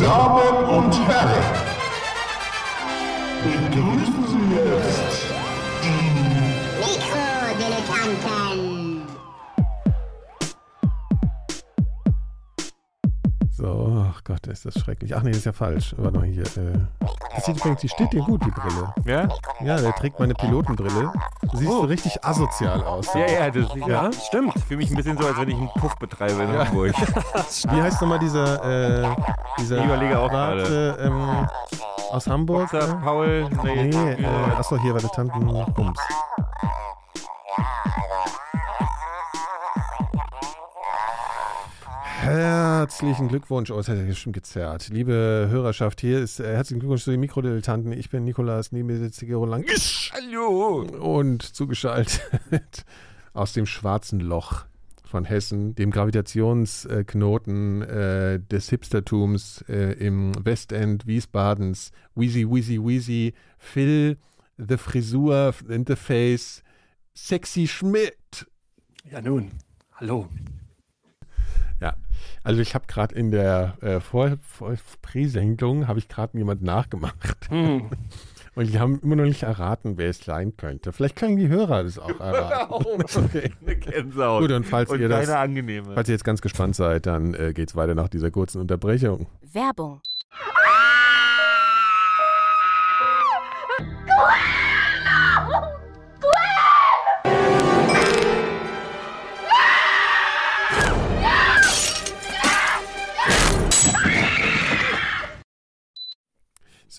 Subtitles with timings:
[0.00, 1.44] Damen und Herren,
[3.44, 5.26] begrüßen Sie jetzt
[5.82, 6.00] die
[6.80, 9.02] Mikrodilettanten.
[13.50, 15.14] So, ach Gott, ist das schrecklich.
[15.14, 15.94] Ach nee, ist ja falsch.
[15.98, 16.44] Warte mal hier.
[16.44, 16.78] Äh,
[17.34, 18.94] das sieht übrigens, die steht dir gut, die Brille.
[19.04, 19.28] Ja?
[19.64, 21.12] Ja, der trägt meine Pilotenbrille.
[21.50, 23.12] Du siehst so richtig asozial aus.
[23.14, 24.10] Ja, ja, das Ja.
[24.12, 24.54] stimmt.
[24.56, 26.92] Ich fühle mich ein bisschen so, als wenn ich einen Puff betreibe in Hamburg.
[27.72, 29.08] Wie heißt nochmal dieser, äh,
[29.58, 31.48] dieser überlege auch Warte, ähm,
[32.12, 32.70] aus Hamburg?
[32.70, 33.00] Boxer, ne?
[33.02, 34.26] Paul, nee, Nee, äh,
[34.58, 35.40] achso, hier war der Tanten
[35.74, 35.98] Bums.
[42.30, 43.72] Herzlichen Glückwunsch.
[43.72, 44.88] Oh, das hat ja schon gezerrt.
[44.92, 47.90] Liebe Hörerschaft, hier ist äh, herzlichen Glückwunsch zu den Mikrodilettanten.
[47.90, 49.66] Ich bin Nikolas, neben mir sitzt Gero Lang
[50.12, 50.82] Hallo!
[51.00, 52.22] und zugeschaltet
[53.32, 54.64] aus dem schwarzen Loch
[55.04, 61.90] von Hessen, dem Gravitationsknoten äh, des Hipstertums äh, im Westend Wiesbadens.
[62.14, 64.18] Wheezy, Wheezy, Wheezy, Phil,
[64.56, 66.62] The Frisur in the Face,
[67.12, 68.46] Sexy Schmidt.
[69.10, 69.50] Ja nun,
[69.96, 70.28] hallo.
[72.42, 77.48] Also ich habe gerade in der äh, Vor Vor Präsendung habe ich gerade jemand nachgemacht.
[77.48, 77.90] Hm.
[78.56, 80.92] Und die haben immer noch nicht erraten, wer es sein könnte.
[80.92, 83.04] Vielleicht können die Hörer das auch erraten.
[83.30, 83.52] Okay.
[83.64, 84.42] Eine Gänsehaut.
[84.42, 85.94] Gut, und falls und ihr das angenehme.
[85.94, 89.26] Falls ihr jetzt ganz gespannt seid, dann äh, geht's weiter nach dieser kurzen Unterbrechung.
[89.52, 90.00] Werbung.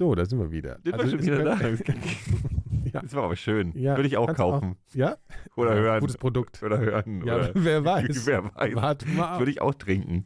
[0.02, 0.80] So, da sind wir wieder.
[0.84, 1.60] Sind wir Also, schon es wieder da?
[2.92, 3.02] Ja.
[3.04, 3.72] Das war aber schön.
[3.78, 4.76] Ja, Würde ich auch kaufen.
[4.94, 5.16] Ja?
[5.56, 6.00] Oder Ja, hören.
[6.02, 6.64] Gutes Produkt.
[6.64, 7.24] Oder hören.
[7.24, 8.26] Ja, oder wer weiß.
[8.26, 8.74] Wer weiß.
[8.76, 9.40] Warte mal ab.
[9.40, 10.26] Würde ich auch trinken.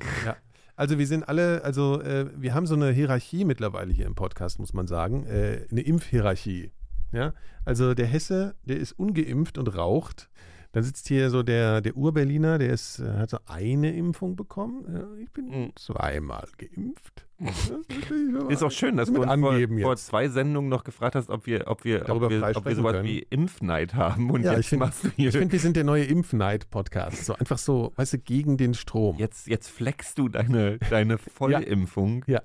[0.77, 4.59] Also wir sind alle, also äh, wir haben so eine Hierarchie mittlerweile hier im Podcast,
[4.59, 5.25] muss man sagen.
[5.25, 6.71] Äh, eine Impfhierarchie.
[7.11, 7.33] Ja?
[7.65, 10.29] Also der Hesse, der ist ungeimpft und raucht.
[10.71, 14.85] Dann sitzt hier so der, der Urberliner, der ist, äh, hat so eine Impfung bekommen.
[14.91, 15.71] Ja, ich bin Mhm.
[15.75, 17.24] zweimal geimpft.
[18.49, 21.67] Ist auch schön, dass du uns vor, vor zwei Sendungen noch gefragt hast, ob wir,
[21.67, 23.05] ob wir, Darüber ob wir, ob wir sowas können.
[23.05, 24.29] wie Impfneid haben.
[24.31, 25.29] Und Ja, ich jetzt find- machst du hier.
[25.29, 27.25] Ich finde, wir sind der neue Impfneid-Podcast.
[27.25, 29.17] So einfach so, weißt du, gegen den Strom.
[29.17, 32.23] Jetzt, jetzt flexst du deine, deine Vollimpfung.
[32.27, 32.41] Ja.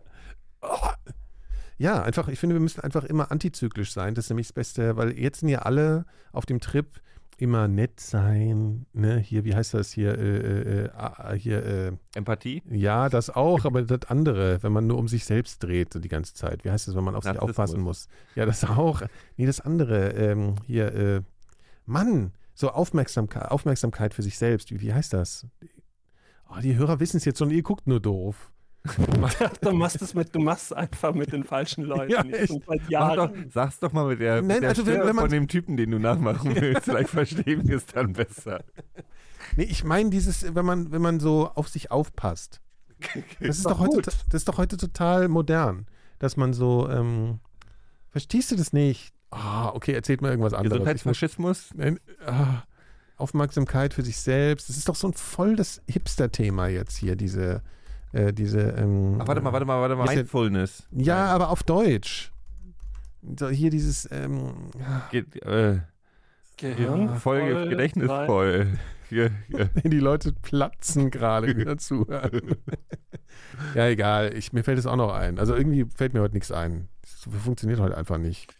[0.62, 0.76] Oh.
[1.78, 4.14] Ja, einfach, ich finde, wir müssen einfach immer antizyklisch sein.
[4.14, 6.86] Das ist nämlich das Beste, weil jetzt sind ja alle auf dem Trip
[7.40, 8.86] immer nett sein.
[8.92, 9.18] Ne?
[9.18, 10.16] Hier, wie heißt das hier?
[10.18, 12.62] Äh, äh, äh, ah, hier, äh, Empathie?
[12.70, 16.08] ja, das auch, aber das andere, wenn man nur um sich selbst dreht, so die
[16.08, 16.64] ganze Zeit.
[16.64, 18.08] Wie heißt das, wenn man auf sich aufpassen muss?
[18.34, 19.02] Ja, das auch.
[19.36, 21.22] Nee, das andere, ähm, hier, äh,
[21.86, 24.70] Mann, so Aufmerksamkeit, Aufmerksamkeit für sich selbst.
[24.70, 25.46] Wie, wie heißt das?
[26.50, 28.52] Oh, die Hörer wissen es jetzt schon, ihr guckt nur doof.
[29.60, 32.12] Du machst es mit, du machst einfach mit den falschen Leuten.
[32.12, 33.16] Ja, Ich seit Jahren.
[33.16, 35.48] doch, sag's doch mal mit der, Nein, mit der also wenn- wenn man- von dem
[35.48, 36.84] Typen, den du nachmachen willst.
[36.84, 38.64] Vielleicht verstehen wir es dann besser.
[39.56, 42.60] Nee, ich meine dieses, wenn man, wenn man so auf sich aufpasst.
[43.40, 45.86] Das ist, doch doch heute, das ist doch heute total modern,
[46.20, 47.40] dass man so, ähm,
[48.10, 49.12] verstehst du das nicht?
[49.30, 50.74] Ah, okay, erzählt mal irgendwas anderes.
[50.74, 51.70] Gesundheitsfaschismus?
[51.74, 52.62] Nein, ah,
[53.16, 54.68] Aufmerksamkeit für sich selbst.
[54.68, 57.62] Das ist doch so ein voll das Hipster-Thema jetzt hier, diese,
[58.12, 60.14] äh, diese, ähm, Ach, warte mal, warte mal, warte mal.
[60.14, 60.88] Mindfulness.
[60.92, 62.32] Ja, aber auf Deutsch.
[63.38, 64.70] So, hier dieses, ähm,
[65.10, 65.80] Geht, äh,
[66.56, 68.26] Gehirn voll, voll Gedächtnis sein.
[68.26, 68.78] voll.
[69.08, 69.66] Hier, hier.
[69.84, 72.56] die Leute platzen gerade wieder zuhören.
[73.74, 74.34] ja, egal.
[74.36, 75.38] Ich, mir fällt es auch noch ein.
[75.38, 76.88] Also irgendwie fällt mir heute nichts ein.
[77.02, 78.54] Es funktioniert heute einfach nicht.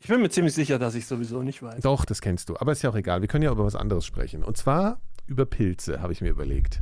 [0.00, 1.80] Ich bin mir ziemlich sicher, dass ich sowieso nicht weiß.
[1.82, 2.56] Doch, das kennst du.
[2.58, 3.20] Aber ist ja auch egal.
[3.20, 4.44] Wir können ja über was anderes sprechen.
[4.44, 6.80] Und zwar über Pilze, habe ich mir überlegt.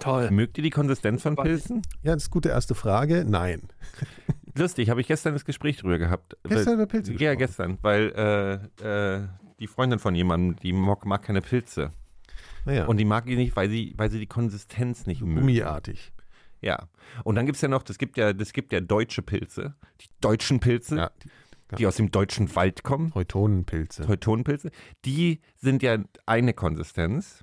[0.00, 0.30] Toll.
[0.30, 1.82] Mögt ihr die Konsistenz von Pilzen?
[2.02, 3.24] Ja, das ist eine gute erste Frage.
[3.26, 3.62] Nein.
[4.56, 6.36] Lustig, habe ich gestern das Gespräch drüber gehabt.
[6.44, 7.38] Gestern Weil- über Pilze Ja, gesprochen.
[7.38, 9.28] gestern, weil äh, äh,
[9.60, 11.90] die Freundin von jemandem, die mag, mag keine Pilze.
[12.64, 15.36] Naja, Und die mag die nicht, weil sie, weil sie die Konsistenz nicht mögen.
[15.40, 16.12] gummiartig.
[16.60, 16.88] Ja.
[17.24, 20.06] Und dann gibt es ja noch, das gibt ja, das gibt ja deutsche Pilze, die
[20.20, 21.10] deutschen Pilze, Ja,
[21.78, 24.04] die aus dem deutschen Wald kommen, Teutonenpilze.
[24.04, 24.70] Teutonenpilze,
[25.04, 27.42] die sind ja eine Konsistenz.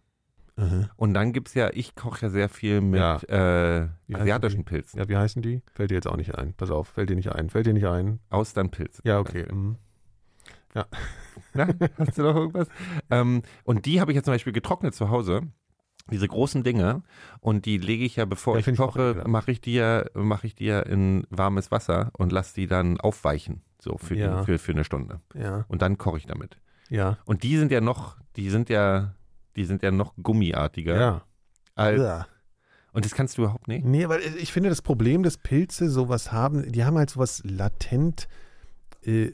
[0.60, 0.90] Mhm.
[0.98, 3.18] Und dann gibt es ja, ich koche ja sehr viel mit Ja.
[3.28, 4.66] äh, asiatischen?
[4.66, 5.62] Pilzen, Ja, wie heißen die?
[5.74, 6.54] Fällt dir jetzt auch nicht ein.
[6.54, 7.50] Pass auf, fällt dir nicht ein.
[7.50, 8.20] Fällt dir nicht ein.
[8.30, 9.02] Austernpilze.
[9.06, 9.46] Ja, okay.
[9.52, 9.78] mhm.
[11.54, 11.68] Na,
[11.98, 12.68] hast du noch irgendwas?
[13.10, 15.42] Ähm, und die habe ich jetzt zum Beispiel getrocknet zu Hause.
[16.12, 17.04] Diese großen Dinge.
[17.40, 20.56] Und die lege ich ja, bevor Ja, ich koche, mache ich die ja, mache ich
[20.56, 23.62] die ja in warmes Wasser und lasse die dann aufweichen.
[23.82, 24.40] So für, Ja.
[24.40, 25.22] die, für, für eine Stunde.
[25.34, 26.58] Ja, Und dann koche ich damit.
[26.90, 29.14] ja, Und die sind ja noch, die sind ja,
[29.60, 31.22] die sind ja noch gummiartiger ja.
[31.76, 32.28] als, Ja.
[32.92, 33.86] Und das kannst du überhaupt nicht?
[33.86, 38.28] Nee, weil ich finde, das Problem, dass Pilze sowas haben, die haben halt sowas latent
[39.04, 39.32] äh,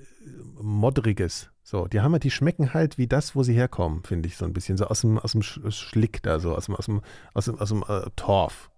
[0.61, 1.49] Moddriges.
[1.63, 4.45] So, die haben halt, die schmecken halt wie das, wo sie herkommen, finde ich so
[4.45, 4.77] ein bisschen.
[4.77, 7.01] So aus dem, aus dem Sch- Schlick da, so aus dem, aus dem,
[7.33, 8.69] aus dem, aus dem äh, Torf.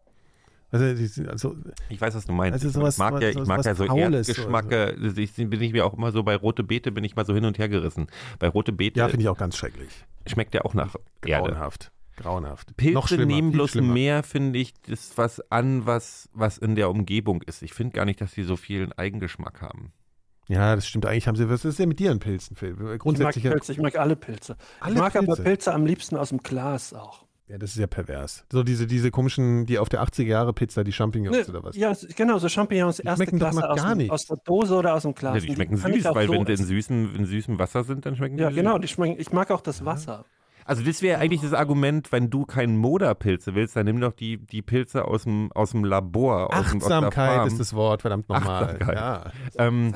[0.69, 0.85] Also,
[1.29, 1.55] also,
[1.89, 2.53] Ich weiß, was du meinst.
[2.63, 4.97] Also sowas- ich mag ja, ich mag ja so Faules, Erdgeschmacke.
[5.01, 7.33] Also Ich bin ich mir auch immer so bei rote Beete bin ich mal so
[7.33, 8.07] hin und her gerissen.
[8.39, 9.89] Bei rote Beete ja, finde ich auch ganz schrecklich.
[10.25, 11.51] schmeckt der auch nach Erde.
[11.51, 11.91] Grauenhaft.
[12.17, 12.75] Grauenhaft.
[12.75, 13.93] Pilze Noch schlimmer, nehmen bloß schlimmer.
[13.93, 17.61] mehr, finde ich, das was an, was, was in der Umgebung ist.
[17.61, 19.93] Ich finde gar nicht, dass die so viel Eigengeschmack haben.
[20.49, 21.05] Ja, das stimmt.
[21.05, 22.71] Eigentlich haben sie, was ist denn mit dir in Pilzen, Phil?
[22.71, 24.57] Ich mag Grundsätzlich, ja, Pilze, ich mag alle Pilze.
[24.79, 25.43] Alle ich mag aber Pilze?
[25.43, 27.26] Pilze am liebsten aus dem Glas auch.
[27.47, 28.45] Ja, das ist ja pervers.
[28.51, 31.75] So diese, diese komischen, die auf der 80er Jahre Pizza, die Champignons Ne, oder was?
[31.77, 34.11] Ja, genau, so Champignons, erste schmecken doch Klasse mal aus, gar dem- nicht.
[34.11, 35.35] aus der Dose oder aus dem Glas.
[35.35, 38.05] Ja, die schmecken ich süß, weil so wenn sie in süßen, in süßem Wasser sind,
[38.05, 38.57] dann schmecken die Ja, süß.
[38.57, 40.25] genau, die schmecken, ich mag auch das Wasser.
[40.65, 44.37] Also das wäre eigentlich das Argument, wenn du keinen Moderpilze willst, dann nimm doch die,
[44.45, 46.53] die Pilze aus dem, aus dem Labor.
[46.53, 47.47] Aus dem, aus der Achtsamkeit Farm.
[47.47, 48.63] ist das Wort, verdammt nochmal.
[48.65, 48.95] Achtsamkeit.
[48.97, 49.31] Ja.
[49.57, 49.95] Ähm,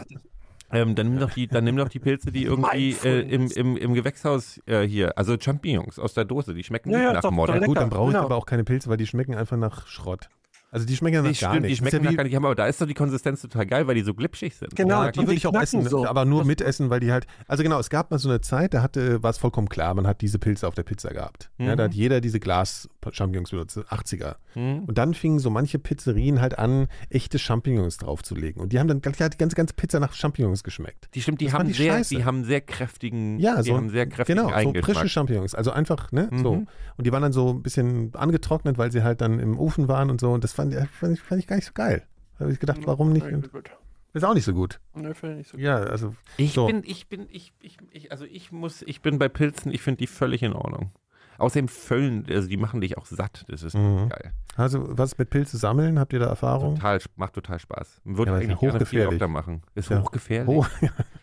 [0.71, 3.77] ähm, dann nimm doch die, dann nimm doch die Pilze, die irgendwie äh, im, im,
[3.77, 7.21] im Gewächshaus äh, hier, also Champignons aus der Dose, die schmecken Ja, nicht ja, nach
[7.21, 8.25] doch, doch Gut, dann brauche ich genau.
[8.25, 10.29] aber auch keine Pilze, weil die schmecken einfach nach Schrott.
[10.73, 11.73] Also die schmecken ja nach gar stimmt, die nichts.
[11.73, 13.95] Ist schmecken ja nach gar nicht, aber da ist doch die Konsistenz total geil, weil
[13.95, 14.73] die so glitschig sind.
[14.75, 16.06] Genau, Ja, die würde ich auch essen, so.
[16.07, 17.27] aber nur Das- mitessen, weil die halt.
[17.47, 20.07] Also genau, es gab mal so eine Zeit, da hatte, war es vollkommen klar, man
[20.07, 21.51] hat diese Pilze auf der Pizza gehabt.
[21.57, 21.77] Ja, Mhm.
[21.77, 24.38] da hat jeder diese Glas-Champignons benutzt, 80er.
[24.53, 24.85] Hm?
[24.85, 28.62] Und dann fingen so manche Pizzerien halt an, echte Champignons draufzulegen.
[28.62, 31.09] Und die haben dann die hat die ganze, ganze Pizza nach Champignons geschmeckt.
[31.15, 32.15] Die stimmt, die Das haben ich sehr, scheiße.
[32.15, 35.53] die haben sehr kräftigen, Ja, die so, haben sehr kräftigen genau, so frische Champignons.
[35.53, 36.56] Also einfach, ne, so.
[36.56, 36.67] Mhm.
[36.97, 40.09] Und die waren dann so ein bisschen angetrocknet, weil sie halt dann im Ofen waren
[40.09, 40.31] und so.
[40.31, 42.03] Und das fand, fand, ich, fand ich gar nicht so geil.
[42.37, 43.25] Da habe ich gedacht, warum nicht?
[43.25, 43.49] Und
[44.13, 44.79] ist auch nicht so gut.
[44.93, 45.63] Nee, finde ich nicht so gut.
[45.65, 46.67] Ja, also Ich So.
[46.67, 49.99] bin, ich bin, ich, ich, ich, also ich muss, ich bin bei Pilzen, ich finde
[49.99, 50.91] die völlig in Ordnung.
[51.37, 54.09] Außerdem füllen, also die machen dich auch satt, das ist Mhm.
[54.09, 54.31] geil.
[54.57, 55.97] Also, was mit Pilze sammeln?
[55.97, 56.75] Habt ihr da Erfahrung?
[56.75, 58.01] Total, macht total Spaß.
[58.03, 59.27] Würde Ja, eigentlich ja gerne viel hochgefährlich.
[59.33, 59.61] machen.
[59.73, 60.01] Ist Ja.
[60.01, 60.49] hochgefährlich.
[60.55, 60.65] Oh,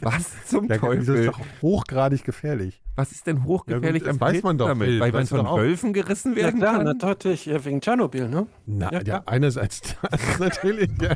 [0.00, 1.26] Was zum ja, wieso ist Teufel?
[1.26, 2.80] doch hochgradig gefährlich.
[2.96, 5.00] Was ist denn hochgefährlich Ja gut, am das weiß man Pilz doch, damit?
[5.00, 5.46] Weil man von.
[5.46, 6.96] Wölfen gerissen Ja werden klar, kann?
[6.98, 8.46] natürlich, ja, wegen Tschernobyl, ne?
[8.66, 10.90] Na, Ja, ja, einerseits das natürlich.
[11.00, 11.14] Ja.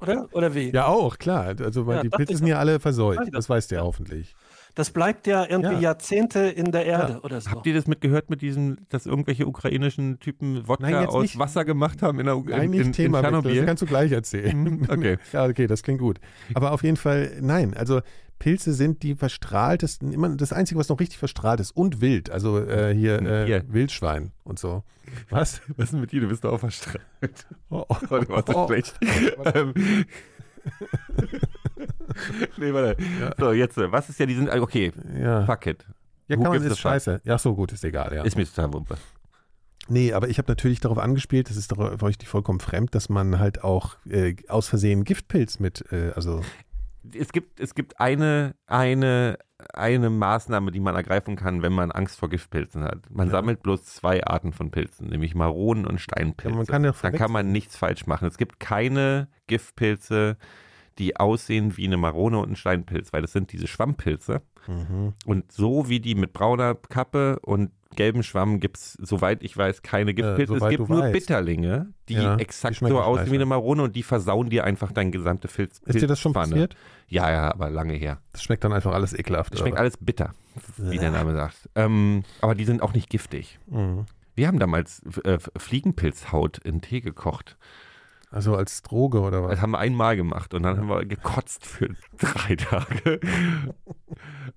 [0.00, 0.28] Oder?
[0.32, 0.70] Oder wie?
[0.70, 1.54] ja, auch, klar.
[1.60, 3.20] Also, weil Ja, die ich sind ja alle verseucht.
[3.24, 3.30] Ja.
[3.30, 4.34] Das weißt du ja hoffentlich.
[4.74, 5.80] Das bleibt ja irgendwie Ja.
[5.80, 7.50] Jahrzehnte in der Erde oder so.
[7.50, 11.38] Habt ihr das mitgehört mit diesem, dass irgendwelche ukrainischen Typen Wodka Nein, aus nicht.
[11.38, 13.18] Wasser gemacht haben in, der, in, Nein, in, nicht Thema.
[13.18, 13.42] in wechseln.
[13.42, 13.56] Tschernobyl?
[13.56, 14.56] Das kannst du gleich erzählen.
[14.62, 15.18] Mhm, okay.
[15.32, 16.20] ja, okay, das klingt gut.
[16.54, 17.74] Aber auf jeden Fall, nein.
[17.74, 18.00] Also
[18.38, 21.72] Pilze sind die verstrahltesten, immer das Einzige, was noch richtig verstrahlt ist.
[21.72, 22.30] Und wild.
[22.30, 23.64] Also äh, hier äh, Hier.
[23.68, 24.84] Wildschwein und so.
[25.30, 25.60] Was?
[25.76, 26.20] Was ist denn mit dir?
[26.20, 27.00] Du bist doch auch verstrahlt.
[27.70, 28.66] Oh, oh, Oh, warst so oh.
[28.68, 28.94] schlecht.
[29.54, 29.74] Ähm.
[32.56, 32.96] nee, warte.
[33.38, 35.86] So, jetzt, was ist ja, die sind, okay, Ja, fuck it.
[36.28, 37.20] ja Who kann man, ist scheiße.
[37.24, 38.22] Ja, so gut, ist egal, ja.
[38.24, 38.96] Ist mir total wumpe.
[39.88, 42.94] Nee, aber ich habe natürlich darauf angespielt, das ist doch für euch nicht vollkommen fremd,
[42.94, 46.42] dass man halt auch äh, aus Versehen Giftpilz mit, äh, also
[47.14, 49.38] Es gibt, es gibt eine, eine,
[49.72, 52.98] eine Maßnahme, die man ergreifen kann, wenn man Angst vor Giftpilzen hat.
[53.10, 53.32] Man Ja.
[53.32, 56.50] sammelt bloß zwei Arten von Pilzen, nämlich Maronen und Steinpilze.
[56.50, 58.28] Ja, man kann ja Dann kann man nichts falsch machen.
[58.28, 60.36] Es gibt keine Giftpilze,
[60.98, 64.42] die aussehen wie eine Marone und ein Steinpilz, weil das sind diese Schwammpilze.
[64.66, 65.14] mhm.
[65.24, 69.82] Und so wie die mit brauner Kappe und gelbem Schwamm gibt es, soweit ich weiß,
[69.82, 70.54] keine Giftpilze.
[70.54, 71.12] es soweit gibt nur weißt.
[71.12, 74.64] Bitterlinge, die Ja, die exakt schmecken so aussehen wie eine Marone und die versauen dir
[74.64, 75.80] einfach dein gesamte Pilz.
[75.84, 76.66] ist dir das schon Pilzpfanne.
[76.66, 76.76] passiert?
[77.08, 78.20] Ja, ja, aber lange her.
[78.32, 79.52] Das schmeckt dann einfach alles ekelhaft.
[79.52, 79.80] Das schmeckt oder?
[79.80, 80.34] alles bitter,
[80.76, 81.68] wie der Name sagt.
[81.74, 83.58] Ähm, aber die sind auch nicht giftig.
[83.66, 84.04] Mhm.
[84.34, 87.56] Wir haben damals äh, Fliegenpilzhaut in Tee gekocht.
[88.30, 89.52] Also als Droge oder was?
[89.52, 93.20] Das haben wir einmal gemacht und dann haben wir gekotzt für drei Tage.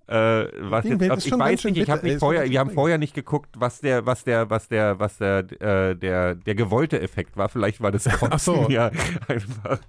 [0.07, 2.97] äh, was jetzt, ist ich weiß nicht, ich habe nicht ist vorher, wir haben vorher
[2.97, 7.37] nicht geguckt, was der, was der, was der, was der, äh, der, der gewollte Effekt
[7.37, 7.47] war.
[7.49, 8.67] Vielleicht war das Kotzen Ach so.
[8.69, 8.91] ja
[9.27, 9.79] einfach.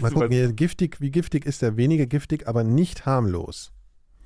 [0.00, 1.76] Mal gucken, hier, giftig, wie giftig ist der?
[1.76, 3.72] Weniger giftig, aber nicht harmlos.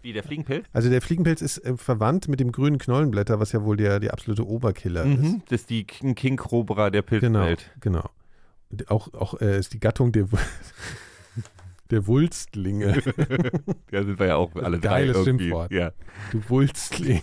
[0.02, 0.66] Wie der Fliegenpilz?
[0.72, 4.12] Also der Fliegenpilz ist äh, verwandt mit dem grünen Knollenblätter, was ja wohl der, der
[4.12, 5.22] absolute Oberkiller ist.
[5.22, 5.42] Mhm.
[5.48, 7.70] Das ist die King, King Cobra der Genau, Pilzwelt.
[7.80, 8.00] genau.
[8.00, 8.10] Und
[8.88, 10.28] auch auch äh, ist die Gattung der,
[11.90, 13.02] der Wulstlinge.
[13.92, 15.44] Ja, sind wir ja auch alle drei Geiles irgendwie.
[15.44, 15.72] Schimpfwort.
[15.72, 15.92] Ja.
[16.32, 17.22] Du Wulstling.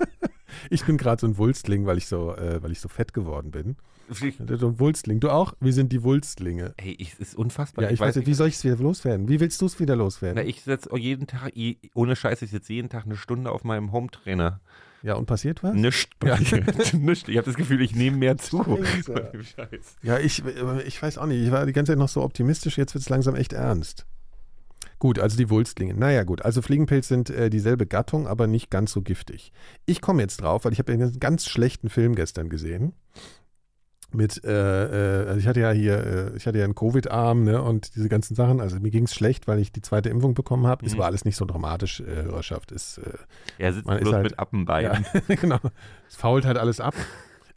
[0.70, 3.50] ich bin gerade so ein Wulstling, weil ich so, äh, weil ich so fett geworden
[3.50, 3.76] bin.
[4.08, 5.20] So ein Wulstling.
[5.20, 5.54] Du auch?
[5.60, 6.74] Wir sind die Wulstlinge.
[6.78, 7.84] Hey, ich, ist unfassbar.
[7.84, 9.28] Ja, ich, weiß nicht, wie soll ich es wieder loswerden?
[9.28, 10.42] Wie willst du es wieder loswerden?
[10.42, 11.52] Na, ich setze jeden Tag,
[11.94, 14.60] ohne Scheiß, ich sitze jeden Tag eine Stunde auf meinem Hometrainer.
[15.02, 15.74] Ja, und passiert was?
[15.74, 16.12] Nischt.
[16.24, 16.38] Ja.
[16.92, 17.28] Nischt.
[17.28, 18.62] Ich habe das Gefühl, ich nehme mehr zu.
[18.62, 19.02] Scheiße.
[19.02, 19.96] Von dem Scheiß.
[20.02, 21.42] Ja, ich, äh, ich weiß auch nicht.
[21.42, 24.06] Ich war die ganze Zeit noch so optimistisch, jetzt wird es langsam echt ernst.
[25.00, 25.94] Gut, also die Wulstlinge.
[25.94, 26.42] Naja, gut.
[26.42, 29.52] Also Fliegenpilz sind äh, dieselbe Gattung, aber nicht ganz so giftig.
[29.84, 32.92] Ich komme jetzt drauf, weil ich habe einen ganz schlechten Film gestern gesehen.
[34.14, 37.62] Mit, äh, äh, also ich hatte ja hier, äh, ich hatte ja einen Covid-Arm ne,
[37.62, 38.60] und diese ganzen Sachen.
[38.60, 40.84] Also mir ging es schlecht, weil ich die zweite Impfung bekommen habe.
[40.86, 40.98] Es Mhm.
[40.98, 42.72] war alles nicht so dramatisch, äh, Hörerschaft.
[42.72, 43.02] Ist, äh,
[43.58, 45.04] Er sitzt Man ist bloß halt- mit Appenbeinen.
[45.28, 45.58] ja, genau.
[46.08, 46.94] Es fault halt alles ab.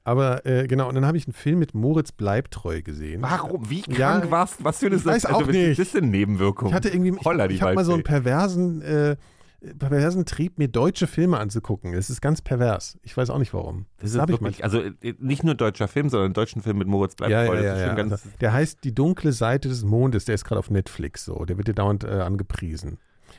[0.08, 3.24] Aber äh, genau, und dann habe ich einen Film mit Moritz Bleibtreu gesehen.
[3.24, 3.68] Warum?
[3.72, 4.64] Wie krank Ja, warst du?
[4.64, 5.94] Was für eine ich weiß also, auch was ist nicht.
[5.96, 6.70] denn Nebenwirkung?
[6.70, 9.16] Ich hatte irgendwie, ich, Holla, die ich habe mal so einen perversen, äh,
[9.80, 11.94] perversen Trieb, mir deutsche Filme anzugucken.
[11.94, 12.98] Das ist ganz pervers.
[13.04, 13.86] Ich weiß auch nicht warum.
[14.00, 16.88] Das ist hab ich wirklich, also äh, nicht nur deutscher Film, sondern deutschen Film mit
[16.88, 20.26] Moritz bleibt Ja, ja, Das ja, Also, der heißt Die dunkle Seite des Mondes.
[20.26, 21.46] Der ist gerade auf Netflix so.
[21.46, 22.98] Der wird dir dauernd äh, angepriesen.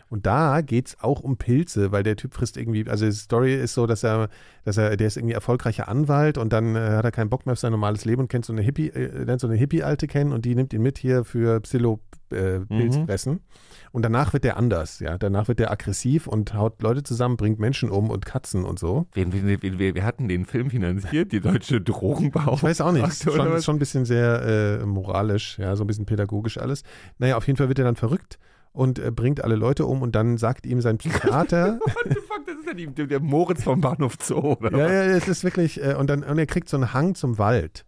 [0.08, 3.54] Und da geht es auch um Pilze, weil der Typ frisst irgendwie, also die Story
[3.54, 4.28] ist so, dass er,
[4.64, 7.54] dass er, der ist irgendwie erfolgreicher Anwalt und dann äh, hat er keinen Bock mehr
[7.54, 10.32] auf sein normales Leben und kennt so eine Hippie, äh, lernt so eine Hippie-Alte kennen
[10.32, 13.32] und die nimmt ihn mit hier für Psilo-Pilzfressen.
[13.32, 13.40] Mhm.
[13.96, 15.16] Und danach wird der anders, ja.
[15.16, 19.06] Danach wird der aggressiv und haut Leute zusammen, bringt Menschen um und Katzen und so.
[19.14, 21.32] wen, wen, wen, wen, wer hat denn den Film finanziert?
[21.32, 22.56] Die deutsche Drogenbau?
[22.56, 23.08] Ich weiß auch nicht.
[23.08, 26.82] Ist schon, ist schon ein bisschen sehr äh, moralisch, ja, so ein bisschen pädagogisch alles.
[27.16, 28.38] Naja, auf jeden Fall wird er dann verrückt
[28.72, 32.46] und äh, bringt alle Leute um und dann sagt ihm sein Psychiater, What the fuck,
[32.46, 34.92] das ist ja die, der, der Moritz vom Bahnhof Zoo, oder ja, was?
[34.92, 37.86] ja, es ist wirklich, äh, und dann, und er kriegt so einen Hang zum Wald.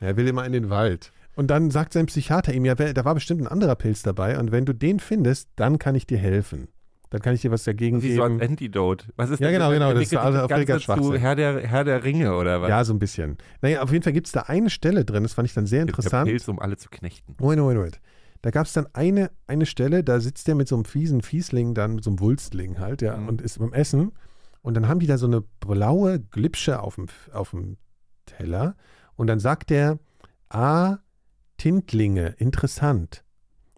[0.00, 1.12] Er will immer in den Wald.
[1.36, 4.50] Und dann sagt sein Psychiater ihm, ja, da war bestimmt ein anderer Pilz dabei und
[4.50, 6.68] wenn du den findest, dann kann ich dir helfen.
[7.10, 8.50] Dann kann ich dir was dagegen Wie so ein geben.
[8.50, 9.06] Antidote.
[9.14, 11.14] Was ist Ja, genau, genau, das ist also zu Schwachsinn.
[11.16, 12.68] Herr der, Herr der Ringe, oder was?
[12.68, 13.36] Ja, so ein bisschen.
[13.62, 15.80] Naja, auf jeden Fall gibt es da eine Stelle drin, das fand ich dann sehr
[15.84, 16.28] Der interessant.
[16.28, 17.36] Pilz, um alle zu knechten.
[17.38, 18.00] Moment, Moment, Moment.
[18.42, 21.74] Da gab es dann eine, eine Stelle, da sitzt der mit so einem fiesen Fiesling,
[21.74, 23.28] dann mit so einem Wulstling halt, ja, Mhm.
[23.28, 24.12] und ist beim Essen.
[24.62, 27.76] Und dann haben die da so eine blaue Glipsche auf dem, auf dem
[28.24, 28.74] Teller.
[29.14, 29.98] Und dann sagt der,
[30.50, 30.96] ah,
[31.56, 33.24] Tintlinge, interessant.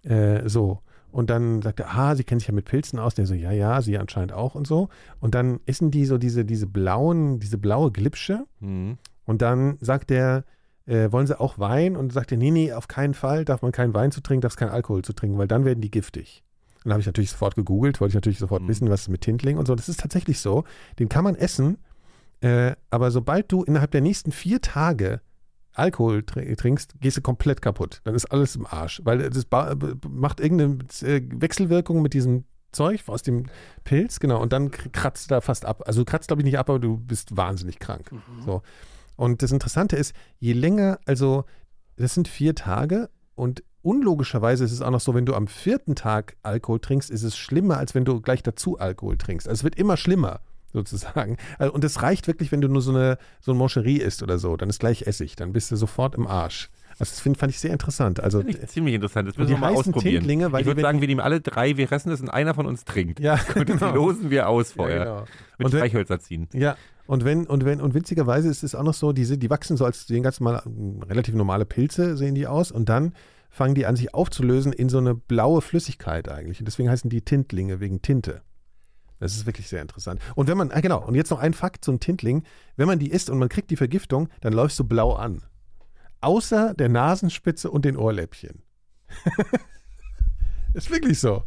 [0.03, 0.81] Äh, so.
[1.11, 3.15] Und dann sagt er, ah, sie kennen sich ja mit Pilzen aus.
[3.15, 4.89] Der so, ja, ja, sie anscheinend auch und so.
[5.21, 8.45] Und dann essen die so diese, diese blauen, diese blaue Glipsche.
[8.61, 8.99] Mhm.
[9.25, 10.45] Und dann sagt er,
[10.87, 11.97] äh, wollen sie auch Wein?
[11.97, 14.53] Und sagt er, nee, nee, auf keinen Fall darf man keinen Wein zu trinken, darf
[14.53, 16.45] es keinen Alkohol zu trinken, weil dann werden die giftig.
[16.77, 18.69] Und dann habe ich natürlich sofort gegoogelt, wollte ich natürlich sofort Mhm.
[18.69, 19.75] wissen, was ist mit Tintling und so.
[19.75, 20.65] Das ist tatsächlich so.
[20.99, 21.79] Den kann man essen,
[22.41, 25.21] äh, aber sobald du innerhalb der nächsten vier Tage
[25.79, 28.01] Alkohol tr trinkst, gehst du komplett kaputt.
[28.05, 29.47] Dann ist alles im Arsch, weil das
[30.09, 33.47] macht irgendeine äh, Wechselwirkung mit diesem Zeug aus dem
[33.85, 35.83] Pilz, genau, und dann kratzt da fast ab.
[35.87, 38.11] Also du kratzt, glaube ich, nicht ab, aber du bist wahnsinnig krank.
[38.45, 38.63] So.
[39.17, 41.45] Und das Interessante ist, je länger, also
[41.97, 45.95] das sind vier Tage und unlogischerweise ist es auch noch so, wenn du am vierten
[45.95, 49.49] Tag Alkohol trinkst, ist es schlimmer, als wenn du gleich dazu Alkohol trinkst.
[49.49, 50.41] Also es wird immer schlimmer,
[50.73, 51.37] sozusagen.
[51.59, 54.39] Also, und das reicht wirklich, wenn du nur so eine, so eine Moncherie isst oder
[54.39, 56.71] so, dann ist gleich Essig, dann bist du sofort im Arsch.
[57.01, 58.19] Also das find, fand ich sehr interessant.
[58.19, 59.29] Also Finde ich ziemlich interessant.
[59.29, 60.15] Das müssen die wir mal ausprobieren.
[60.15, 62.55] Tintlinge, weil ich die, würde sagen, wir nehmen alle drei, wir fressen das und einer
[62.55, 63.21] von uns trinkt.
[63.21, 63.95] ja, Und das genau.
[63.95, 64.99] losen wir aus Ja, vorher.
[65.05, 65.25] genau.
[65.59, 66.49] Mit Und Streichhölzer ziehen.
[66.53, 69.77] Ja, und wenn, und wenn, und witzigerweise ist es auch noch so, diese, die wachsen
[69.77, 70.61] so als sehen ganz mal
[71.09, 73.15] relativ normale Pilze, sehen die aus, und dann
[73.49, 76.61] fangen die an, sich aufzulösen in so eine blaue Flüssigkeit eigentlich.
[76.61, 78.43] Und deswegen heißen die Tintlinge wegen Tinte.
[79.19, 80.21] Das ist wirklich sehr interessant.
[80.35, 82.45] Und wenn man, ah genau, und jetzt noch ein Fakt, ein Tintling,
[82.77, 85.43] wenn man die isst und man kriegt die Vergiftung, dann läufst du blau an.
[86.21, 88.63] Außer der Nasenspitze und den Ohrläppchen.
[90.75, 91.45] ist wirklich so.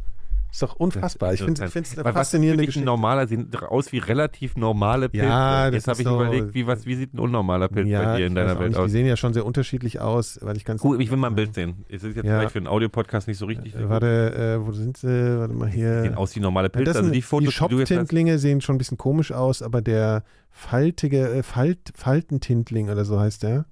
[0.52, 1.34] Ist doch unfassbar.
[1.34, 2.86] Ich finde es eine faszinierende wirklich ein Geschichte.
[2.86, 5.26] normaler, sehen aus wie relativ normale Pilze.
[5.28, 8.18] Ja, das Jetzt habe ich so- überlegt, wie, was, wie sieht ein unnormaler Pilz bei
[8.18, 8.78] dir in deiner Welt nicht.
[8.78, 8.88] aus?
[8.88, 10.84] Die sehen ja schon sehr unterschiedlich aus, weil ich ganz.
[10.84, 11.86] Cool, ich will mal ein Bild sehen.
[11.88, 12.38] Es ist jetzt Ja.
[12.40, 13.74] vielleicht für einen Audiopodcast nicht so richtig.
[13.80, 15.40] Warte, äh, wo sind sie?
[15.40, 16.02] Warte mal hier.
[16.02, 16.86] sehen aus wie normale Ja, Pilze.
[16.86, 20.24] das Also sind, die die Fotos, Shop-Tintlinge sehen schon ein bisschen komisch aus, aber der
[20.52, 23.64] faltige, äh, Falt, Faltentintling oder so heißt der.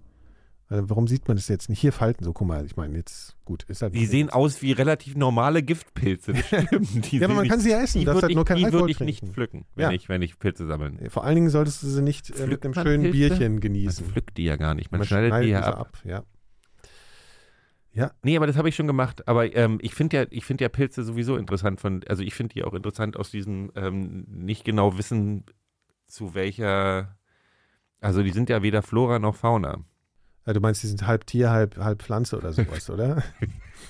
[0.71, 1.79] Äh, warum sieht man das jetzt nicht?
[1.79, 3.63] Hier Falten, so guck mal, ich meine, jetzt gut.
[3.63, 6.33] Ist halt die sehen aus wie relativ normale Giftpilze.
[6.33, 7.11] Das stimmt.
[7.11, 8.45] Die Ja, aber man nicht- kann sie ja essen, die darfst würde halt ich, nur
[8.45, 9.91] keinen die Alkohol würd ich nicht pflücken, wenn, Ja.
[9.91, 10.99] ich, wenn ich Pilze sammeln.
[11.09, 13.17] Vor allen Dingen solltest du sie nicht äh, Pflückt mit einem man schönen Pilze?
[13.29, 14.05] Bierchen Man genießen.
[14.05, 14.91] pflückt die ja gar nicht.
[14.91, 15.97] Man, Man schneidet, die ja sie ab.
[16.03, 16.23] ja.
[18.23, 19.27] Nee, aber das habe ich schon gemacht.
[19.27, 22.53] Aber ähm, ich finde ja, ich finde ja Pilze sowieso interessant von, also ich finde
[22.53, 25.43] die auch interessant aus diesem ähm, nicht genau wissen,
[26.07, 27.17] zu welcher,
[27.99, 29.79] also die sind ja weder Flora noch Fauna.
[30.49, 33.21] Ja, du meinst, die sind halb Tier, halb, halb Pflanze oder sowas, oder?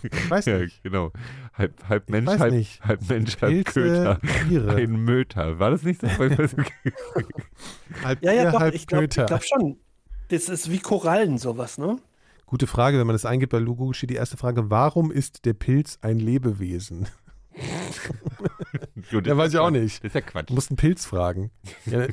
[0.04, 0.84] Ich weiß Ja, nicht.
[0.84, 1.14] genau.
[1.54, 2.84] Halb, halb Mensch, weiß halb, nicht.
[2.84, 4.20] halb Mensch, halb Pilze, Köter.
[4.50, 4.76] Tiere.
[4.76, 5.58] Ein Möter.
[5.60, 6.08] War das nicht so?
[8.04, 9.78] Halb Ja, ja, Tier, doch, halb ich glaube glaub schon.
[10.28, 11.96] Das ist wie Korallen sowas, ne?
[12.46, 15.54] Gute Frage, wenn man das eingibt bei Lugu, steht die erste Frage, warum ist der
[15.54, 17.08] Pilz ein Lebewesen?
[19.12, 20.00] Gut, Ja, das weiß ich auch nicht.
[20.04, 20.50] Das ist ja Quatsch.
[20.50, 21.52] Du musst einen Pilz fragen.
[21.86, 22.08] Ja,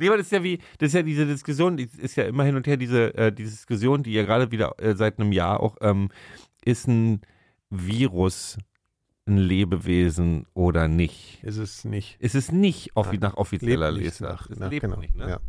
[0.00, 2.42] Nee, aber das ist ja wie, das ist ja diese Diskussion, die ist ja immer
[2.44, 5.60] hin und her diese, äh, diese Diskussion, die ja gerade wieder äh, seit einem Jahr
[5.60, 6.08] auch ähm,
[6.64, 7.20] ist ein,
[7.70, 8.58] Virus
[9.26, 11.42] ein Lebewesen oder nicht?
[11.44, 12.16] Ist es nicht.
[12.20, 13.30] Es ist nicht offi Nein.
[13.30, 14.20] nach offizieller Lesart.
[14.40, 15.28] nach, Es nach, lebt genau, nicht, ne?
[15.30, 15.40] ja.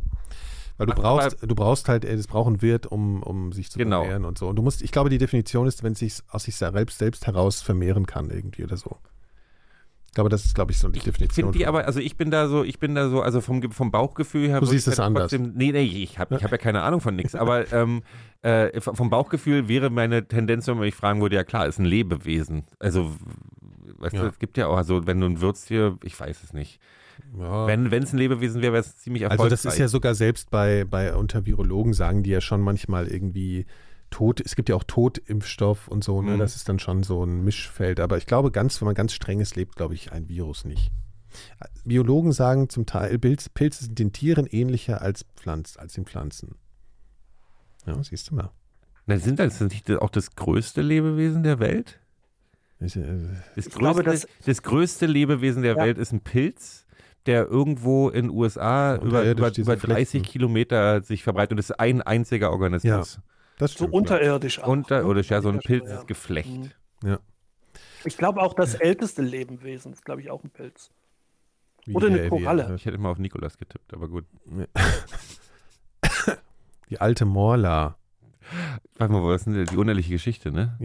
[0.78, 3.70] Weil du Aber- brauchst, du brauchst halt, äh, es braucht ein Wirt, um, um sich
[3.70, 4.00] zu Genau.
[4.02, 4.48] vermehren und so.
[4.48, 7.26] Und du musst, ich glaube, die Definition ist, wenn es sich aus sich selbst, selbst
[7.26, 8.96] heraus vermehren kann, irgendwie oder so.
[10.12, 11.52] Ich glaube, das ist, glaube ich, so die Ich Definition.
[11.52, 14.46] die aber, also ich bin da so, ich bin da so, also vom, vom Bauchgefühl
[14.46, 14.60] her.
[14.60, 15.30] Du siehst es halt anders.
[15.30, 17.34] Trotzdem, nee, nee, ich habe ich hab ja keine Ahnung von nichts.
[17.34, 18.02] Aber ähm,
[18.42, 21.86] äh, vom Bauchgefühl wäre meine Tendenz, wenn man mich fragen würde, ja klar, ist ein
[21.86, 22.64] Lebewesen.
[22.78, 23.10] Also,
[24.00, 24.26] weißt du, Ja.
[24.26, 26.78] es gibt ja auch, also wenn du ein Wirtstier, ich weiß es nicht.
[27.38, 27.66] ja.
[27.66, 29.62] Wenn es ein Lebewesen wäre, wäre es ziemlich Also erfolgreich.
[29.62, 33.64] das ist ja sogar selbst bei, bei unter Virologen sagen die ja schon manchmal irgendwie
[34.12, 36.32] Tod, es gibt ja auch Totimpfstoff und so, ne?
[36.34, 36.38] Mhm.
[36.38, 37.98] Das ist dann schon so ein Mischfeld.
[37.98, 40.92] Aber ich glaube, ganz, wenn man ganz strenges lebt, glaube ich, ein Virus nicht.
[41.84, 46.54] Biologen sagen zum Teil, Pilz- Pilze sind den Tieren ähnlicher als, Pflanz, als den Pflanzen.
[47.86, 48.50] Ja, siehst du mal.
[49.06, 51.98] Na, sind das nicht auch das größte Lebewesen der Welt?
[52.78, 53.02] Ich, äh,
[53.56, 55.82] Das, Ich glaube, größte, das- das größte Lebewesen der Ja.
[55.84, 56.86] Welt ist ein Pilz,
[57.26, 60.22] der irgendwo in USA über, über, über 30 Flechten.
[60.22, 63.20] Kilometer sich verbreitet und das ist ein einziger Organismus.
[63.62, 63.94] Das So stimmt.
[63.94, 64.66] unterirdisch auch.
[64.68, 65.60] Unterirdisch, ja, so ein Ja.
[65.62, 66.72] Pilzgeflecht.
[67.02, 67.18] Mhm.
[68.04, 70.90] Ich glaube auch das älteste Lebewesen ist, glaube ich, auch ein Pilz.
[71.84, 72.72] Wie Oder eine der- wie- Koralle.
[72.76, 74.24] Ich hätte immer auf Nikolas getippt, aber gut.
[76.90, 77.96] Die alte Morla,
[78.98, 80.76] Warte mal, was ist denn die unehrliche Geschichte, ne?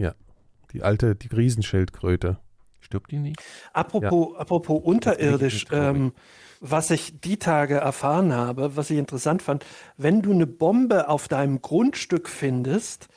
[0.72, 2.38] die alte, die Riesenschildkröte.
[2.80, 3.42] Stirbt die nicht?
[3.72, 6.12] Apropos, apropos unterirdisch, ähm,
[6.60, 9.64] was ich die Tage erfahren habe, was ich interessant fand,
[9.96, 13.08] wenn du eine Bombe auf deinem Grundstück findest,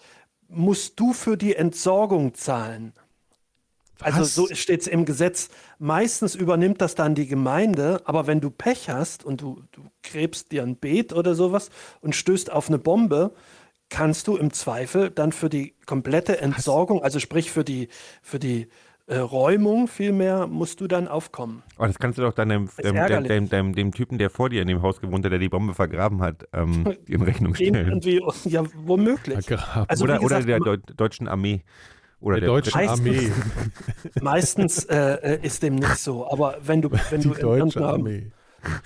[0.47, 2.93] musst du für die Entsorgung zahlen.
[4.01, 4.35] Also Was?
[4.35, 5.49] so steht es im Gesetz.
[5.77, 10.51] Meistens übernimmt das dann die Gemeinde, aber wenn du Pech hast und du, du gräbst
[10.51, 11.69] dir ein Beet oder sowas
[12.01, 13.33] und stößt auf eine Bombe,
[13.89, 17.89] kannst du im Zweifel dann für die komplette Entsorgung, also sprich für die,
[18.21, 18.67] für die
[19.11, 21.63] äh, Räumung vielmehr, musst du dann aufkommen.
[21.77, 24.49] Oh, das kannst du doch dann dem, dem, dem, dem, dem, dem Typen, der vor
[24.49, 27.99] dir in dem Haus gewohnt hat, der die Bombe vergraben hat, ähm, in Rechnung stellen.
[28.45, 29.45] ja, womöglich.
[29.45, 29.85] Vergraben.
[29.89, 31.61] Also oder wie oder gesagt, der Deu deutschen Armee.
[32.21, 33.31] Oder der deutschen Heißt- Armee.
[34.21, 36.29] meistens äh, äh, ist dem nicht so.
[36.31, 38.31] Aber wenn du, wenn Die du in deutsche Armee.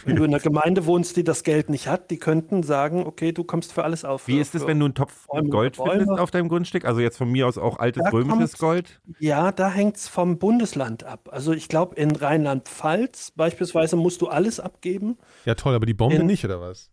[0.06, 3.32] Wenn du in einer Gemeinde wohnst, die das Geld nicht hat, die könnten sagen, okay,
[3.32, 4.28] du kommst für alles auf.
[4.28, 5.92] Wie ist es, wenn du einen Topf Bäume, Gold Bäume.
[6.00, 6.86] findest auf deinem Grundstück?
[6.86, 9.02] Also jetzt von mir aus auch altes Da römisches kommt- Gold?
[9.20, 11.30] Ja, da hängt es vom Bundesland ab.
[11.32, 15.18] Also ich glaube, in Rheinland-Pfalz beispielsweise musst du alles abgeben.
[15.46, 16.90] Ja, toll, aber die Bombe In- nicht, oder was?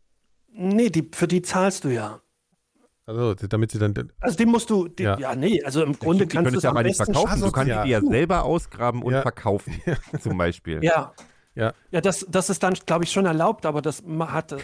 [0.53, 2.21] Nee, die, für die zahlst du ja.
[3.05, 3.95] Also, damit sie dann.
[4.21, 5.19] Also die musst du, die, Ja.
[5.19, 5.35] ja.
[5.35, 7.41] nee, also im Grunde Die kannst du es am aber nicht verkaufen.
[7.41, 7.83] Du kannst Ja.
[7.85, 9.23] die ja selber ausgraben und Ja.
[9.23, 9.75] verkaufen,
[10.21, 10.85] zum Beispiel.
[10.85, 11.13] Ja,
[11.55, 14.59] Ja, ja das, das ist dann, glaube ich, schon erlaubt, aber das ma- hat, äh,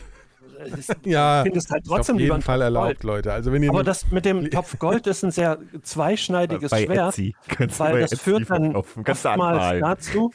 [0.75, 3.05] das, ja ich finde es halt auf trotzdem lieber jeden ein Fall erlaubt, Gold.
[3.05, 3.33] Leute.
[3.33, 3.71] Also, wenn ihr.
[3.71, 7.11] Aber das mit dem Topf Gold ist ein sehr zweischneidiges bei Schwert.
[7.11, 7.35] Etsy.
[7.49, 9.83] Kannst Weil bei das Etsy führt dann oftmals anmalen.
[9.83, 10.33] dazu,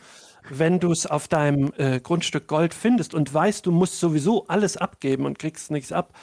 [0.50, 4.78] wenn du es auf deinem äh, Grundstück Gold findest und weißt, du musst sowieso alles
[4.78, 6.14] abgeben und kriegst nichts ab,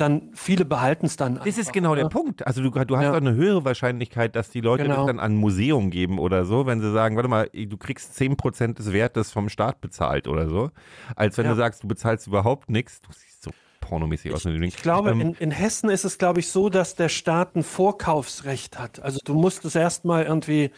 [0.00, 1.36] dann viele behalten es dann.
[1.36, 2.10] Das ist einfach, genau der ne?
[2.10, 2.46] Punkt.
[2.46, 3.10] Also du, du hast Ja.
[3.10, 4.96] doch eine höhere Wahrscheinlichkeit, dass die Leute Genau.
[4.96, 8.14] das dann an ein Museum geben oder so, wenn sie sagen, warte mal, du kriegst
[8.20, 10.70] 10% des Wertes vom Staat bezahlt oder so,
[11.16, 11.52] als wenn Ja.
[11.52, 13.00] du sagst, du bezahlst überhaupt nichts.
[13.02, 14.64] Du siehst so pornomäßig aus dem Ding.
[14.64, 17.62] Ich glaube, Ähm, in, in Hessen ist es, glaube ich, so, dass der Staat ein
[17.62, 19.00] Vorkaufsrecht hat.
[19.02, 20.70] Also du musst es erstmal irgendwie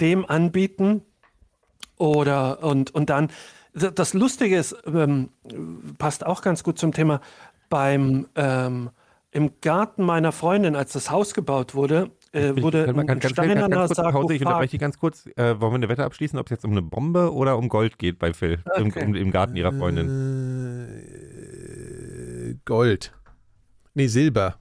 [0.00, 1.02] dem anbieten
[1.96, 3.28] oder und, und dann.
[3.72, 5.28] Das Lustige ist, ähm,
[5.98, 7.20] passt auch ganz gut zum Thema,
[7.68, 8.90] beim ähm,
[9.32, 13.34] im Garten meiner Freundin, als das Haus gebaut wurde, äh, wurde Kann man ein ganz,
[13.34, 15.26] ganz, ganz, ganz steinerner kurz Hause, ich unterbreche dich ganz kurz.
[15.36, 17.98] Äh, wollen wir eine Wette abschließen, ob es jetzt um eine Bombe oder um Gold
[17.98, 19.04] geht bei Phil, im, Okay.
[19.04, 20.08] um, im Garten ihrer Freundin?
[22.50, 23.12] Äh, Gold.
[23.94, 24.58] Nee, Silber.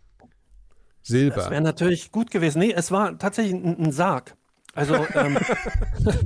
[1.02, 1.62] Das wäre Silber.
[1.62, 2.60] natürlich gut gewesen.
[2.60, 4.36] Nee, es war tatsächlich ein, ein Sarg.
[4.74, 5.38] Also, ähm,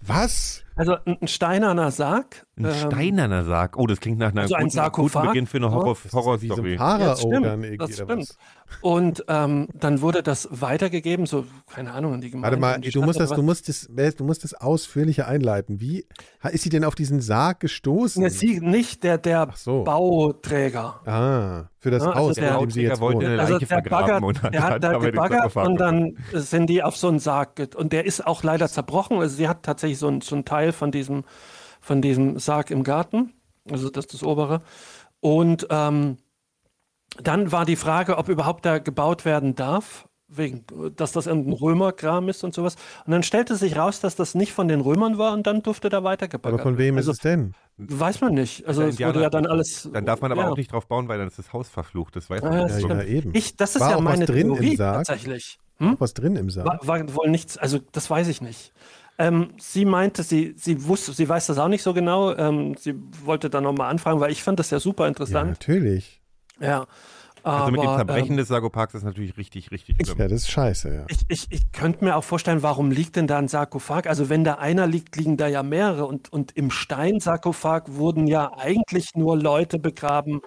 [0.00, 0.64] Was?
[0.76, 2.45] also ein, ein steinerner Sarg.
[2.58, 3.76] Ein ähm, steinerner Sarg.
[3.76, 5.72] Oh, das klingt nach einer Also ein guten, Beginn für eine ja.
[5.72, 6.72] Horror, so Horrorstory.
[6.72, 8.08] ein Ja, Pharao das stimmt, dann irgendwie das stimmt.
[8.08, 8.38] was?
[8.80, 12.58] Und ähm, dann wurde das weitergegeben, so, keine Ahnung, an die Gemeinde.
[12.58, 15.80] Warte mal, du Stadt musst, das, du, musst das, du musst das ausführlicher einleiten.
[15.80, 16.06] Wie
[16.50, 18.22] ist sie denn auf diesen Sarg gestoßen?
[18.22, 19.84] Ne, sie nicht, der, der so.
[19.84, 21.00] Bauträger.
[21.04, 23.38] Ah, für das Ja, also Haus, der in dem sie jetzt wollte wohnt.
[23.38, 26.96] Also der vergraben baggert, und hat der hat da gebaggert und dann sind die auf
[26.96, 27.60] so einen Sarg.
[27.76, 29.18] Und der ist auch leider zerbrochen.
[29.18, 31.24] Also sie hat tatsächlich so, ein, so einen Teil von diesem,
[31.86, 33.32] von diesem Sarg im Garten.
[33.70, 34.62] Also das ist das obere.
[35.20, 36.18] Und ähm,
[37.22, 40.64] dann war die Frage, ob überhaupt da gebaut werden darf, wegen,
[40.96, 42.74] dass das irgendein Römerkram ist und sowas.
[43.06, 45.88] Und dann stellte sich raus, dass das nicht von den Römern war und dann durfte
[45.88, 47.54] da weitergebaggert Aber von wem also, ist es denn?
[47.76, 48.66] Weiß man nicht.
[48.66, 49.88] Also es wurde ja dann alles.
[49.92, 50.50] Dann darf man aber ja.
[50.50, 52.16] auch nicht drauf bauen, weil dann ist das Haus verflucht.
[52.16, 52.82] Das weiß man Ja, nicht.
[52.82, 53.30] das Ja, eben.
[53.32, 55.06] Ich, das ist War ja auch was meine drin im Theorie Sarg?
[55.06, 55.58] tatsächlich.
[55.78, 55.94] Hm?
[56.00, 56.66] Was drin im Sarg?
[56.66, 58.72] War, war wohl nichts, also das weiß ich nicht.
[59.18, 62.34] Ähm, sie meinte, sie, sie wusste, sie weiß das auch nicht so genau.
[62.36, 65.50] Ähm, sie wollte da nochmal anfragen, weil ich fand das ja super Ja, interessant.
[65.50, 66.20] natürlich.
[66.60, 66.86] Ja.
[67.42, 70.18] Also mit dem Verbrechen ähm, des Sarkopags ist natürlich richtig, richtig schlimm.
[70.18, 71.04] Ja, das ist scheiße, ja.
[71.08, 74.08] ich, ich, ich könnte mir auch vorstellen, warum liegt denn da ein Sarkophag?
[74.08, 76.06] Also wenn da einer liegt, liegen da ja mehrere.
[76.06, 80.40] Und, und im Steinsarkophag wurden ja eigentlich nur Leute begraben.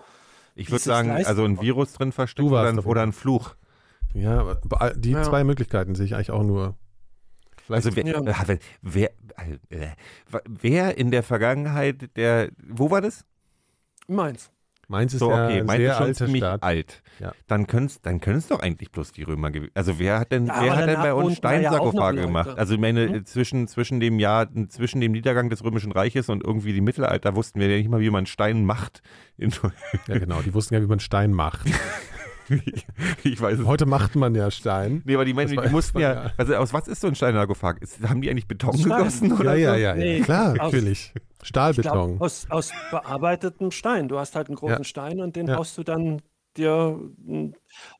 [0.55, 3.55] Ich würde sagen, Leist- also ein Virus drin versteckt oder oder ein Fluch.
[4.13, 4.58] Ja,
[4.95, 5.23] die Ja.
[5.23, 6.75] zwei Möglichkeiten sehe ich eigentlich auch nur.
[7.69, 8.19] Vielleicht Also wer, Ja.
[8.21, 9.12] äh, wer,
[9.69, 9.95] wer, äh,
[10.47, 13.25] wer in der Vergangenheit, der, wo war das?
[14.08, 14.49] Meins.
[14.88, 16.63] Meins ist So, ja okay, ein meinte sehr schon alter ziemlich Staat.
[16.63, 17.03] alt.
[17.19, 17.32] Ja.
[17.45, 19.69] Dann können es dann können's doch eigentlich bloß die Römer gewesen.
[19.75, 22.27] Also wer hat denn, Ja, wer hat denn bei uns ja Steinsarkophage Leute.
[22.27, 22.58] gemacht?
[22.58, 23.25] Also ich meine, Hm?
[23.27, 27.60] zwischen, zwischen dem Jahr, zwischen dem Niedergang des Römischen Reiches und irgendwie dem Mittelalter wussten
[27.60, 29.03] wir ja nicht mal, wie man Stein macht.
[29.38, 29.51] In,
[30.08, 30.41] Ja, genau.
[30.41, 31.67] Die wussten ja, wie man Stein macht.
[33.23, 35.01] ich weiß es Heute macht man ja Stein.
[35.05, 37.77] Nee, aber die, war- die mussten ja, ja- also aus was ist so ein Steinsarkophag?
[37.81, 38.97] Ist, haben die eigentlich Beton Stein.
[38.97, 39.95] gegossen oder Ja, ja, ja, ja.
[39.95, 41.13] Nee, Klar, aus- natürlich.
[41.41, 42.17] Ich Stahlbeton.
[42.17, 44.07] glaub, aus, aus bearbeitetem Stein.
[44.09, 44.83] Du hast halt einen großen Ja.
[44.83, 45.57] Stein und den Ja.
[45.57, 46.21] haust du dann
[46.60, 47.00] dir.
[47.26, 47.54] mm,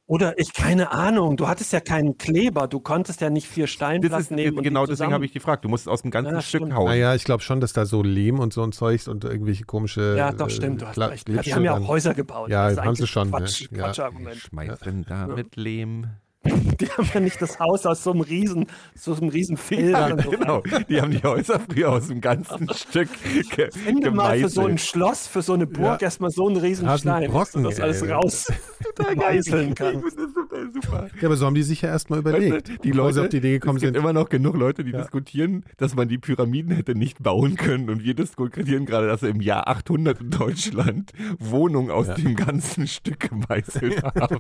[0.06, 3.72] Oder ich, keine Ahnung, du hattest ja keinen Kleber, du konntest ja nicht vier Das
[3.72, 4.58] Steinplatten ist nehmen.
[4.58, 5.64] und genau die deswegen habe ich gefragt.
[5.66, 6.74] Du musst es aus dem ganzen Ja, Stück stimmt.
[6.76, 6.88] hauen.
[6.88, 10.16] Naja, ich glaube schon, dass da so Lehm und so ein Zeugs und irgendwelche komische.
[10.18, 11.30] Ja, doch, äh, stimmt, du hast Kla- recht.
[11.30, 12.50] Ja, die haben ja auch Häuser gebaut.
[12.50, 13.78] Ja, haben sie schon, Quatsch, ne?
[13.78, 13.84] Ja.
[13.86, 14.36] Quatschargument.
[14.38, 16.08] Schmeißen da mit Lehm.
[16.46, 19.90] Die haben ja nicht das Haus aus so einem riesen, so einem riesen Feld.
[19.92, 20.30] Ja, so.
[20.32, 20.64] genau.
[20.88, 23.10] Die haben die Häuser früher aus dem ganzen Stück
[23.54, 24.90] ge Finde mal für so ein gemeißelt.
[24.90, 26.08] Schloss, für so eine Burg Ja.
[26.08, 28.12] erstmal so einen riesen Hast einen Stein, Brocken, dass du das alles ey.
[28.12, 28.48] raus
[29.18, 29.96] meißeln kann.
[29.98, 31.08] Ich finde das total super.
[31.20, 32.54] Ja, aber so haben die sich ja erstmal überlegt.
[32.56, 34.02] Weißt du, die sie Leute, auf die Idee gekommen es gibt sind.
[34.02, 35.02] immer noch genug Leute, die Ja.
[35.02, 37.90] diskutieren, dass man die Pyramiden hätte nicht bauen können.
[37.90, 42.14] Und wir diskutieren gerade, dass wir im Jahr 800 in Deutschland Wohnungen aus Ja.
[42.16, 44.40] dem ganzen Stück gemeißelt haben.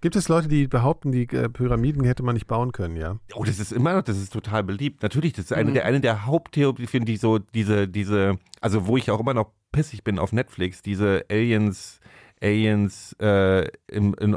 [0.00, 3.18] Gibt es Leute, die behaupten, die äh, Pyramiden hätte man nicht bauen können, ja?
[3.34, 5.02] Oh, das ist immer noch, das ist total beliebt.
[5.02, 5.74] Natürlich, das ist eine Mhm.
[5.74, 10.04] der, eine der Haupttheorien, ich so, diese, diese, also wo ich auch immer noch pissig
[10.04, 12.00] bin auf Netflix, diese Aliens,
[12.40, 14.36] Aliens, äh, im, in,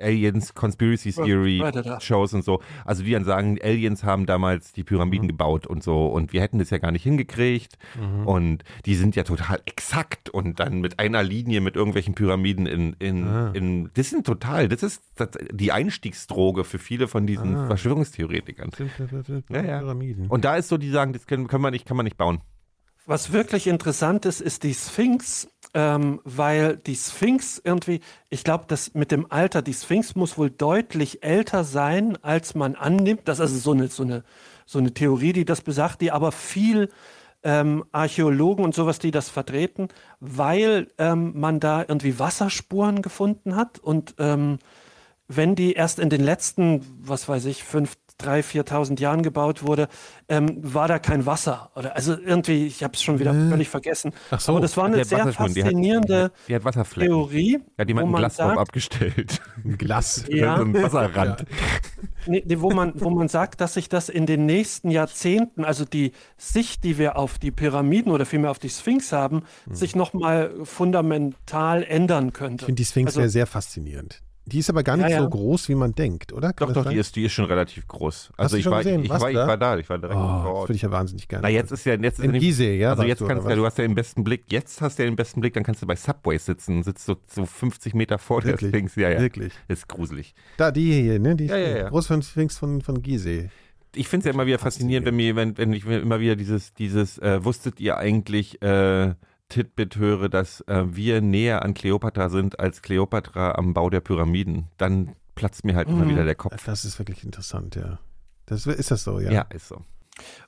[0.00, 1.62] Aliens Conspiracy Theory.
[2.00, 2.60] Shows und so.
[2.84, 5.28] Also die dann sagen, Aliens haben damals die Pyramiden Mhm.
[5.30, 7.78] gebaut und so und wir hätten das ja gar nicht hingekriegt
[8.24, 12.92] und die sind ja total exakt und dann mit einer Linie mit irgendwelchen Pyramiden in,
[12.98, 13.50] in, Ah.
[13.54, 17.66] in das sind total, das ist das, die Einstiegsdroge für viele von diesen Ah.
[17.66, 18.70] Verschwörungstheoretikern.
[19.48, 19.78] Ja, ja.
[19.80, 20.26] Pyramiden.
[20.28, 22.40] Und da ist so, die sagen, das können, können wir nicht, kann man nicht bauen.
[23.08, 28.94] Was wirklich interessant ist, ist die Sphinx, ähm, weil die Sphinx irgendwie, ich glaube, das
[28.94, 33.28] mit dem Alter, die Sphinx muss wohl deutlich älter sein, als man annimmt.
[33.28, 34.24] Das ist so eine, so eine,
[34.64, 36.88] so eine Theorie, die das besagt, die aber viel
[37.42, 43.78] ähm, Archäologen und sowas, die das vertreten, weil ähm, man da irgendwie Wasserspuren gefunden hat
[43.78, 44.58] und ähm,
[45.28, 49.88] wenn die erst in den letzten, was weiß ich, fünf, drei, 4.000 Jahren gebaut wurde,
[50.28, 51.70] ähm, war da kein Wasser.
[51.76, 53.48] Oder, also irgendwie, ich habe es schon wieder Äh.
[53.50, 54.12] völlig vergessen.
[54.30, 54.52] Ach so.
[54.52, 56.90] Aber das war eine sehr Wasserspuren, die hat- faszinierende Die hat.
[56.94, 59.40] Theorie, Ja, die wo hat ein Glas drauf abgestellt.
[59.64, 60.24] Ein Glas.
[60.28, 60.56] Ja.
[60.56, 61.44] so ein Wasserrand.
[62.26, 65.84] nee, nee, wo, man, wo man sagt, dass sich das in den nächsten Jahrzehnten, also
[65.84, 70.52] die Sicht, die wir auf die Pyramiden oder vielmehr auf die Sphinx haben, sich nochmal
[70.64, 72.62] fundamental ändern könnte.
[72.62, 74.22] Ich finde die Sphinx Also- sehr faszinierend.
[74.48, 75.22] Die ist aber gar nicht Ja, ja.
[75.22, 76.52] so groß, wie man denkt, oder?
[76.52, 78.30] Kann Doch, das doch, die ist, die ist schon relativ groß.
[78.30, 79.02] Hast Also du ich schon war, gesehen?
[79.02, 79.46] ich, Warst war, du ich da?
[79.48, 80.68] war da, ich war direkt vor Oh, das Ort.
[80.68, 81.42] würde ich ja wahnsinnig gerne.
[81.42, 83.50] Na, jetzt ist ja, jetzt ist In ja Gizeh, ja, Also jetzt du, kannst du,
[83.50, 84.44] ja, du hast ja den besten Blick.
[84.52, 87.16] Jetzt hast du ja den besten Blick, dann kannst du bei Subway sitzen, sitzt so,
[87.26, 88.70] so 50 Meter vor der Wirklich?
[88.70, 88.94] Sphinx.
[88.94, 89.20] Ja, ja.
[89.20, 89.52] Wirklich.
[89.66, 90.32] Ist gruselig.
[90.58, 91.34] Da, die hier, ne?
[91.34, 91.88] Die Ja, ja, ja.
[91.88, 93.48] große Sphinx von, von Gizeh.
[93.96, 96.36] Ich finde es ja immer wieder faszinierend, wenn, mir, wenn, wenn ich mir immer wieder
[96.36, 99.14] dieses, dieses äh, wusstet ihr eigentlich, äh,
[99.48, 104.68] Titbit höre, dass äh, wir näher an Kleopatra sind als Kleopatra am Bau der Pyramiden,
[104.76, 106.08] dann platzt mir halt immer Mhm.
[106.10, 106.64] wieder der Kopf.
[106.64, 107.98] Das ist wirklich interessant, ja.
[108.46, 109.30] Das, ist das so, ja?
[109.30, 109.82] Ja, ist so.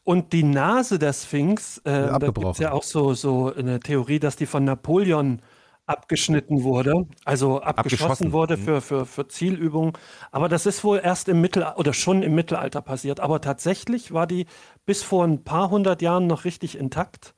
[0.05, 2.63] Und die Nase der Sphinx, äh, da gibt abgebrochen.
[2.63, 5.43] ja auch so, so eine Theorie, dass die von Napoleon
[5.87, 8.33] abgeschnitten wurde, also abgeschossen Abgeschossen.
[8.33, 8.61] wurde Mhm.
[8.63, 9.93] für, für, für Zielübungen.
[10.33, 13.21] Aber das ist wohl erst im Mittelalter oder schon im Mittelalter passiert.
[13.21, 14.47] Aber tatsächlich war die
[14.87, 17.35] bis vor ein paar hundert Jahren noch richtig intakt.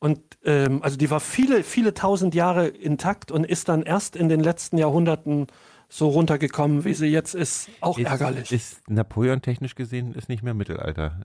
[0.00, 4.28] Und ähm, also die war viele, viele tausend Jahre intakt und ist dann erst in
[4.28, 5.48] den letzten Jahrhunderten
[5.88, 7.68] so runtergekommen, wie sie jetzt ist.
[7.80, 8.52] Auch Ist, ärgerlich.
[8.52, 11.22] Ist Napoleon technisch gesehen ist nicht mehr Mittelalter.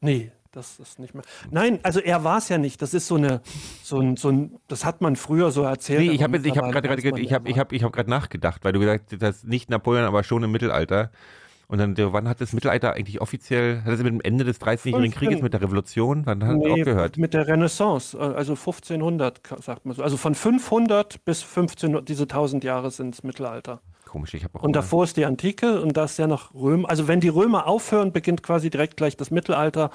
[0.00, 1.22] Nee, das ist nicht mehr.
[1.50, 2.80] Nein, also er war es ja nicht.
[2.80, 3.42] Das ist so eine,
[3.82, 6.00] so ein, so ein, das hat man früher so erzählt.
[6.00, 8.64] Nee, ich habe ich hab mittlerweile gerade ich habe ich habe ich habe gerade nachgedacht,
[8.64, 11.10] weil du gesagt hast, nicht Napoleon, aber schon im Mittelalter.
[11.70, 15.12] Und dann, wann hat das Mittelalter eigentlich offiziell, hat es mit dem Ende des 13-jährigen
[15.12, 15.18] 15.
[15.28, 17.18] Krieges, mit der Revolution, wann hat Nee, aufgehört?
[17.18, 20.02] mit der Renaissance, äh, also 1500, ka- sagt man so.
[20.02, 23.82] Also von 500 bis 1500, diese 1000 Jahre sind es Mittelalter.
[24.06, 26.88] Komisch, ich habe auch Und davor ist die Antike und da ist ja noch Römer.
[26.88, 29.90] Also wenn die Römer aufhören, beginnt quasi direkt gleich das Mittelalter.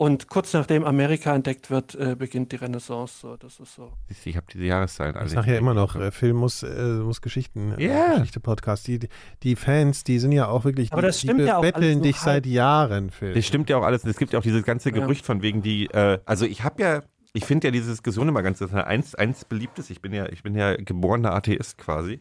[0.00, 3.18] Und kurz nachdem Amerika entdeckt wird, äh, beginnt die Renaissance.
[3.20, 3.92] So, das ist so.
[4.06, 5.26] Siehst du, ich habe diese Jahreszahlen alle.
[5.26, 6.68] Ich sage ja immer noch, äh, Film muss, äh,
[7.02, 8.14] muss Geschichten, äh, Ja.
[8.14, 8.86] Geschichte-Podcast.
[8.86, 9.00] Die,
[9.42, 11.72] die Fans, die sind ja auch wirklich, Aber die, das stimmt die ja auch alles
[11.72, 13.34] betteln dich seit Jahren, Film.
[13.34, 14.04] Das stimmt ja auch alles.
[14.04, 15.00] Es gibt ja auch dieses ganze Ja.
[15.00, 18.42] Gerücht von wegen die, äh, also ich habe ja, ich finde ja diese Diskussion immer
[18.44, 22.20] ganz, das ist eins, eins beliebtes, ich bin ja, ich bin ja geborener Atheist quasi.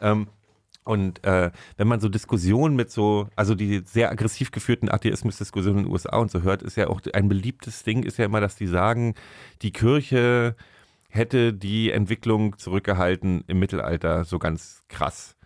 [0.00, 0.26] Ähm,
[0.84, 5.84] und äh, wenn man so Diskussionen mit so, also die sehr aggressiv geführten Atheismus-Diskussionen in
[5.84, 8.56] den USA und so hört, ist ja auch ein beliebtes Ding, ist ja immer, dass
[8.56, 9.14] die sagen,
[9.62, 10.56] die Kirche
[11.08, 15.36] hätte die Entwicklung zurückgehalten im Mittelalter so ganz krass.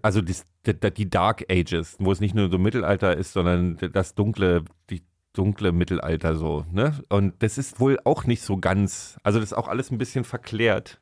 [0.00, 4.64] Also die, die Dark Ages, wo es nicht nur so Mittelalter ist, sondern das dunkle,
[4.90, 5.02] die
[5.34, 7.00] dunkle Mittelalter so, ne?
[7.08, 10.24] Und das ist wohl auch nicht so ganz, also das ist auch alles ein bisschen
[10.24, 11.01] verklärt,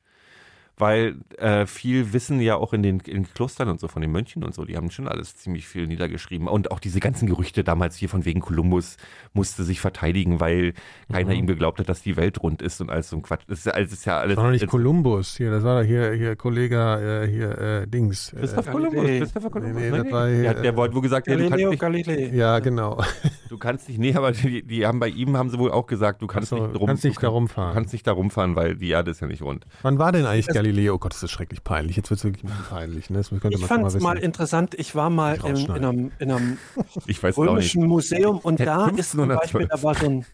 [0.80, 4.42] weil äh, viel Wissen ja auch in den, in Klostern und so von den Mönchen
[4.44, 6.48] und so, die haben schon alles ziemlich viel niedergeschrieben.
[6.48, 8.96] Und auch diese ganzen Gerüchte damals hier von wegen Kolumbus
[9.32, 10.74] musste sich verteidigen, weil
[11.10, 13.42] keiner ihm geglaubt hat, dass die Welt rund ist und alles so ein Quatsch.
[13.46, 14.36] Das ist, das ist ja alles.
[14.36, 15.36] das war noch nicht Kolumbus.
[15.36, 18.32] Hier, das war doch hier, hier Kollege, äh, hier, äh, Dings.
[18.32, 18.70] Äh, Christoph.
[18.70, 19.80] Kolumbus, Christopher Kolumbus.
[19.80, 20.04] nee, ne?
[20.04, 22.30] das war ja, der wollte wohl gesagt, ja, du kannst Galileo nicht, Galilei.
[22.34, 23.02] ja, genau.
[23.48, 26.22] du kannst nicht, nee, aber die, die haben bei ihm haben sie wohl auch gesagt,
[26.22, 27.70] du kannst so, nicht drum, kannst nicht du da rumfahren.
[27.70, 29.66] Du kannst nicht da rumfahren, weil die Erde ist ja nicht rund.
[29.82, 30.69] Wann war denn eigentlich Galileo?
[30.90, 31.96] Oh Gott, das ist schrecklich peinlich.
[31.96, 33.10] Jetzt wird es wirklich ein bisschen peinlich.
[33.10, 33.18] Ne?
[33.18, 34.04] Das könnte Ich fand mal es wissen.
[34.04, 34.74] mal interessant.
[34.74, 36.58] Ich war mal Ich in, in, einem, in einem
[37.06, 37.50] Ich weiß auch nicht.
[37.50, 39.38] römischen Museum und da ist zum 1512.
[39.40, 40.26] Beispiel, da war so ein,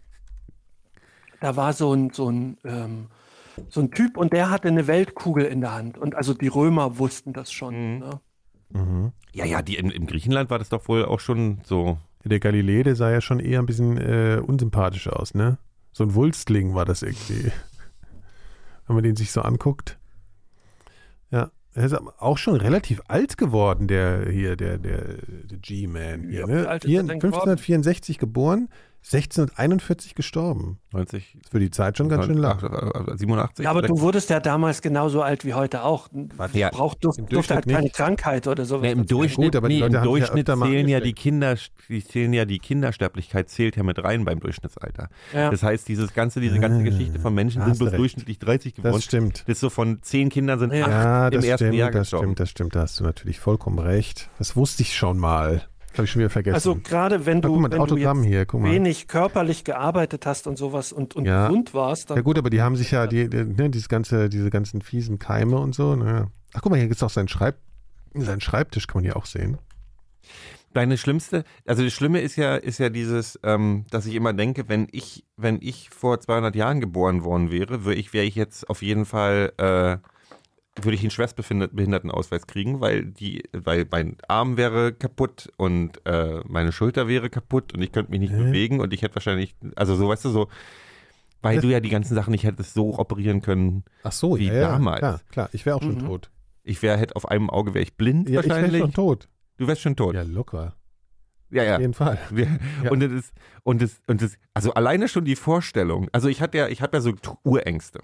[1.40, 3.06] da war so ein, so ein, ähm,
[3.68, 5.98] so ein Typ und der hatte eine Weltkugel in der Hand.
[5.98, 7.98] Und also die Römer wussten das schon.
[8.00, 8.20] Ne?
[8.70, 9.12] Mhm.
[9.32, 11.98] Ja, ja, die in, im Griechenland war das doch wohl auch schon so.
[12.24, 15.58] Der Galilei, der sah ja schon eher ein bisschen äh, unsympathisch aus, ne?
[15.92, 17.52] So ein Wulstling war das irgendwie.
[18.86, 19.98] Wenn man den sich so anguckt.
[21.30, 25.02] Ja, er ist auch schon relativ alt geworden, der hier, der, der,
[25.44, 26.62] der G-Man hier, Ja, ne?
[26.62, 27.34] wie alt ist Hier, er denn geworden?
[27.34, 28.68] 1564 geboren,
[29.12, 30.78] 1641 gestorben.
[30.92, 31.36] 90.
[31.40, 32.58] Ist für die Zeit schon ganz schön lang.
[33.16, 33.64] 87.
[33.64, 36.08] Ja, aber du wurdest ja damals genauso alt wie heute auch.
[36.52, 37.94] Ja, Braucht, durf, im durfte halt Durchschnitt keine nicht.
[37.96, 38.82] Krankheit oder sowas.
[38.82, 41.12] Nee, Im Durchschnitt, gut, aber die nee, Leute im ja Durchschnitt mal zählen ja, die.
[41.12, 41.56] Kinder,
[41.88, 45.08] die zählen ja die Kindersterblichkeit zählt ja mit rein beim Durchschnittsalter.
[45.32, 45.50] Ja.
[45.50, 47.98] Das heißt, dieses ganze, diese ganze Ah, Geschichte von Menschen sind bloß recht.
[48.00, 48.94] durchschnittlich 30 geworden.
[48.94, 49.44] Das stimmt.
[49.46, 50.84] Das ist so von zehn Kindern sind Ja.
[50.86, 52.24] acht Ja, im das ersten stimmt, Jahr das gestorben.
[52.24, 52.74] stimmt, das stimmt.
[52.74, 54.30] Da hast du natürlich vollkommen recht.
[54.38, 55.62] Das wusste ich schon mal.
[55.98, 56.54] Habe ich schon wieder vergessen.
[56.54, 60.92] Also gerade wenn Ah, du, mal, wenn du hier, wenig körperlich gearbeitet hast und sowas
[60.92, 61.46] und, und Ja.
[61.48, 64.28] gesund warst, dann Ja gut, aber die haben sich ja die, die, ne, dieses ganze,
[64.28, 65.96] diese ganzen fiesen Keime und so.
[65.96, 66.30] Ne?
[66.54, 67.56] Ach guck mal, hier gibt es auch seinen, Schreib,
[68.14, 69.58] seinen Schreibtisch, kann man hier auch sehen.
[70.72, 74.68] Deine schlimmste, also das Schlimme ist ja, ist ja dieses, ähm, dass ich immer denke,
[74.68, 78.68] wenn ich, wenn ich vor 200 Jahren geboren worden wäre, wäre ich, wäre ich jetzt
[78.68, 79.96] auf jeden Fall, äh,
[80.80, 86.72] würde ich einen Schwerstbehindertenausweis kriegen, weil die, weil mein Arm wäre kaputt und äh, meine
[86.72, 88.38] Schulter wäre kaputt und ich könnte mich nicht Hä?
[88.44, 90.48] bewegen und ich hätte wahrscheinlich, also so, weißt du, so,
[91.42, 93.84] weil du ja die ganzen Sachen nicht hättest so operieren können.
[94.02, 94.98] Ach so, Wie ja, ja, damals.
[95.00, 95.48] Klar, klar.
[95.52, 96.06] ich wäre auch schon Mhm.
[96.06, 96.30] tot.
[96.64, 98.80] Ich wäre, hätte auf einem Auge wäre ich blind Ja, ich wäre wahrscheinlich.
[98.82, 99.28] schon tot.
[99.58, 100.14] du wärst schon tot.
[100.14, 100.74] Ja, locker.
[101.50, 101.62] ja.
[101.62, 101.74] ja.
[101.76, 102.18] Auf jeden Fall.
[102.82, 102.90] Ja.
[102.90, 106.58] Und das ist, und das, und das, also alleine schon die Vorstellung, also ich hatte
[106.58, 107.12] ja, ich habe ja so
[107.44, 108.00] Urängste.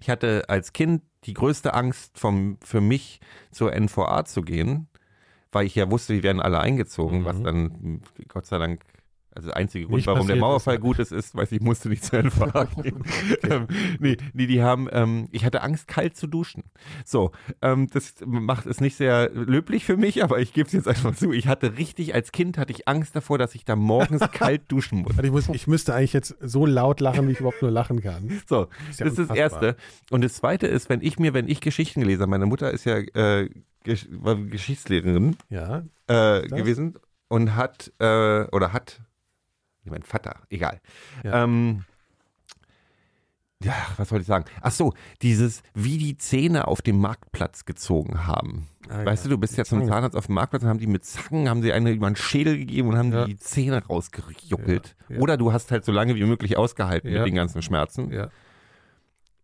[0.00, 4.88] Ich hatte als Kind die größte Angst vom, für mich zur NVA zu gehen,
[5.52, 7.24] weil ich ja wusste, die werden alle eingezogen, Mhm.
[7.24, 8.82] was dann Gott sei Dank,
[9.36, 12.10] also der einzige Grund, Nicht warum der Mauerfall gut ist, ist, weil ich musste nicht
[12.12, 13.04] NVA gehen.
[13.48, 13.66] ähm,
[14.00, 16.64] nee, nee, die haben, ähm, ich hatte Angst, kalt zu duschen.
[17.04, 20.88] So, ähm, das macht es nicht sehr löblich für mich, aber ich gebe es jetzt
[20.88, 21.32] einfach zu.
[21.32, 25.00] Ich hatte richtig, als Kind hatte ich Angst davor, dass ich da morgens kalt duschen
[25.00, 25.16] muss.
[25.16, 28.00] Warte, Ich, muss, ich müsste eigentlich jetzt so laut lachen, wie ich überhaupt nur lachen
[28.00, 28.40] kann.
[28.48, 29.36] So, Ist ja das ist das unfassbar.
[29.36, 29.76] Erste.
[30.10, 32.84] Und das Zweite ist, wenn ich mir, wenn ich Geschichten gelesen habe, meine Mutter ist
[32.86, 33.50] ja äh,
[33.84, 34.08] Gesch
[34.50, 36.94] Geschichtslehrerin Ja, äh, gewesen
[37.28, 39.00] und hat, äh, oder hat,
[39.86, 40.80] ich mein Vater, egal.
[41.24, 41.44] Ja.
[41.44, 41.84] Ähm,
[43.62, 44.44] ja, was wollte ich sagen?
[44.60, 48.68] Ach so, dieses, wie die Zähne auf dem Marktplatz gezogen haben.
[48.88, 49.30] Ah, weißt ja.
[49.30, 49.86] du, du bist ja zum.
[49.86, 52.58] Zahnarzt auf dem Marktplatz und haben die mit Zacken, haben sie eine über den Schädel
[52.58, 53.24] gegeben und haben Ja.
[53.24, 54.94] die, Zähne rausgejuckelt.
[55.08, 55.18] Ja.
[55.18, 58.12] Oder du hast halt so lange wie möglich ausgehalten mit den ganzen Schmerzen.
[58.12, 58.28] ja.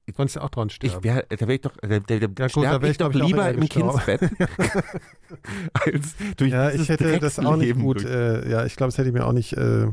[0.05, 0.99] Ich konnte ja auch dran sterben.
[0.99, 3.15] Ich wäre, da wäre ich doch, da, da, da gut, da wär ich ich, doch
[3.15, 3.69] lieber im.
[3.69, 4.21] Kindsbett,
[5.73, 8.05] als durch Ja, ich hätte das auch nicht gut.
[8.05, 9.53] Äh, ja, ich glaube, es hätte ich mir auch nicht.
[9.53, 9.89] Äh,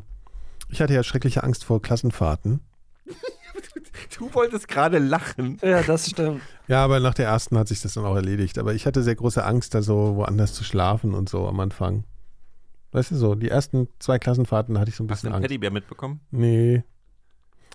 [0.70, 2.62] ich hatte ja schreckliche Angst vor Klassenfahrten.
[4.18, 5.58] Du wolltest gerade lachen.
[5.62, 6.42] ja, das stimmt.
[6.68, 8.58] Ja, aber nach der ersten hat sich das dann auch erledigt.
[8.58, 12.06] Aber ich hatte sehr große Angst, da so woanders zu schlafen und so am Anfang.
[12.92, 15.36] Weißt du so, die ersten zwei Klassenfahrten hatte ich so ein Hast du bisschen einen
[15.44, 15.50] Angst.
[15.50, 16.22] Teddybär mitbekommen?
[16.32, 16.84] Nee.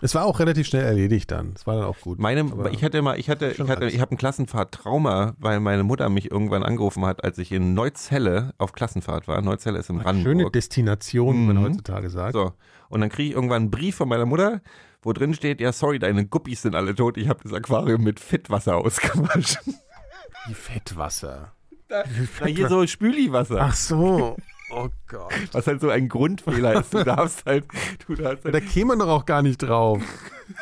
[0.05, 1.55] Es war auch relativ schnell erledigt dann.
[1.57, 2.19] Es war dann auch gut.
[2.19, 5.83] Meine, Aber- ich hatte mal, ich hatte, ich hatte, ich habe ein Klassenfahrt-Trauma, weil meine
[5.83, 9.40] Mutter mich irgendwann angerufen hat, als ich in Neuzelle auf Klassenfahrt war.
[9.40, 10.53] Neuzelle ist in Schöne Brandenburg.
[10.53, 11.64] Destination, wie man Mhm.
[11.64, 12.35] heutzutage sagt.
[12.35, 12.53] So.
[12.90, 14.61] Und dann kriege ich irgendwann einen Brief von meiner Mutter,
[15.03, 17.17] wo drin steht, ja, sorry, deine Guppies sind alle tot.
[17.17, 19.75] Ich habe das Aquarium mit Fettwasser ausgewaschen.
[20.47, 21.53] Wie Fettwasser.
[21.90, 23.59] Ja, hier so Spüliwasser.
[23.59, 24.37] Ach so.
[24.77, 25.33] Oh Gott.
[25.53, 26.93] Was halt so ein Grundfehler ist.
[26.93, 27.65] Du darfst halt,
[28.07, 30.03] du darfst halt Da käme man doch auch gar nicht drauf.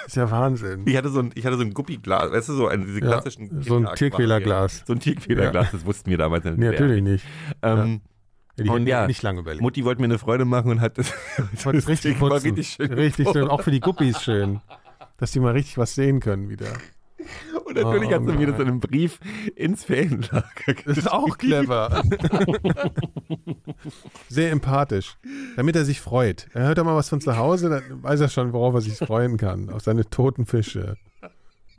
[0.06, 0.82] Ist ja Wahnsinn.
[0.86, 3.06] Ich hatte so ein, ich hatte so ein Guppiglas, weißt du, so ein, diese Ja,
[3.06, 3.88] klassischen so ein.
[3.94, 4.84] Tierquälerglas.
[4.86, 6.58] So ein Tierquälerglas, das wussten wir damals nicht.
[6.58, 7.24] Nee, natürlich nicht.
[7.62, 8.00] Ähm,
[8.58, 9.62] Ja, die Und ja, nicht lange überlegt.
[9.62, 11.12] Mutti wollte mir eine Freude machen und hat das,
[11.52, 12.92] Das war richtig, richtig schön.
[12.92, 13.48] Richtig schön.
[13.48, 14.60] Auch für die Guppies schön.
[15.16, 16.66] Dass die mal richtig was sehen können wieder.
[17.76, 19.20] Und natürlich Oh hat sie mir das in einem Brief
[19.56, 22.02] ins Ferienlager Das ist auch clever.
[24.28, 25.16] Sehr empathisch.
[25.56, 26.48] Damit er sich freut.
[26.52, 28.98] Er hört doch mal was von zu Hause, dann weiß er schon, worauf er sich
[28.98, 29.70] freuen kann.
[29.70, 30.96] Auf seine toten Fische.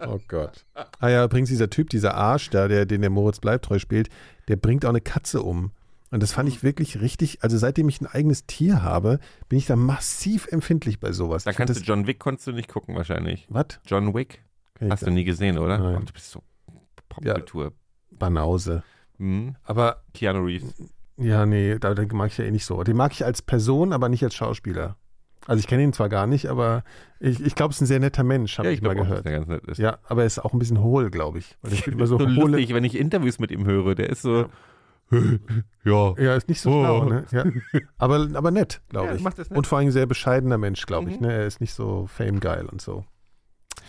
[0.06, 0.66] Oh Gott.
[1.00, 4.10] Ah ja, übrigens dieser Typ, dieser Arsch da, der, den der Moritz Bleibtreu spielt,
[4.48, 5.72] der bringt auch eine Katze um.
[6.12, 9.66] Und das fand ich wirklich richtig, also seitdem ich ein eigenes Tier habe, bin ich
[9.66, 11.44] da massiv empfindlich bei sowas.
[11.44, 13.48] Da kannst du John Wick konntest du nicht gucken wahrscheinlich.
[13.50, 13.80] was?
[13.88, 14.44] John Wick?
[14.76, 15.78] Kenn ich Hast du nie gesehen, oder?
[15.78, 15.98] Nein.
[16.02, 16.42] Oh, du bist so
[17.10, 17.74] Popkultur.
[18.12, 18.84] Banause.
[19.18, 19.56] Hm?
[19.64, 20.74] Aber Keanu Reeves.
[21.18, 22.84] Ja, nee, da, den mag ich ja eh nicht so.
[22.84, 24.98] Den mag ich als Person, aber nicht als Schauspieler.
[25.46, 26.84] Also ich kenne ihn zwar gar nicht, aber
[27.20, 29.26] ich, ich glaube, es ist ein sehr netter Mensch, habe Ja, ich, ich mal gehört.
[29.78, 31.58] Ja, aber er ist auch ein bisschen hohl, glaube ich.
[31.62, 32.58] Weil der spielt immer so, so hohle.
[32.58, 33.94] lustig, wenn ich Interviews mit ihm höre.
[33.94, 34.50] Der ist so,
[35.86, 36.14] ja.
[36.18, 36.82] Ja, ist nicht so Oh.
[36.84, 37.26] schlau, ne?
[37.32, 37.44] Ja.
[37.98, 39.52] Aber, aber nett, glaube Ja, ich.
[39.52, 41.20] Und vor allem ein sehr bescheidener Mensch, glaube ich.
[41.20, 41.28] Mhm.
[41.28, 41.34] Ne?
[41.34, 43.06] Er ist nicht so fame-geil und so.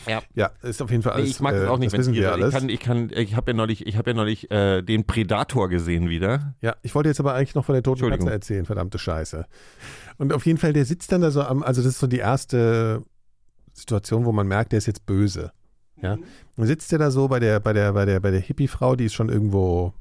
[0.07, 0.23] Ja.
[0.35, 1.31] Ja, ist auf jeden Fall Nee, alles.
[1.31, 2.55] ich mag äh, das auch nicht, das wenn alles.
[2.55, 5.69] Ich kann, ich kann, ich habe ja neulich, ich habe ja neulich äh, den Predator
[5.69, 6.55] gesehen wieder.
[6.61, 8.09] Ja, ich wollte jetzt aber eigentlich noch von der toten.
[8.09, 9.47] Katze erzählen, verdammte Scheiße.
[10.19, 12.19] Und auf jeden Fall, der sitzt dann da so am, also das ist so die
[12.19, 13.03] erste
[13.73, 15.53] Situation, wo man merkt, der ist jetzt böse.
[16.01, 16.19] Ja.
[16.57, 19.07] Dann sitzt er da so bei der, bei der, bei der, bei der Hippie-Frau, die
[19.07, 19.93] ist schon irgendwo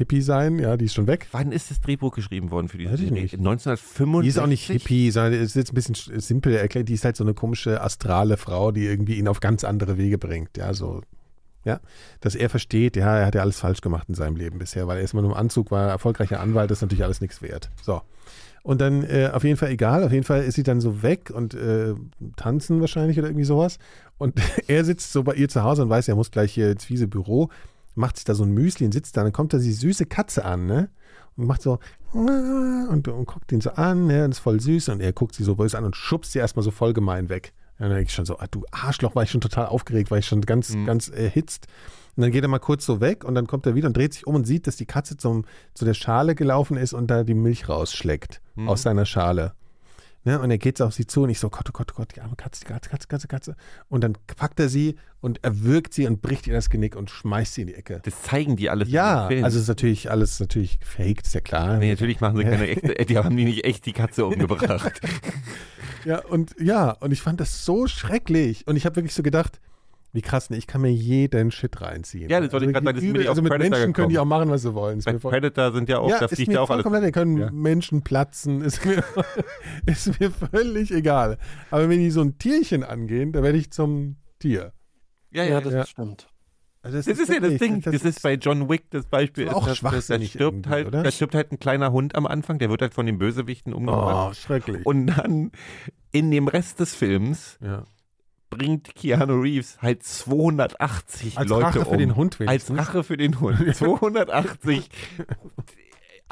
[0.00, 1.28] Hippie sein, ja, die ist schon weg.
[1.32, 3.34] Wann ist das Drehbuch geschrieben worden für diese Weiß ich nicht.
[3.34, 4.22] 1965.
[4.22, 7.04] Die ist auch nicht Hippie, sondern ist jetzt ein bisschen sch- simpel erklärt, die ist
[7.04, 10.72] halt so eine komische astrale Frau, die irgendwie ihn auf ganz andere Wege bringt, ja,
[10.74, 11.02] so.
[11.66, 11.78] Ja,
[12.22, 14.96] dass er versteht, ja, er hat ja alles falsch gemacht in seinem Leben bisher, weil
[14.96, 17.70] er erstmal nur im Anzug war, erfolgreicher Anwalt, das ist natürlich alles nichts wert.
[17.82, 18.00] So.
[18.62, 21.30] Und dann äh, auf jeden Fall egal, auf jeden Fall ist sie dann so weg
[21.30, 21.94] und äh,
[22.36, 23.78] tanzen wahrscheinlich oder irgendwie sowas.
[24.16, 26.84] Und er sitzt so bei ihr zu Hause und weiß, er muss gleich hier ins
[26.86, 27.50] fiese Büro,
[27.94, 30.44] macht sich da so ein Müsli und sitzt da, dann kommt da die süße Katze
[30.44, 30.90] an, ne?
[31.36, 31.78] Und macht so
[32.12, 35.44] und, und guckt ihn so an, ne, und ist voll süß und er guckt sie
[35.44, 37.52] so böse an und schubst sie erstmal so voll gemein weg.
[37.78, 40.18] Ja, dann denke ich schon so, ah, du Arschloch, war ich schon total aufgeregt, war
[40.18, 40.86] ich schon ganz, Mhm.
[40.86, 41.66] ganz erhitzt.
[42.16, 44.12] Und dann geht er mal kurz so weg und dann kommt er wieder und dreht
[44.12, 47.22] sich um und sieht, dass die Katze zum, zu der Schale gelaufen ist und da
[47.24, 48.68] die Milch rausschleckt Mhm.
[48.68, 49.52] aus seiner Schale.
[50.22, 52.14] Ne, und er geht auf sie zu und ich so, Gott, oh Gott, oh Gott,
[52.14, 53.56] die arme Katze, die Katze, Katze, Katze, Katze.
[53.88, 57.54] Und dann packt er sie und erwürgt sie und bricht ihr das Genick und schmeißt
[57.54, 58.00] sie in die Ecke.
[58.04, 58.90] Das zeigen die alles.
[58.90, 61.78] Ja, also es ist natürlich alles natürlich gefaked, ist ja klar.
[61.78, 65.00] Nee, natürlich machen sie keine echte, die haben die nicht echt die Katze umgebracht.
[66.06, 68.66] Ja, und ja, und ich fand das so schrecklich.
[68.66, 69.60] Und ich habe wirklich so gedacht,
[70.12, 72.28] wie krass, ne, ich kann mir jeden Shit reinziehen.
[72.28, 74.18] Ja, das wollte ich grad sagen, das ist übel- Also mit Predator Menschen können die
[74.18, 74.40] auch gekommen.
[74.40, 74.98] machen, was sie wollen.
[74.98, 76.84] Ist Bei Predator sind ja auch, ja, da ist fliegt mir ja auch alles.
[76.84, 77.50] da können Ja.
[77.52, 79.04] Menschen platzen, ist mir,
[79.86, 81.38] ist mir völlig egal.
[81.70, 84.72] Aber wenn die so ein Tierchen angehen, da werde ich zum Tier.
[85.30, 85.60] Ja, Ja, ja.
[85.60, 85.86] das ja.
[85.86, 86.26] stimmt.
[86.82, 87.82] Also Das ist ja das Ding.
[87.82, 89.44] Das ist bei John Wick das Beispiel.
[89.44, 91.02] Das ist auch dass- dass- Da schwachsinnig stirbt halt, oder?
[91.02, 94.30] da stirbt halt ein kleiner Hund am Anfang, der wird halt von den Bösewichten umgebracht.
[94.30, 94.84] Oh, schrecklich.
[94.86, 95.52] Und dann
[96.10, 97.84] in dem Rest des Films ja.
[98.50, 101.86] Bringt Keanu Reeves halt 280 Als Leute Rache um.
[101.86, 102.78] für den Hund Als wenigstens.
[102.78, 103.58] Rache für den Hund.
[103.76, 104.88] 280.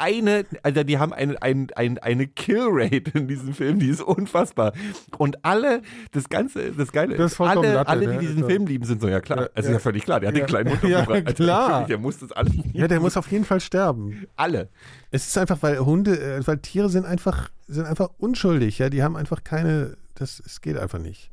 [0.00, 4.72] Eine, also die haben eine, ein, ein, eine Killrate in diesem Film, die ist unfassbar.
[5.16, 8.18] Und alle, das Ganze, das Geile, Das ist alle, Latte, alle, die ne?
[8.20, 9.40] diesen Also- Film lieben, sind so, ja klar.
[9.42, 9.74] Ja, also ja.
[9.74, 10.44] ja, völlig klar, der hat Ja.
[10.44, 11.00] den kleinen Hund Ja.
[11.08, 11.86] Also klar.
[11.86, 14.26] Der muss das alle ja, der muss auf jeden Fall sterben.
[14.36, 14.68] Alle.
[15.10, 18.90] Es ist einfach, weil Hunde, äh, weil Tiere sind einfach, sind einfach unschuldig, ja.
[18.90, 21.32] Die haben einfach keine, das, es geht einfach nicht.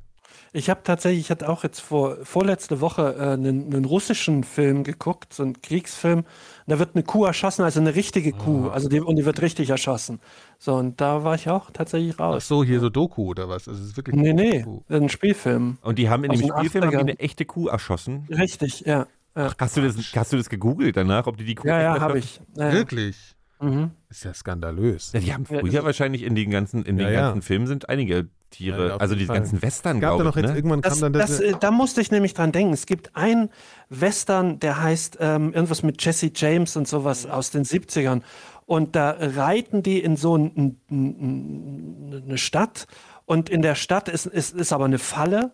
[0.56, 4.84] Ich habe tatsächlich, ich hatte auch jetzt vor vorletzte Woche äh, einen, einen russischen Film
[4.84, 6.24] geguckt, so einen Kriegsfilm.
[6.66, 9.70] Da wird eine Kuh erschossen, also eine richtige Kuh, also die, und die wird richtig
[9.70, 10.20] erschossen.
[10.58, 12.48] So und da war ich auch tatsächlich Ach raus.
[12.48, 13.68] so, hier so Doku oder was?
[13.68, 14.82] Also es ist wirklich Nee, nee, Doku.
[14.90, 15.78] ein Spielfilm.
[15.82, 17.02] Und die haben in Aus dem Spielfilm haben die 80ern.
[17.02, 18.26] eine echte Kuh erschossen.
[18.30, 19.08] Richtig, ja.
[19.36, 22.00] Ja, Hast du das, hast du das gegoogelt danach, ob die die Kuh ja, ja
[22.00, 22.40] habe ich.
[22.56, 22.74] Ja, ja.
[22.74, 23.36] Wirklich?
[23.60, 23.92] Mhm.
[24.10, 25.12] Ist ja skandalös.
[25.12, 27.22] Ja, die haben Ja, früher das- wahrscheinlich in den ganzen, in den Ja, ja.
[27.28, 29.26] ganzen Filmen sind einige Tiere, auf also Fall.
[29.28, 30.58] ganzen Western, Gab da glaube noch ich, jetzt ne?
[30.58, 32.74] irgendwann Das, kam dann das, äh, da musste ich nämlich dran denken.
[32.74, 33.50] Es gibt einen
[33.90, 38.22] Western, der heißt ähm, irgendwas mit Jesse James und sowas aus den 70ern.
[38.66, 42.88] Und da reiten die in so ein, ein, ein, eine Stadt
[43.26, 45.52] Und in der Stadt ist, ist, ist aber eine Falle.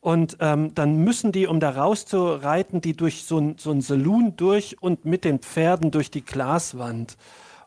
[0.00, 4.36] Und ähm, dann müssen die, um da rauszureiten, die durch so ein, so ein Saloon
[4.36, 7.16] durch und mit den Pferden durch die Glaswand.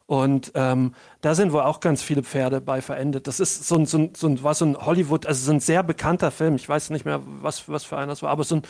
[0.08, 3.28] Und ähm, da sind wohl auch ganz viele Pferde bei verendet.
[3.28, 5.60] Das ist so ein, so ein, so ein, war so ein Hollywood, also so ein
[5.60, 6.56] sehr bekannter Film.
[6.56, 8.62] Ich weiß nicht mehr, was, was für einer das war, aber so ein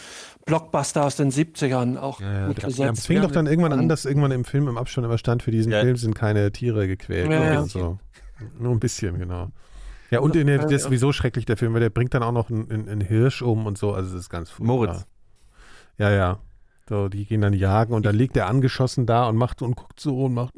[0.48, 2.64] Blockbuster aus den 70ern, auch Ja, ja, gut.
[2.64, 5.52] Es fing doch dann irgendwann an, dass irgendwann im Film im Abspann immer stand, für
[5.52, 5.82] diesen Ja.
[5.82, 7.30] Film sind keine Tiere gequält.
[7.30, 7.66] Ja, oder ja.
[7.66, 8.00] So.
[8.58, 9.50] Nur ein bisschen, genau.
[10.10, 12.32] Ja, und in der, das ist sowieso schrecklich, der Film, weil der bringt dann auch
[12.32, 14.76] noch einen, einen, einen Hirsch um und so, also das ist ganz furchtbar.
[14.76, 15.06] Moritz.
[16.00, 16.40] Ja, ja.
[16.90, 20.00] So, die gehen dann jagen und dann liegt er angeschossen da und macht und guckt
[20.00, 20.54] so und macht.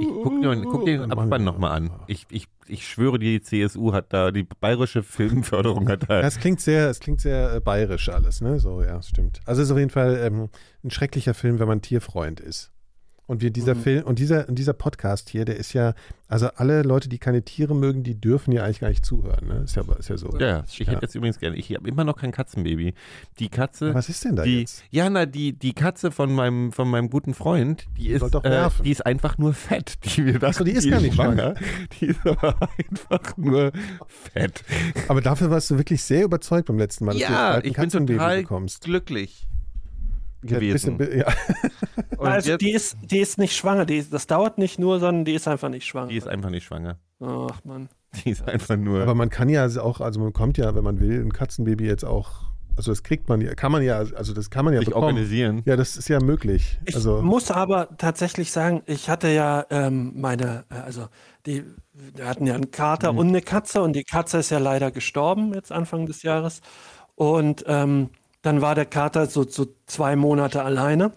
[0.00, 1.90] Ich guck, nur, guck den Abspann nochmal an.
[2.06, 6.20] Ich, ich, ich schwöre, die CSU hat da, die bayerische Filmförderung hat da.
[6.20, 8.58] es klingt sehr, es klingt sehr äh, bayerisch alles, ne?
[8.58, 9.40] So, ja, stimmt.
[9.46, 10.48] Also es ist auf jeden Fall ähm,
[10.84, 12.72] ein schrecklicher Film, wenn man Tierfreund ist.
[13.30, 13.80] Und wir dieser Mhm.
[13.82, 15.94] Film und dieser, dieser Podcast hier, der ist ja,
[16.26, 19.62] also alle Leute, die keine Tiere mögen, die dürfen ja eigentlich gar nicht zuhören, ne?
[19.64, 20.36] Ist ja, ist ja so.
[20.40, 20.86] Ja, ja, ich Ja.
[20.88, 22.92] hätte jetzt übrigens gerne, ich habe immer noch kein Katzenbaby.
[23.38, 24.82] Die Katze, Was ist denn da die, jetzt?
[24.90, 28.42] ja, na, die, die Katze von meinem, von meinem guten Freund, die ist, soll doch
[28.42, 29.98] äh, die ist einfach nur fett.
[30.04, 31.54] Die, wir dachten, so, die ist gar nicht schwanger.
[32.00, 32.56] Die ist aber
[32.90, 33.70] einfach nur
[34.08, 34.64] fett.
[35.06, 37.64] Aber dafür warst du wirklich sehr überzeugt beim letzten Mal, dass du jetzt Ja, bald
[37.64, 38.82] ein ich bin Katzenbaby total bekommst.
[38.82, 39.59] glücklich Ja,
[40.42, 40.96] gewesen.
[40.98, 41.26] bisschen- ja.
[42.16, 43.84] Und also jetzt, die ist, die ist nicht schwanger.
[43.86, 46.08] Die, das dauert nicht nur, sondern die ist einfach nicht schwanger.
[46.08, 46.98] die ist einfach nicht schwanger.
[47.20, 47.88] Ach man.
[48.24, 49.02] Die ist einfach nur.
[49.02, 52.04] Aber man kann ja auch, also man kommt ja, wenn man will, ein Katzenbaby jetzt
[52.04, 54.88] auch, also das kriegt man ja, kann man ja, also das kann man ja sich
[54.88, 55.04] bekommen.
[55.04, 55.62] organisieren.
[55.64, 56.78] Ja, das ist ja möglich.
[56.86, 61.06] Ich Also muss aber tatsächlich sagen, ich hatte ja ähm, meine, äh, also
[61.46, 64.90] die, wir hatten ja einen Kater und eine Katze und die Katze ist ja leider
[64.90, 66.60] gestorben jetzt Anfang des Jahres.
[67.14, 68.10] Und ähm,
[68.42, 71.12] dann war der Kater so, so zwei Monate alleine.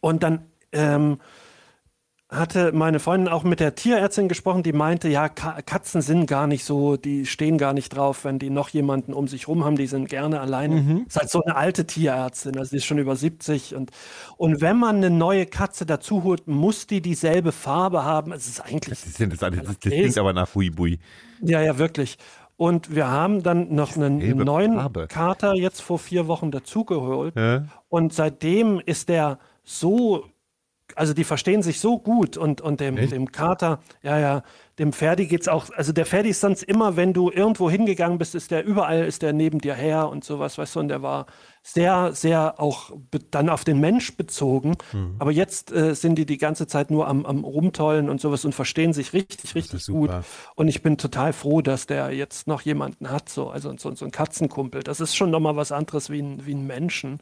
[0.00, 1.18] Und dann ähm,
[2.30, 6.46] hatte meine Freundin auch mit der Tierärztin gesprochen, die meinte, ja, Ka Katzen sind gar
[6.46, 9.76] nicht so, die stehen gar nicht drauf, wenn die noch jemanden um sich rum haben,
[9.76, 11.04] die sind gerne alleine.
[11.06, 13.90] Ist halt so eine alte Tierärztin, also die ist schon über 70 und,
[14.36, 18.32] und wenn man eine neue Katze dazu holt, muss die dieselbe Farbe haben.
[18.32, 20.98] Es ist eigentlich, Das, sind, das, das, das klingt aber nach Huibui.
[21.40, 22.18] ja, ja, wirklich.
[22.56, 25.06] Und wir haben dann noch einen neuen Farbe.
[25.08, 27.34] Kater jetzt vor vier Wochen dazugeholt.
[27.36, 27.64] Ja?
[27.88, 30.26] Und seitdem ist der so,
[30.94, 33.12] also die verstehen sich so gut und, und dem, Echt?
[33.12, 34.42] dem Kater, ja, ja,
[34.78, 38.34] dem Ferdi geht's auch, also der Ferdi ist sonst immer, wenn du irgendwo hingegangen bist,
[38.34, 41.26] ist der überall, ist der neben dir her und sowas, weißt du, und der war
[41.62, 42.90] sehr, sehr auch
[43.30, 44.76] dann auf den Mensch bezogen.
[44.92, 45.16] Mhm.
[45.18, 48.54] Aber jetzt äh, sind die die ganze Zeit nur am, am Rumtollen und sowas und
[48.54, 50.10] verstehen sich richtig, richtig gut.
[50.56, 54.04] Und ich bin total froh, dass der jetzt noch jemanden hat, so, also so, so
[54.04, 54.82] ein Katzenkumpel.
[54.82, 57.12] Das ist schon nochmal was anderes wie ein, wie ein Menschen.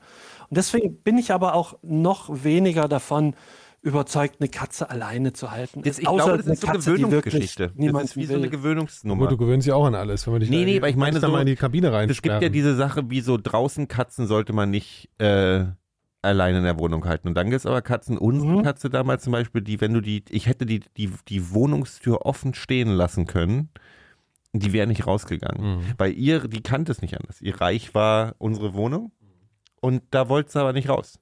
[0.49, 3.35] Und deswegen bin ich aber auch noch weniger davon
[3.83, 5.83] überzeugt, eine Katze alleine zu halten.
[5.83, 7.73] Das, ich Außer glaube, das eine ist so eine Katze, die wirklich Gewöhnungsgeschichte.
[7.77, 8.49] Das ist wie so eine.
[8.49, 9.23] Gewöhnungsnummer.
[9.23, 10.97] Gut, du gewöhnst dich auch an alles, wenn man dich Nee, da- nee, aber ich
[10.97, 12.09] meine so- mal in die Kabine rein.
[12.09, 15.65] Es gibt ja diese Sache, wie so draußen Katzen sollte man nicht äh,
[16.23, 17.27] alleine in der Wohnung halten.
[17.27, 18.63] Und dann gibt es aber Katzen, unsere Mhm.
[18.63, 22.55] Katze damals zum Beispiel, die, wenn du die, ich hätte die, die, die Wohnungstür offen
[22.55, 23.71] stehen lassen können,
[24.53, 25.79] die wäre nicht rausgegangen.
[25.79, 25.83] Mhm.
[25.99, 27.41] Weil ihr, die kannte es nicht anders.
[27.41, 29.11] Ihr Reich war unsere Wohnung
[29.81, 31.19] und da wollte sie aber nicht raus.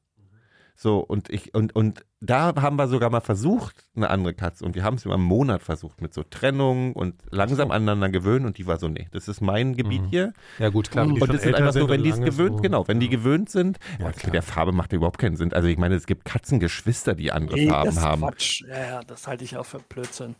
[0.82, 4.74] So, und ich, und, und da haben wir sogar mal versucht, eine andere Katze, und
[4.74, 8.56] wir haben es über einen Monat versucht, mit so Trennung und langsam aneinander gewöhnen, und
[8.56, 10.06] die war so, nee, das ist mein Gebiet Mhm.
[10.06, 10.32] hier.
[10.58, 11.04] Ja gut, klar.
[11.06, 13.50] die Und es ist einfach so, wenn die es gewöhnt, so- genau, wenn die gewöhnt
[13.50, 14.32] sind, Ja, oh, klar.
[14.32, 15.52] der Farbe macht überhaupt keinen Sinn.
[15.52, 18.22] Also ich meine, es gibt Katzengeschwister, die andere Nee, Farben das ist haben.
[18.22, 18.62] Quatsch.
[18.66, 20.34] Ja, ja, das halte ich auch für Blödsinn.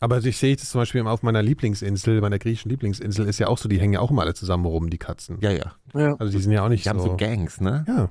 [0.00, 3.56] Aber ich sehe das zum Beispiel auf meiner Lieblingsinsel, meiner griechischen Lieblingsinsel, ist ja auch
[3.56, 5.38] so, die hängen ja auch immer alle zusammen rum, die Katzen.
[5.40, 5.72] Ja, ja.
[5.94, 6.16] Ja.
[6.18, 7.84] Also die sind ja auch nicht Die haben so Gangs, ne?
[7.88, 8.10] Ja.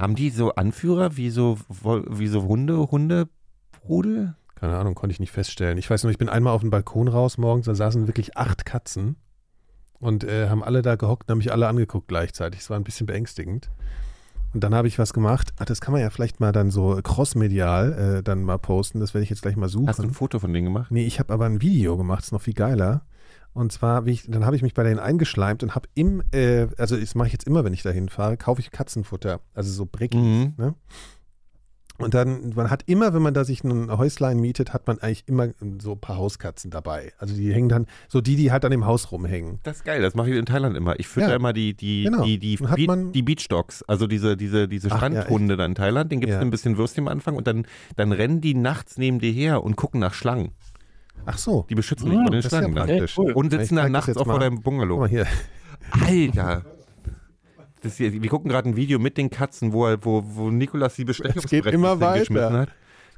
[0.00, 4.34] Haben die so Anführer wie so, wie so Hunde, Hundebrudel?
[4.54, 5.78] Keine Ahnung, konnte ich nicht feststellen.
[5.78, 8.64] Ich weiß nur, ich bin einmal auf den Balkon raus morgens, da saßen wirklich acht
[8.64, 9.16] Katzen
[10.00, 12.60] und äh, haben alle da gehockt und haben mich alle angeguckt gleichzeitig.
[12.60, 13.70] Es war ein bisschen beängstigend.
[14.54, 15.52] Und dann habe ich was gemacht.
[15.58, 19.00] Ach, das kann man ja vielleicht mal dann so crossmedial äh, dann mal posten.
[19.00, 19.88] Das werde ich jetzt gleich mal suchen.
[19.88, 20.90] Hast du ein Foto von denen gemacht?
[20.90, 23.02] Nee, ich habe aber ein Video gemacht, ist noch viel geiler.
[23.56, 26.66] Und zwar, wie ich, dann habe ich mich bei denen eingeschleimt und habe im, äh,
[26.76, 29.86] also das mache ich jetzt immer, wenn ich dahin fahre, kaufe ich Katzenfutter, also so
[29.86, 30.20] Bricken.
[30.40, 30.52] Mhm.
[30.58, 30.74] Ne?
[31.98, 35.24] Und dann, man hat immer, wenn man da sich ein Häuslein mietet, hat man eigentlich
[35.26, 35.48] immer
[35.80, 37.14] so ein paar Hauskatzen dabei.
[37.18, 39.60] Also die hängen dann, so die, die halt an dem Haus rumhängen.
[39.62, 41.00] Das ist geil, das mache ich in Thailand immer.
[41.00, 41.36] Ich fütter Ja.
[41.36, 42.22] immer die, die, Genau.
[42.22, 45.56] die, die, Dann hat man- die Beach Dogs, also diese, diese, diese Ach, ja, Strandhunde
[45.56, 46.42] da in Thailand, den gibt es Ja.
[46.42, 49.76] ein bisschen Würstchen am Anfang und dann, dann rennen die nachts neben dir her und
[49.76, 50.50] gucken nach Schlangen.
[51.24, 51.66] Ach so.
[51.68, 52.86] Die beschützen dich vor den ist ja Schlangen dann.
[52.88, 53.18] praktisch.
[53.18, 53.32] cool.
[53.32, 54.38] Und Ich sitzen dann nachts auch vor mal.
[54.40, 54.98] deinem Guck Bungalow.
[54.98, 55.26] mal hier.
[55.90, 56.64] Alter!
[57.82, 61.06] Das hier, wir gucken gerade ein Video mit den Katzen, wo, wo, wo Nikolas die
[62.00, 62.20] weiter.
[62.20, 62.68] geschmissen hat.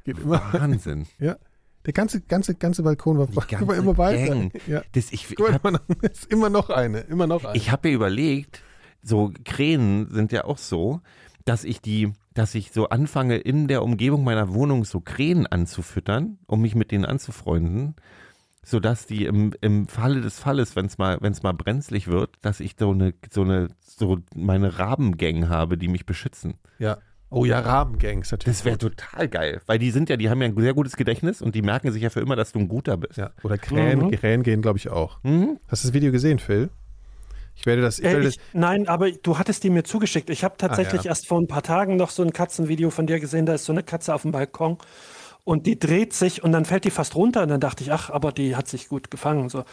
[0.05, 0.41] Geht immer.
[0.53, 1.05] Wahnsinn.
[1.19, 1.37] Der
[1.85, 4.27] Der ganze, ganze, ganze Balkon war, ganze immer weiter.
[4.27, 4.51] Gang.
[4.67, 4.81] Ja.
[4.91, 7.55] Das, ich, ich Guck hab, mal, noch- ist immer noch eine, immer noch eine.
[7.57, 8.61] Ich habe mir überlegt,
[9.01, 10.99] so Krähen sind ja auch so,
[11.45, 16.37] dass ich die, dass ich so anfange, in der Umgebung meiner Wohnung so Krähen anzufüttern,
[16.47, 17.95] um mich mit denen anzufreunden,
[18.63, 22.35] sodass die im, im Falle des Falles, wenn es mal, wenn es mal brenzlig wird,
[22.41, 26.55] dass ich so eine, so eine, so meine Rabengang habe, die mich beschützen.
[26.79, 26.97] ja.
[27.31, 28.57] Oh ja, Rabengangs natürlich.
[28.57, 31.43] Das wäre total geil, weil die sind ja, die haben ja ein sehr gutes Gedächtnis
[31.43, 33.17] und die merken sich ja für immer, dass du ein guter bist.
[33.19, 33.29] Ja.
[33.43, 34.09] Oder Krähen, Mhm.
[34.13, 35.19] Krähen gehen, glaube ich, auch.
[35.21, 35.59] Mhm.
[35.67, 36.71] Hast du das Video gesehen, Phil?
[37.59, 37.99] Ich werde das.
[37.99, 40.29] Ich Äh, werde ich, nein, aber du hattest die mir zugeschickt.
[40.29, 41.09] Ich habe tatsächlich Ah, ja.
[41.09, 43.45] erst vor ein paar Tagen noch so ein Katzenvideo von dir gesehen.
[43.45, 44.77] Da ist so eine Katze auf dem Balkon
[45.43, 47.41] und die dreht sich und dann fällt die fast runter.
[47.43, 49.49] Und dann dachte ich, ach, aber die hat sich gut gefangen.
[49.49, 49.63] So,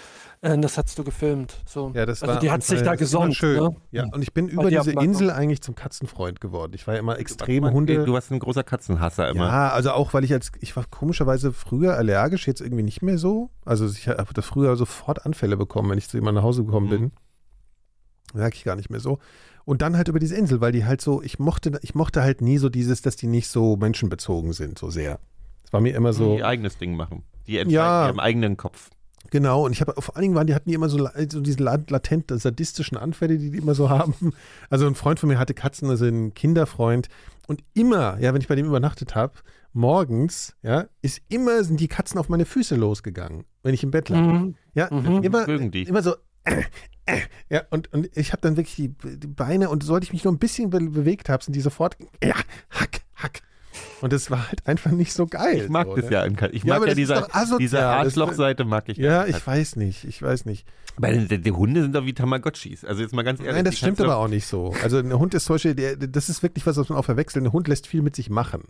[0.40, 1.58] äh, das hast du gefilmt.
[1.66, 1.92] So.
[1.94, 3.34] Ja, das also war die hat sich da das gesonnt.
[3.36, 3.62] Schön.
[3.62, 3.76] Ne?
[3.92, 4.90] Ja, und ich bin über diese.
[4.92, 6.72] Insel eigentlich zum Katzenfreund geworden.
[6.74, 8.04] Ich war ja immer extrem Du, Hunde.
[8.04, 9.46] du warst ein großer Katzenhasser immer.
[9.46, 13.18] Ja, also auch, weil ich als, ich war komischerweise früher allergisch, jetzt irgendwie nicht mehr
[13.18, 13.50] so.
[13.64, 16.86] Also ich habe da früher sofort Anfälle bekommen, wenn ich zu jemandem nach Hause gekommen
[16.86, 16.90] Mhm.
[16.90, 17.12] bin.
[18.36, 19.18] Merke ich gar nicht mehr so.
[19.64, 22.40] Und dann halt über diese Insel, weil die halt so, ich mochte, ich mochte halt
[22.40, 25.18] nie so dieses, dass die nicht so menschenbezogen sind, so sehr.
[25.64, 26.32] Es war mir immer so.
[26.34, 27.24] Die ihr eigenes Ding machen.
[27.48, 28.08] Die entscheiden Ja.
[28.08, 28.90] im eigenen Kopf.
[29.30, 31.60] Genau, und ich habe vor allen Dingen waren die hatten die immer so, so diese
[31.60, 34.32] la- latent sadistischen Anfälle, die die immer so haben.
[34.70, 37.08] Also ein Freund von mir hatte Katzen, also ein Kinderfreund
[37.48, 39.32] und immer, ja, wenn ich bei dem übernachtet habe,
[39.72, 44.08] morgens, ja, ist immer sind die Katzen auf meine Füße losgegangen, wenn ich im Bett
[44.08, 44.20] lag.
[44.20, 44.54] Mhm.
[44.74, 45.22] Ja, Mhm.
[45.22, 46.14] immer immer so
[46.46, 46.62] äh,
[47.06, 47.20] äh,
[47.50, 50.32] ja, und, und ich habe dann wirklich die, die Beine und sollte ich mich nur
[50.32, 52.34] ein bisschen be bewegt habe, sind die sofort ja,
[52.70, 53.42] hack, hack.
[54.02, 55.62] Und das war halt einfach nicht so geil.
[55.64, 56.12] Ich mag so, das ne?
[56.12, 56.36] ja an.
[56.52, 57.58] Ich mag ja, diese, asozial.
[57.58, 58.98] diese Arschlochseite mag ich.
[58.98, 60.66] Ja, ich weiß nicht, ich weiß nicht.
[60.98, 62.84] Weil die, die Hunde sind doch wie Tamagotchis.
[62.84, 63.54] Also jetzt mal ganz ehrlich.
[63.54, 64.72] Nein, das die stimmt aber auch nicht so.
[64.82, 67.44] Also ein Hund ist zum Beispiel, der, das ist wirklich was, was man auch verwechselt.
[67.44, 68.62] Ein Hund lässt viel mit sich machen.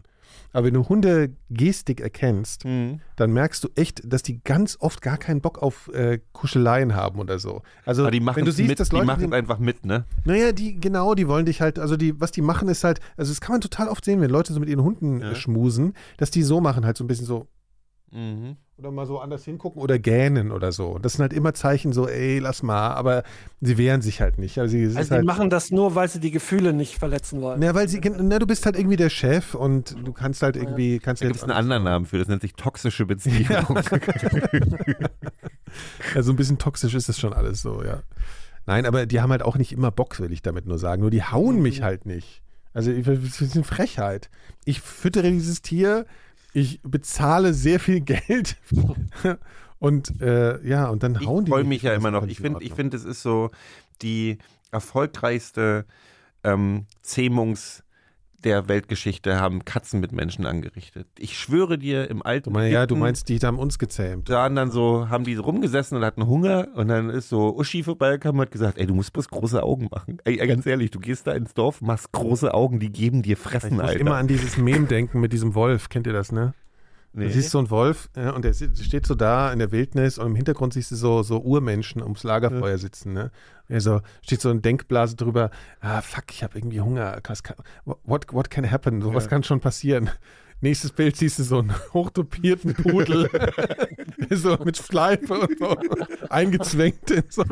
[0.52, 3.00] Aber wenn du Hundegestik erkennst, doch- Mhm.
[3.16, 7.18] dann merkst du echt, dass die ganz oft gar keinen Bock auf äh, Kuscheleien haben
[7.18, 7.62] oder so.
[7.84, 9.58] Also Aber die machen wenn du es siehst, mit, dass die Leute, machen es einfach
[9.58, 10.04] mit, ne?
[10.24, 13.30] naja, die genau, die wollen dich halt, also die, was die machen ist halt, also
[13.32, 15.32] das kann man total oft sehen, wenn Leute so mit ihren Hunden Ja.
[15.32, 17.46] äh, schmusen, dass die so machen, halt so ein bisschen so
[18.12, 18.56] Mhm.
[18.78, 20.98] oder mal so anders hingucken oder gähnen oder so.
[20.98, 23.24] Das sind halt immer Zeichen so, ey, lass mal, aber
[23.60, 24.58] sie wehren sich halt nicht.
[24.58, 27.58] Also, sie, Also die halt, machen das nur, weil sie die Gefühle nicht verletzen wollen.
[27.58, 31.00] Na, weil sie, na, du bist halt irgendwie der Chef und du kannst halt irgendwie,
[31.00, 33.48] kannst Da ja gibt es einen anderen Namen für, das nennt sich toxische Beziehung.
[36.14, 38.02] Ja, so ein bisschen toxisch ist das schon alles so, ja.
[38.66, 41.02] Nein, aber die haben halt auch nicht immer Bock, will ich damit nur sagen.
[41.02, 42.42] Nur die hauen mich halt nicht.
[42.76, 44.28] Also, ich- das ist eine Frechheit.
[44.64, 46.04] Ich füttere dieses Tier,
[46.52, 48.56] ich bezahle sehr viel Geld
[49.78, 51.68] und äh, ja, und dann Ich hauen die freue mich.
[51.80, 52.24] mich ja immer noch.
[52.26, 53.50] Ich in finde, ich finde, es ist so
[54.02, 54.38] die
[54.72, 55.84] erfolgreichste
[56.44, 57.82] ähm, Zähmungs-
[58.46, 61.08] der Weltgeschichte haben Katzen mit Menschen angerichtet.
[61.18, 64.30] Ich schwöre dir, im alten Du mein, ja, du Ägypten meinst, die haben uns gezähmt.
[64.30, 68.38] waren dann so, haben die rumgesessen und hatten Hunger und dann ist so Uschi vorbeigekommen
[68.38, 70.18] und hat gesagt, ey, du musst bloß große Augen machen.
[70.24, 73.38] Ey, ganz ehrlich, du gehst da ins Dorf, machst große Augen, die geben dir Ich
[73.38, 74.00] Fressen, muss Alter.
[74.00, 75.88] immer an dieses Mem denken mit diesem Wolf.
[75.88, 76.54] Kennt ihr das, ne?
[77.18, 77.28] Nee.
[77.28, 80.26] Du siehst so einen Wolf ja, und der steht so da in der Wildnis und
[80.26, 83.14] im Hintergrund siehst du so, so Urmenschen ums Lagerfeuer sitzen.
[83.14, 83.30] Ne?
[83.68, 85.50] Er so, steht so eine Denkblase drüber,
[85.80, 87.18] ah fuck, ich habe irgendwie Hunger.
[87.26, 87.56] Was kann,
[88.04, 89.00] what, what can happen?
[89.00, 89.30] So, was Ja.
[89.30, 90.10] kann schon passieren?
[90.62, 93.28] Nächstes Bild siehst du so einen hochtopierten Pudel,
[94.30, 95.76] so mit Schleife und so,
[96.30, 97.44] eingezwängt in so.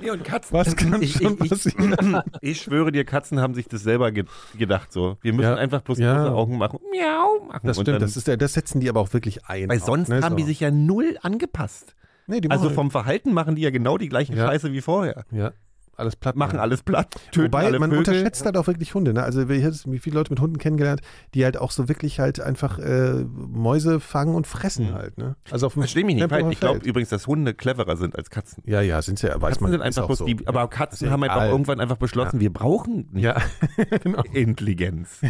[0.00, 0.56] Ja, und Katzen.
[0.56, 2.22] Was kann ich, schon ich, ich, passieren?
[2.40, 4.24] ich schwöre dir, Katzen haben sich das selber ge
[4.56, 4.92] gedacht.
[4.92, 5.54] So, wir müssen Ja.
[5.56, 6.16] einfach bloß Ja.
[6.22, 7.66] große Augen machen, miau machen.
[7.66, 9.68] Das stimmt, dann, das, ist der, das setzen die aber auch wirklich ein.
[9.68, 10.36] weil auch, sonst ne, haben so.
[10.36, 11.94] die sich ja null angepasst.
[12.26, 14.46] nee, die Also vom Verhalten machen die ja genau die gleiche Ja.
[14.46, 15.24] Scheiße wie vorher.
[15.30, 15.52] ja,
[15.96, 17.98] alles platt Machen alles platt, töten Wobei, alle man Vögel.
[18.06, 19.12] unterschätzt halt auch wirklich Hunde.
[19.12, 19.22] Ne?
[19.22, 21.00] Also ich habe wie viele Leute mit Hunden kennengelernt,
[21.34, 24.94] die halt auch so wirklich halt einfach äh, Mäuse fangen und fressen Mhm.
[24.94, 25.18] halt.
[25.18, 25.36] Ne?
[25.50, 26.30] Also auf dem Versteh mich nicht.
[26.52, 28.62] Ich glaube übrigens, dass Hunde cleverer sind als Katzen.
[28.66, 29.70] Ja, ja, sind sie ja, weiß Katzen man.
[29.72, 30.24] sind einfach auch bloß so.
[30.26, 30.66] die, aber ja.
[30.66, 31.50] Katzen Ist haben einfach egal.
[31.50, 33.36] irgendwann einfach beschlossen, wir brauchen nicht Ja,
[34.02, 34.22] genau.
[34.32, 35.20] Intelligenz.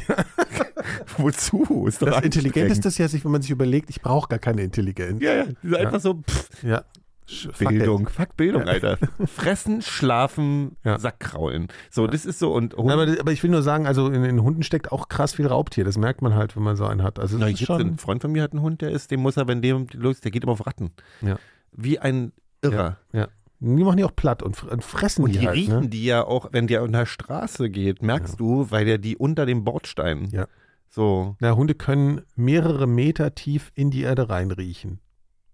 [1.18, 1.86] Wozu?
[1.86, 5.22] Ist Das Intelligent ist ja, wenn man sich überlegt, ich brauche gar keine Intelligenz.
[5.22, 5.44] Ja, ja.
[5.44, 6.82] Die sind einfach so, pff, Ja.
[7.28, 8.68] Sch- fuck Bildung, fuck Bildung, Ja.
[8.68, 8.98] Alter.
[9.26, 10.98] Fressen, schlafen, Ja.
[10.98, 11.68] Sackkraulen.
[11.90, 12.78] So, das ist so und it.
[12.78, 15.84] Aber, aber ich will nur sagen, also in, in Hunden steckt auch krass viel Raubtier.
[15.84, 17.18] Das merkt man halt, wenn man so einen hat.
[17.18, 19.48] Also Na, schon, ein Freund von mir hat einen Hund, der ist, dem muss er,
[19.48, 20.92] wenn dem los, der geht immer auf Ratten.
[21.20, 21.36] Ja.
[21.72, 22.96] Wie ein Irrer.
[23.12, 23.28] ja.
[23.58, 25.56] Die machen die auch platt und, fr- und fressen Und die, die halt.
[25.56, 25.88] riechen Ne?
[25.88, 29.46] die ja auch, wenn der an der Straße geht, merkst du, weil der die unter
[29.46, 30.28] dem Bordstein.
[30.30, 30.46] Ja.
[30.90, 31.36] So.
[31.40, 35.00] Na, Hunde können mehrere Meter tief in die Erde reinriechen.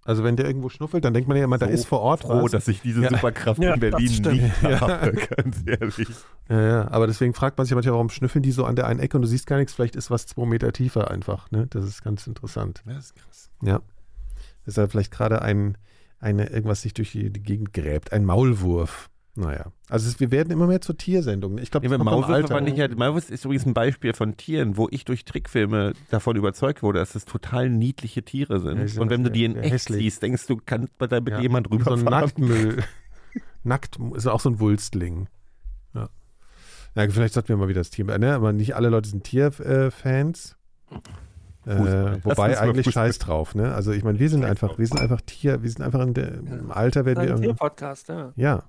[0.05, 2.23] Also wenn der irgendwo schnuffelt, dann denkt man ja immer, da So ist vor Ort
[2.23, 2.51] froh, was.
[2.51, 3.11] dass ich diese Ja.
[3.11, 4.81] Superkraft Ja, in Berlin nicht Ja.
[4.81, 6.09] habe, ganz ehrlich.
[6.49, 8.99] Ja, ja, aber deswegen fragt man sich manchmal, warum schnüffeln die so an der einen
[9.01, 11.51] Ecke und du siehst gar nichts, vielleicht ist was zwei Meter tiefer einfach.
[11.53, 11.69] Ne?
[11.71, 12.83] Das ist ganz interessant.
[12.85, 13.51] Das ist krass.
[13.63, 13.81] Ja.
[14.77, 15.79] er vielleicht gerade ein,
[16.19, 18.13] eine, irgendwas sich durch die, die Gegend gräbt.
[18.13, 19.09] Ein Maulwurf.
[19.35, 19.73] Naja.
[19.89, 21.57] Also es, wir werden immer mehr zur Tiersendung.
[21.57, 21.99] Ich glaube, Ja, ich
[22.77, 26.99] ja, Maulwurf ist übrigens ein Beispiel von Tieren, wo ich durch Trickfilme davon überzeugt wurde,
[26.99, 28.95] dass es total niedliche Tiere sind.
[28.95, 30.03] Ja, Und wenn du die in echt hässlich.
[30.03, 32.05] siehst, denkst du, kann da mit Ja, jemand So ein rüberfahren?
[32.05, 32.85] Nacktmüll.
[33.65, 35.29] Nackt ist auch so ein Wulstling.
[35.95, 36.11] Ja.
[36.95, 38.35] Ja, vielleicht sollten wir mal wieder das Tier, ne?
[38.35, 40.57] aber nicht alle Leute sind Tierfans.
[41.65, 41.75] Äh.
[41.75, 43.07] Lass wobei eigentlich Fußball.
[43.07, 43.73] scheiß drauf, ne?
[43.73, 46.35] Also ich meine, wir sind einfach, wir sind einfach Tier, wir sind einfach in der,
[46.35, 47.37] im Alter werden Ein wir.
[47.37, 48.33] Tierpodcast, ja.
[48.37, 48.65] Ja.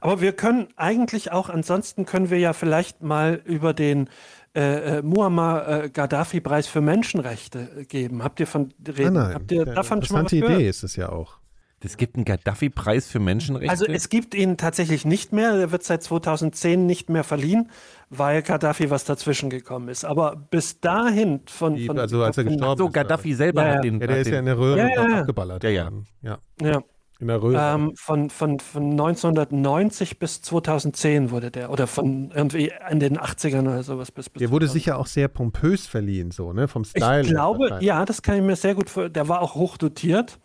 [0.00, 4.08] Aber wir können eigentlich auch, ansonsten können wir ja vielleicht mal über den
[4.54, 8.22] äh, äh, Muammar äh, Gaddafi-Preis für Menschenrechte äh, geben.
[8.22, 9.14] Habt ihr von reden?
[9.14, 9.34] Nein, nein.
[9.34, 10.52] Habt ihr davon schon mal was gehört?
[10.52, 11.38] Idee ist es ja auch.
[11.84, 13.70] Es gibt einen Gaddafi-Preis für Menschenrechte.
[13.70, 15.52] Also es gibt ihn tatsächlich nicht mehr.
[15.54, 17.70] Er wird seit 2010 nicht mehr verliehen,
[18.08, 20.04] weil Gaddafi was dazwischen gekommen ist.
[20.04, 22.92] Aber bis dahin von, Die- von also als er gestorben so, ist.
[22.92, 24.00] Gaddafi selber Ja, hat den.
[24.00, 25.90] Ja, der hat ist ja in den der Röhre Ja, abgeballert Ja, ja.
[26.22, 26.82] Ja, ja,
[27.20, 27.74] in der Röhre.
[27.74, 33.62] ähm, von, von, von 1990 bis 2010 wurde der oder von irgendwie in den 80ern
[33.62, 34.72] oder sowas bis bis der wurde 2000.
[34.72, 36.68] sicher auch sehr pompös verliehen, so, ne?
[36.68, 37.22] Vom Style.
[37.22, 39.12] Ich glaube, ja, das kann ich mir sehr gut vorstellen.
[39.12, 40.38] Der war auch hoch dotiert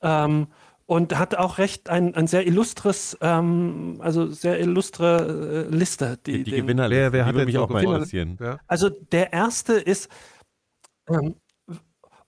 [0.00, 0.46] ähm,
[0.86, 6.18] und hat auch recht ein, ein sehr illustres, ähm, also sehr illustre äh, Liste.
[6.26, 6.90] Die, die den- Gewinner.
[6.90, 8.36] Wer- wer die hat mich auch mal interessieren.
[8.40, 8.58] Ja.
[8.66, 10.08] Also der erste ist,
[11.08, 11.34] ähm,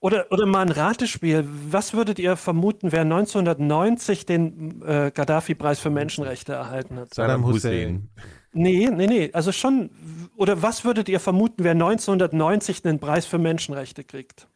[0.05, 1.49] oder, oder mal ein Ratespiel.
[1.71, 7.15] Was würdet ihr vermuten, wer 1990 den äh, Gaddafi-Preis für Menschenrechte erhalten hat?
[7.15, 8.11] Saddam Hussein.
[8.53, 9.31] Nee, nee, nee.
[9.33, 9.89] Also schon,
[10.37, 14.47] oder was würdet ihr vermuten, wer 1990 den Preis für Menschenrechte kriegt?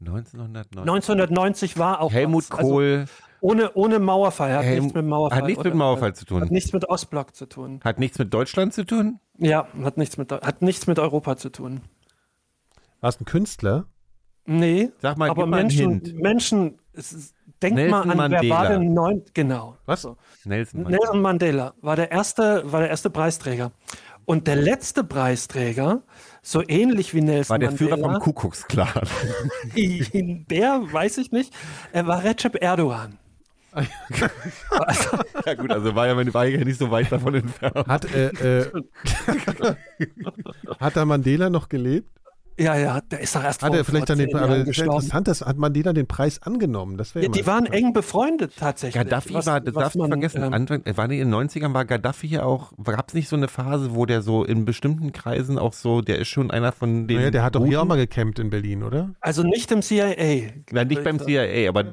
[0.00, 0.78] 1990.
[0.78, 2.58] 1990 war auch Helmut was.
[2.58, 3.04] Also Kohl
[3.40, 4.52] ohne, ohne Mauerfall.
[4.52, 5.38] Hat Helm- nichts mit Mauerfall.
[5.38, 6.42] hat nichts mit Mauerfall zu tun.
[6.42, 7.80] Hat nichts mit Ostblock zu tun.
[7.82, 9.20] hat nichts mit Deutschland zu tun.
[9.38, 11.80] Ja, hat nichts mit, hat nichts mit Europa zu tun.
[13.00, 13.86] War es ein Künstler?
[14.50, 16.00] Nee, Sag mal, aber Menschen.
[16.16, 18.68] Menschen, ist- denkt Nelson mal an, wer war Mandela.
[18.68, 19.76] denn neun, genau.
[19.84, 20.02] Was?
[20.02, 20.16] So.
[20.44, 20.98] Nelson Mandela.
[20.98, 23.72] Nelson Mandela war der erste, war der erste Preisträger.
[24.24, 26.02] Und der letzte Preisträger,
[26.40, 28.88] so ähnlich wie Nelson War der Mandela, Führer vom Kuckucksklan.
[29.74, 31.52] der weiß ich nicht,
[31.92, 33.18] er war Recep Erdogan.
[35.46, 37.86] ja gut, also war ja, war ja nicht so weit davon entfernt.
[37.86, 38.28] Hat, äh,
[38.62, 38.70] äh,
[40.80, 42.17] hat da Mandela noch gelebt?
[42.58, 44.50] Ja, ja, der ist doch erst Hat vor, er vielleicht vor dann den, aber Jahren
[44.50, 44.96] das ist ja gestorben.
[45.04, 46.96] interessant, dass hat Mandela den Preis angenommen.
[46.96, 48.94] Das wäre Ja, die waren eng befreundet tatsächlich.
[49.02, 51.72] Gaddafi Was- war, das du man, vergessen, ähm, Anfang, äh, war nicht in den 90ern,
[51.74, 55.12] war Gaddafi ja auch, gab es nicht so eine Phase, wo der so in bestimmten
[55.12, 57.16] Kreisen auch so, der ist schon einer von den.
[57.18, 59.14] Naja, der hat doch hier auch mal gecampt in Berlin, oder?
[59.20, 60.50] Also nicht im CIA.
[60.72, 61.84] Nein, nicht beim CIA, aber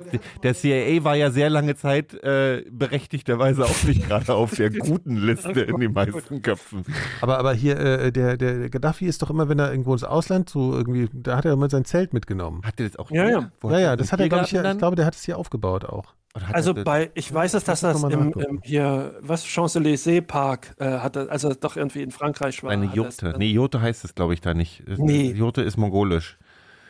[0.43, 5.17] der CIA war ja sehr lange Zeit äh, berechtigterweise auch nicht gerade auf der guten
[5.17, 6.83] Liste in den meisten Köpfen.
[7.21, 10.03] Aber, aber hier, äh, der, der, der Gaddafi ist doch immer, wenn er irgendwo ins
[10.03, 12.61] Ausland so irgendwie, da hat er immer sein Zelt mitgenommen.
[12.65, 13.51] Hat der das auch Ja, hier?
[13.63, 13.69] ja.
[13.71, 15.85] Ja, ja, das hat er, glaube ich, hier, ich glaube, der hat es hier aufgebaut
[15.85, 16.15] auch.
[16.51, 20.75] Also er das- bei, ich weiß es, dass das mal im, im hier, was, Champs-Élysées-Park
[20.79, 22.71] äh, hatte, also doch irgendwie in Frankreich war.
[22.71, 24.83] eine das dann- Nee, Jurte heißt es, glaube ich, da nicht.
[24.97, 25.31] Nee.
[25.31, 26.37] Jurte ist mongolisch.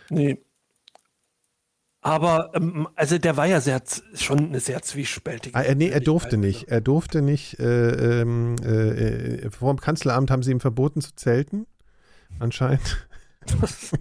[0.10, 0.40] Nee.
[2.02, 3.82] Aber, ähm, also der war ja sehr,
[4.14, 5.56] schon eine sehr zwiespältige.
[5.58, 6.68] Ah, er, nee, er durfte nicht.
[6.68, 7.60] Er durfte nicht.
[7.60, 11.66] Äh, ähm, äh, äh, vor dem Kanzleramt haben sie ihm verboten zu zelten,
[12.40, 13.08] anscheinend.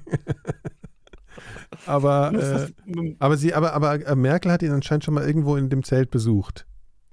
[1.86, 5.70] aber, äh, aber, sie, aber, aber äh, Merkel hat ihn anscheinend schon mal irgendwo in
[5.70, 6.66] dem Zelt besucht.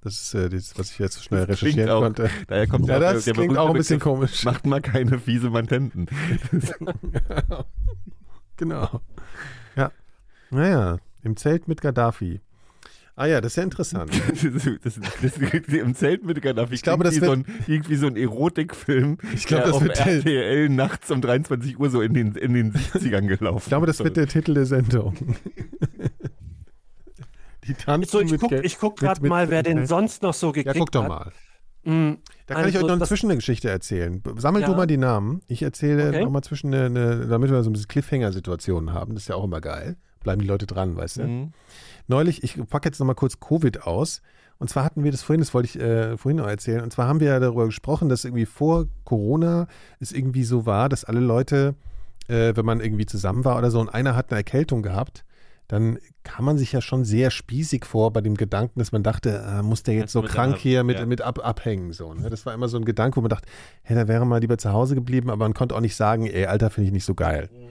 [0.03, 2.29] Das ist äh, das, was ich jetzt so schnell Das recherchieren auch- konnte.
[2.47, 4.43] Daher kommt Ja, auch das der, der klingt auch ein bisschen Begriff, komisch.
[4.45, 6.07] Macht mal keine fiese Mantenten.
[8.57, 9.01] Genau.
[9.75, 9.91] Ja.
[10.51, 12.41] Naja, im Zelt mit Gaddafi.
[13.15, 14.11] Ah ja, das ist ja interessant.
[14.29, 14.41] das,
[14.83, 15.37] das, das,
[15.67, 19.17] Im Zelt mit Gaddafi Ich glaube, das wie, so wird- ein, irgendwie so ein Erotikfilm,
[19.35, 22.53] Ich glaube, der das wird der- RTL nachts um 23 Uhr so in den, in
[22.53, 25.15] den 70ern gelaufen Ich glaube, das wird der Titel der Sendung.
[27.67, 30.33] Die tanzen So, ich mit gucke Geld- ich guck gerade mal, wer den sonst noch
[30.33, 31.09] so Ja, gekriegt guck doch hat.
[31.09, 31.31] mal.
[31.83, 34.21] Mm, Da kann ich euch Also, noch inzwischen eine Geschichte erzählen.
[34.37, 34.67] Sammel Ja.
[34.69, 35.41] du mal die Namen.
[35.47, 36.23] Ich erzähle Okay.
[36.23, 39.13] nochmal zwischen, eine, eine, damit wir so ein bisschen Cliffhanger-Situationen haben.
[39.13, 39.95] Das ist ja auch immer geil.
[40.23, 41.23] Bleiben die Leute dran, weißt du?
[41.23, 41.51] Mhm.
[42.11, 44.21] Neulich, ich packe jetzt nochmal kurz Covid aus.
[44.59, 46.81] Und zwar hatten wir das vorhin, das wollte ich äh, vorhin noch erzählen.
[46.81, 49.67] Und zwar haben wir ja darüber gesprochen, dass irgendwie vor Corona
[50.01, 51.73] es irgendwie so war, dass alle Leute,
[52.27, 55.23] äh, wenn man irgendwie zusammen war oder so und einer hat eine Erkältung gehabt,
[55.69, 59.41] dann kam man sich ja schon sehr spießig vor bei dem Gedanken, dass man dachte,
[59.47, 61.05] äh, muss der jetzt so krank hier mit, ja.
[61.05, 61.93] mit ab, abhängen.
[61.93, 62.29] So, ne?
[62.29, 63.47] Das war immer so ein Gedanke, wo man dachte,
[63.83, 66.45] hey, da wäre mal lieber zu Hause geblieben, aber man konnte auch nicht sagen, ey,
[66.45, 67.49] Alter, finde ich nicht so geil.
[67.53, 67.69] Ne?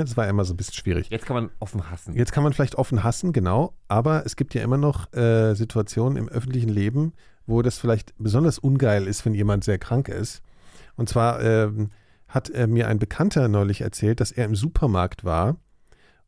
[0.00, 1.08] Das war immer so ein bisschen schwierig.
[1.10, 2.14] Jetzt kann man offen hassen.
[2.14, 6.16] Jetzt kann man vielleicht offen hassen, genau, aber es gibt ja immer noch äh, Situationen
[6.16, 7.12] im öffentlichen Leben,
[7.46, 10.42] wo das vielleicht besonders ungeil ist, wenn jemand sehr krank ist.
[10.96, 11.90] Und zwar ähm,
[12.28, 15.56] hat äh, mir ein Bekannter neulich erzählt, dass er im Supermarkt war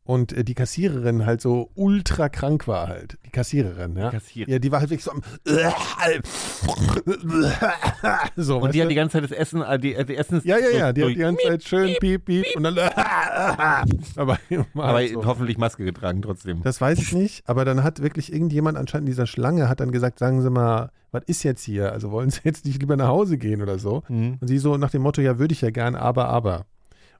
[0.05, 3.17] und äh, die Kassiererin halt so ultra krank war halt.
[3.25, 4.11] Die Kassiererin, ja.
[4.11, 4.53] Kassiererin.
[4.53, 5.21] Ja, die war halt wirklich so am
[8.35, 10.43] so, Und die hat die ganze Zeit das Essen, äh, die, äh, die Essens.
[10.45, 12.77] ja, ja, ja, die hat die ganze Zeit schön piep, piep und dann
[14.15, 14.39] aber,
[14.75, 15.25] Aber so.
[15.25, 16.61] hoffentlich Maske getragen trotzdem.
[16.61, 19.91] Das weiß ich nicht, aber dann hat wirklich irgendjemand anscheinend in dieser Schlange hat dann
[19.91, 21.91] gesagt, sagen Sie mal, was ist jetzt hier?
[21.91, 24.03] Also wollen Sie jetzt nicht lieber nach Hause gehen oder so?
[24.07, 24.37] Mhm.
[24.39, 26.65] Und sie so nach dem Motto, ja, würde ich ja gern, aber, aber.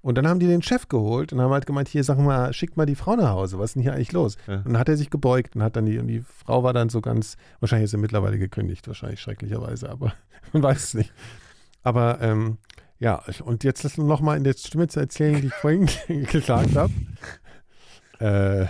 [0.05, 2.77] Und dann haben die den Chef geholt und haben halt gemeint, hier, sag mal, schickt
[2.77, 4.37] mal die Frau nach Hause, was ist denn hier eigentlich los?
[4.45, 4.57] Ja.
[4.57, 6.89] Und dann hat er sich gebeugt und hat dann die, und die Frau war dann
[6.89, 10.13] so ganz, wahrscheinlich ist sie mittlerweile gekündigt, wahrscheinlich schrecklicherweise, aber
[10.53, 11.11] man weiß es nicht.
[11.81, 12.59] Aber ähm,
[12.99, 15.89] ja, und jetzt lass uns noch mal in der Stimme zu erzählen, die ich vorhin
[16.31, 16.93] gesagt habe.
[18.19, 18.65] Äh,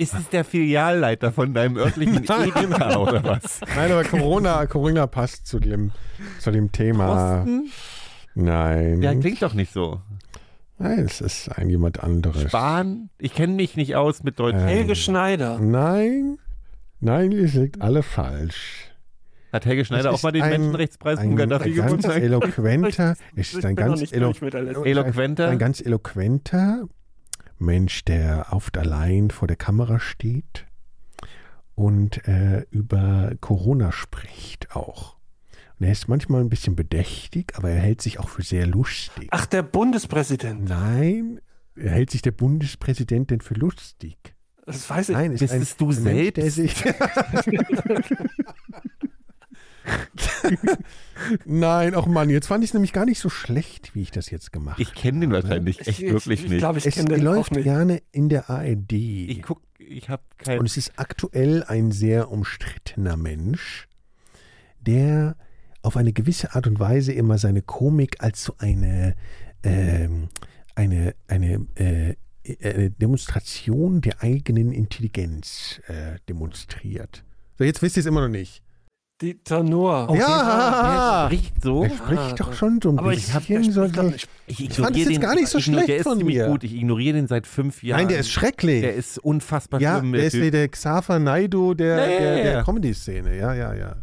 [0.00, 3.60] Ist es der Filialleiter von deinem örtlichen Edeka oder was?
[3.74, 5.90] nein, aber Corona, Corona passt zu dem,
[6.38, 7.38] zu dem Thema.
[7.38, 7.72] Posten?
[8.36, 9.02] Nein.
[9.02, 10.00] Ja, klingt doch nicht so.
[10.82, 12.42] Nein, es ist ein jemand anderes.
[12.48, 13.10] Spahn?
[13.18, 14.56] Ich kenne mich nicht aus mit Deutsch.
[14.56, 14.60] Äh.
[14.66, 15.58] Helge Schneider.
[15.58, 16.38] Nein,
[17.00, 18.90] nein, ihr liegt alle falsch.
[19.52, 22.22] Hat Helge Schneider auch mal den ein- Menschenrechtspreis Ein, Gaddafi ein ganz gewonnen?
[22.22, 24.32] eloquenter, es Ich ist ein ganz, elo.
[24.84, 25.48] Eloquenter?
[25.50, 26.84] ein ganz eloquenter
[27.58, 30.64] Mensch, der oft allein vor der Kamera steht
[31.74, 35.16] und äh, über Corona spricht auch.
[35.82, 39.28] Er ist manchmal ein bisschen bedächtig, aber er hält sich auch für sehr lustig.
[39.30, 40.68] Ach, der Bundespräsident.
[40.68, 41.40] Nein,
[41.74, 44.18] er hält sich der Bundespräsident denn für lustig?
[44.66, 45.14] Das weiß ich.
[45.16, 46.78] Nein, ist Bist ein es du Mensch, der selbst?
[46.78, 46.84] sich
[51.44, 54.30] Nein, auch Mann, jetzt fand ich es nämlich gar nicht so schlecht, wie ich das
[54.30, 54.82] jetzt gemacht habe.
[54.82, 56.58] Ich kenne den wahrscheinlich echt ich, wirklich ich, ich nicht.
[56.60, 57.64] glaube, ich Es kenne den auch läuft nicht.
[57.64, 58.92] gerne in der ARD.
[58.92, 60.58] ich guck, ich habe kein.
[60.58, 63.88] Und es ist aktuell ein sehr umstrittener Mensch,
[64.80, 65.36] der
[65.82, 69.14] auf eine gewisse Art und Weise immer seine Komik als so eine,
[69.62, 70.28] ähm,
[70.74, 72.14] eine, eine, äh,
[72.62, 77.24] eine Demonstration der eigenen Intelligenz äh, demonstriert.
[77.58, 78.62] So, jetzt wisst ihr es immer noch nicht.
[79.20, 79.60] Dieter.
[79.62, 81.28] Oh, Ja!
[81.28, 81.84] Der spricht so.
[81.84, 83.72] Er spricht Ah, doch schon so ein aber ich habe bisschen.
[83.74, 86.46] so, ich, Ich, Ich fand es jetzt gar nicht so ich schlecht ist von mir.
[86.46, 86.64] gut.
[86.64, 88.00] Ich ignoriere den seit fünf Jahren.
[88.00, 88.80] Nein, der ist schrecklich.
[88.80, 90.12] Der ist unfassbar ja, schlimm.
[90.12, 92.64] der ist der Xaver Naidu der, ja, der, der.
[92.64, 93.36] Comedy-Szene.
[93.36, 93.96] Ja, ja, ja.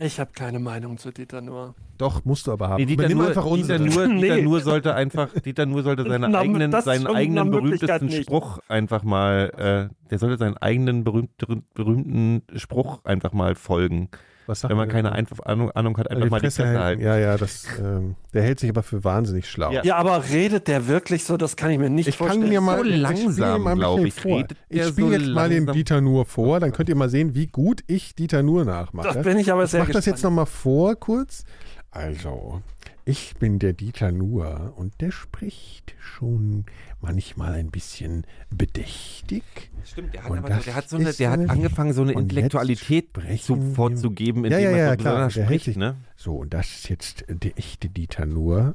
[0.00, 1.74] Ich habe keine Meinung zu Dieter Nuhr.
[1.98, 2.80] Doch, musst du aber haben.
[2.80, 3.78] Nee, Dieter, nur, einfach Dieter, unsere.
[3.80, 4.42] nur, Dieter Nee.
[4.42, 8.24] nur sollte einfach, Dieter nur sollte seine Na, eigenen, seinen eigenen berühmtesten nicht.
[8.24, 11.30] Spruch einfach mal, äh, der sollte seinen eigenen berühmt,
[11.74, 14.08] berühmten Spruch einfach mal folgen.
[14.48, 17.02] Was sagt Wenn man keine Einf- Ahnung, Ahnung hat, einfach mal die Fresse halten.
[17.02, 19.70] Ja, ja, das, ähm, der hält sich aber für wahnsinnig schlau.
[19.70, 19.84] Ja.
[19.84, 21.36] Ja, aber redet der wirklich so?
[21.36, 22.48] Das kann ich mir nicht Ich kann vorstellen.
[22.48, 24.46] mir mal, So ich spiele langsam, mal ein glaub ich, Ich spiele
[24.90, 25.74] so jetzt mal den langsam.
[25.76, 29.12] Dieter Nur vor, dann könnt ihr mal sehen, wie gut ich Dieter Nur nachmache.
[29.14, 30.32] Da bin ich aber ich sehr mach das jetzt gespannt.
[30.36, 31.44] nochmal vor, kurz.
[31.90, 32.62] Also,
[33.08, 36.66] ich bin der Dieter Nur und der spricht schon
[37.00, 39.42] manchmal ein bisschen bedächtig.
[39.84, 42.12] Stimmt, der hat, aber, das der hat, so eine, ist der hat angefangen, so eine
[42.12, 43.08] Intellektualität
[43.40, 45.64] zu, vorzugeben, Ja, indem ja, er ja, so klar, spricht.
[45.64, 45.96] sich- Ne?
[46.16, 48.74] So, und das ist jetzt der echte Dieter Nur.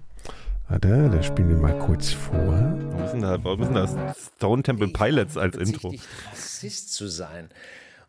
[0.67, 2.35] Warte, da spielen wir mal kurz vor.
[2.37, 3.95] Warum müssen da, warum müssen das
[4.37, 5.93] Stone Temple Pilots als Intro?
[6.31, 7.49] Rassist zu sein.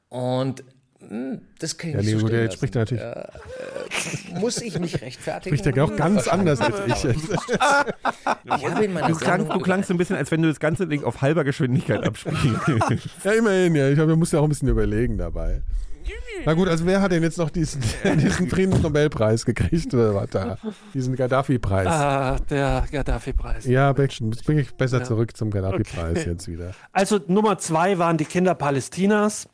[0.08, 0.64] Und
[1.58, 5.00] das kann ich Ja, nicht nee, so jetzt spricht er natürlich, Äh, muss ich mich
[5.02, 5.56] rechtfertigen?
[5.56, 7.16] spricht er auch ganz anders als ich.
[8.46, 10.48] Ich habe in meiner Du klangst, Sendung du klangst so ein bisschen, als wenn du
[10.48, 12.44] das ganze Ding auf halber Geschwindigkeit abspielst.
[13.24, 13.88] Ja, immerhin, ja.
[13.88, 15.62] Ich glaube, wir mussten ja auch ein bisschen überlegen dabei.
[16.44, 17.80] Na gut, also wer hat denn jetzt noch diesen,
[18.18, 20.58] diesen Friedensnobelpreis gekriegt oder was da?
[20.92, 21.86] Diesen Gaddafi-Preis.
[21.86, 23.64] Ah, der Gaddafi-Preis.
[23.64, 25.04] Ja, Beckchen, jetzt bringe ich besser Ja.
[25.04, 26.30] zurück zum Gaddafi-Preis Okay.
[26.30, 26.72] jetzt wieder.
[26.92, 29.48] Also Nummer zwei waren die Kinder Palästinas.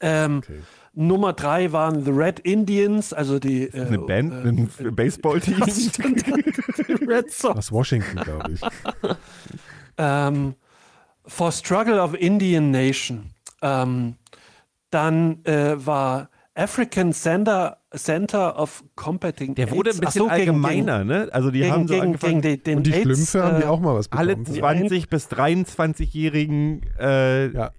[0.00, 0.60] Ähm, Okay.
[0.92, 5.62] Nummer drei waren The Red Indians, also die äh, Eine Band, äh, ein Baseballteam.
[7.08, 7.56] Red Sox.
[7.58, 8.60] Aus Washington, glaube ich.
[9.98, 10.54] Ähm,
[11.26, 13.30] For Struggle of Indian Nation.
[13.62, 14.14] Ähm,
[14.90, 19.98] dann äh, war African Center, Center of Combating Der wurde ein AIDS.
[19.98, 20.32] Ach bisschen so, gegen-
[20.64, 21.28] allgemeiner, ne?
[21.32, 23.56] Also die Gegen, haben so gegen, angefangen, gegen den, den Und die AIDS, Schlümpfe haben
[23.58, 24.58] die äh, auch mal was alle bekommen.
[24.58, 27.70] 20 bis 23-jährigen äh, Ja,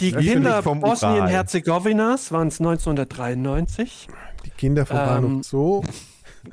[0.00, 0.62] Die Kinder.
[0.62, 4.08] Bosnien-Herzegowinas waren es 1993.
[4.44, 5.82] die Kinder vom Ähm, Bahnhof Zoo.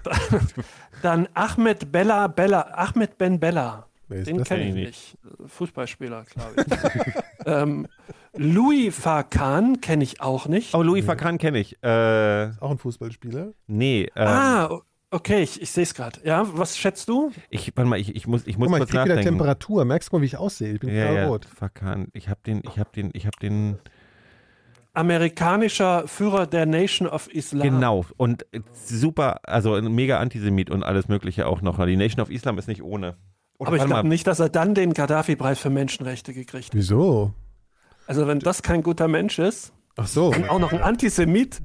[1.01, 3.87] Dann Ahmed Bella Bella, Ahmed Ben Bella.
[4.09, 5.17] Den kenne ich nicht.
[5.47, 7.13] Fußballspieler, glaube ich.
[7.45, 7.87] ähm,
[8.35, 10.73] Louis Farkan kenne ich auch nicht.
[10.75, 11.81] Oh, Louis Fakan kenne ich.
[11.83, 13.53] Äh, Auch ein Fußballspieler?
[13.67, 14.79] nee, ähm, ah,
[15.12, 16.20] okay, ich, ich sehe es gerade.
[16.24, 17.32] Ja, was schätzt du?
[17.49, 19.38] ich, warte mal, ich, ich muss, ich muss Guck mal, ich kurz krieg wieder nachdenken.
[19.38, 19.86] Temperatur.
[19.86, 20.74] Merkst du mal, wie ich aussehe?
[20.74, 21.45] Ich bin ja, ja, knallrot.
[21.45, 22.07] Fakan.
[22.14, 23.78] Ich habe den, ich habe den, ich habe den.
[24.93, 27.62] Amerikanischer Führer der Nation of Islam.
[27.62, 28.05] Genau.
[28.18, 31.84] Und super, also ein mega Antisemit und alles Mögliche auch noch.
[31.86, 33.16] Die Nation of Islam ist nicht ohne.
[33.57, 36.76] Oder Aber ich glaube nicht, dass er dann den Gaddafi-Preis für Menschenrechte gekriegt hat.
[36.76, 37.34] Wieso?
[38.07, 41.62] Also wenn das kein guter Mensch ist, Ach so, auch noch ein Antisemit,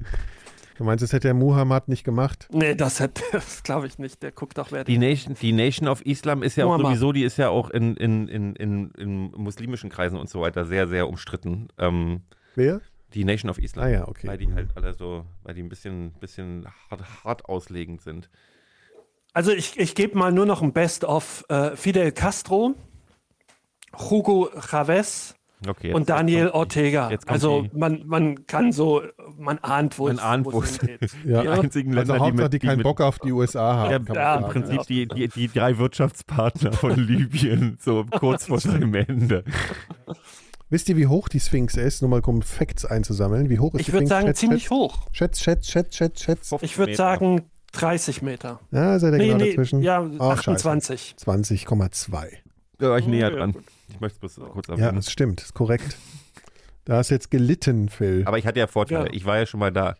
[0.77, 2.47] du meinst, das hätte der Muhammad nicht gemacht?
[2.51, 4.21] nee, das, hat- das glaube ich nicht.
[4.23, 6.87] Der guckt auch, wer Die Nation, die Nation of Islam ist ja auch Muhammad.
[6.93, 10.65] sowieso, die ist ja auch in, in, in, in, in muslimischen Kreisen und so weiter
[10.65, 11.67] sehr, sehr umstritten.
[11.77, 12.21] Ähm,
[12.55, 12.81] Wer?
[13.13, 13.85] die Nation of Islam.
[13.85, 14.27] Ah ja, okay.
[14.27, 18.29] Weil die halt alle so, weil die ein bisschen, bisschen hart, hart auslegend sind.
[19.33, 22.75] Also ich, ich gebe mal nur noch ein Best-of äh, Fidel Castro,
[23.97, 25.35] Hugo Chavez
[25.67, 25.93] Okay.
[25.93, 27.09] und jetzt Daniel die- Ortega.
[27.25, 29.01] Also die- man, man kann so,
[29.37, 31.11] man ahnt, wo Man es ahnt, wo es hingeht.
[31.25, 31.41] Ja.
[31.41, 33.91] Die einzigen Also Länder, die Hauptsache, mit, die keinen mit, Bock auf die USA haben.
[33.91, 34.43] Ja, kann man ja, im.
[34.45, 39.43] Prinzip die, die, die drei Wirtschaftspartner von Libyen, so kurz vor seinem Ende.
[40.69, 42.01] Wisst ihr, wie hoch die Sphinx ist?
[42.01, 43.49] Nur mal um Facts einzusammeln.
[43.49, 44.09] Wie hoch ist Ich die würde Sphinx?
[44.09, 45.07] sagen, Schätz, ziemlich schätz, hoch.
[45.11, 46.51] Schätz, schätz, schätz, schätz, schätz.
[46.61, 48.59] Ich würde sagen 30 Meter.
[48.71, 49.81] Ja, seid ihr Nee, genau nee, dazwischen?
[49.81, 50.69] ja, Ach, scheiße.
[50.69, 51.15] 28.
[51.23, 52.27] 20,2.
[52.79, 53.53] Da war ich näher Ja, dran.
[53.53, 53.63] gut.
[53.89, 54.95] Ich möchte es bloß kurz Ja, erwähnen.
[54.95, 55.97] das stimmt, ist korrekt.
[56.85, 58.23] Da hast du jetzt gelitten, Phil.
[58.25, 59.07] Aber ich hatte ja Vorteile.
[59.07, 59.13] Ja.
[59.13, 59.95] Ich war ja schon mal da.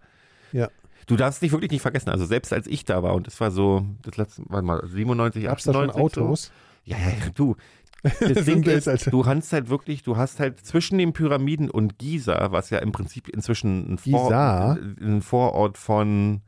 [0.53, 0.69] Ja.
[1.05, 2.09] Du darfst dich wirklich nicht vergessen.
[2.09, 5.43] Also selbst als ich da war und das war so, das letzte, warte mal, 97,
[5.45, 6.43] Gab es da schon 98 Autos?
[6.43, 6.51] So.
[6.91, 7.55] Ja, ja, du.
[8.03, 11.97] Das Ding ist, also- du hast halt wirklich, du hast halt zwischen den Pyramiden und
[11.97, 14.77] Giza, was ja im Prinzip inzwischen ein, Vor Giza?
[15.01, 16.41] ein Vorort von,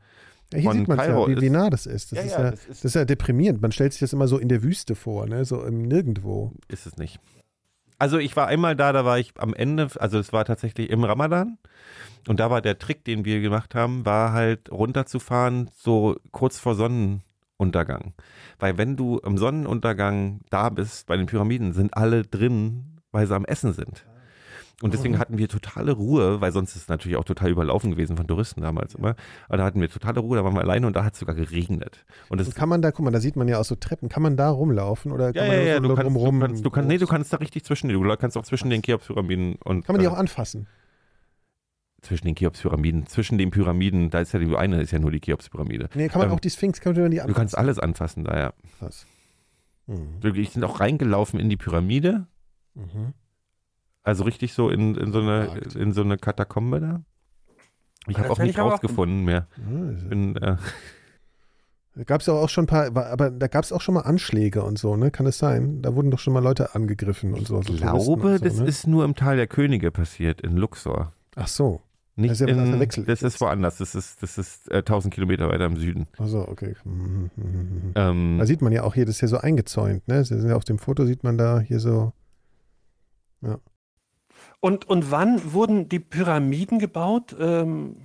[0.52, 2.12] Ja, hier sieht man ja, wie, wie nah das ist.
[2.12, 3.62] Das, Ja, ist ja, das das, ist- ist, ja deprimierend.
[3.62, 5.44] Man stellt sich das immer so in der Wüste vor, ne?
[5.44, 6.52] so im Nirgendwo.
[6.68, 7.20] ist es nicht.
[7.98, 11.04] Also ich war einmal da, da war ich am Ende, also es war tatsächlich im
[11.04, 11.58] Ramadan
[12.28, 16.74] und da war der Trick, den wir gemacht haben, war halt runterzufahren, so kurz vor
[16.74, 18.14] Sonnenuntergang.
[18.58, 23.34] Weil wenn du im Sonnenuntergang da bist, bei den Pyramiden, sind alle drin, weil sie
[23.34, 24.06] am Essen sind.
[24.82, 28.16] Und deswegen hatten wir totale Ruhe, weil sonst ist es natürlich auch total überlaufen gewesen
[28.16, 29.14] von Touristen damals immer.
[29.48, 31.34] Aber da hatten wir totale Ruhe, da waren wir alleine und da hat es sogar
[31.34, 32.04] geregnet.
[32.30, 34.08] Und das Und kann man da, guck mal, da sieht man ja auch so Treppen.
[34.08, 36.40] Kann man da rumlaufen oder ja, kann ja, man ja, so du kannst, du drumrum-
[36.40, 39.56] kannst, du kannst, nee, du kannst da richtig zwischen, du kannst auch zwischen den Cheops-Pyramiden
[39.64, 40.66] und Kann man die äh, auch anfassen?
[42.02, 45.20] zwischen den Cheops-Pyramiden, zwischen den Pyramiden, da ist ja die eine, ist ja nur die
[45.20, 45.90] Cheops-Pyramide.
[45.94, 47.34] Nee, kann man Ähm, auch die Sphinx, kann man die Du anfassen?
[47.36, 48.52] kannst alles anfassen da, ja.
[48.78, 49.06] Krass.
[49.86, 50.16] Mhm.
[50.22, 52.26] Wir sind auch reingelaufen in die Pyramide,
[52.74, 53.12] Mhm.
[54.02, 57.02] Also richtig so in, in, so, eine, in so eine Katakombe da.
[58.08, 59.46] Ich habe auch nicht rausgefunden mehr.
[59.58, 60.56] Ja, Bin, äh,
[61.94, 64.02] Da gab es ja auch schon ein paar, aber da gab es auch schon mal
[64.02, 65.10] Anschläge und so, ne?
[65.10, 65.82] Kann es sein?
[65.82, 67.60] Da wurden doch schon mal Leute angegriffen und so.
[67.60, 68.66] ich so glaube, so, das ne?
[68.66, 71.12] ist nur im Tal der Könige passiert, in Luxor.
[71.36, 71.82] Ach so.
[72.16, 75.48] Nicht Das ist ja in, das ist woanders, das ist, das ist äh, 1000 Kilometer
[75.48, 76.06] weiter im Süden.
[76.18, 76.74] Ach so, okay.
[76.84, 77.92] Mhm, mhm, mhm.
[77.94, 80.22] Ähm, Da sieht man ja auch hier, das ist ja so eingezäunt, ne?
[80.22, 82.12] Ja Auf dem Foto sieht man da hier so.
[84.60, 87.34] Und, und wann wurden die Pyramiden gebaut?
[87.38, 87.96] Ähm,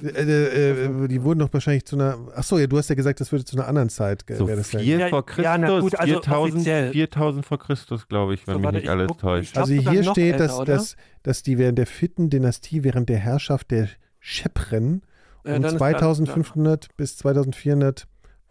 [0.00, 2.16] Äh, äh, äh, die wurden doch wahrscheinlich zu einer.
[2.36, 4.24] Ach so, ja, du hast ja gesagt, das würde zu einer anderen Zeit.
[4.28, 6.92] So wäre das ja- vier Ja, vor Christus, ja, na gut, also 4000, offiziell.
[6.92, 9.58] 4000 vor Christus, glaube ich, wenn So, mich nicht ich alles guck- ich täuscht.
[9.58, 13.72] Also hier steht, älter, dass, dass, dass die während der vierten Dynastie, während der Herrschaft
[13.72, 13.88] der
[14.20, 15.02] Schepren
[15.42, 18.06] äh, um ist 2500 bis 2400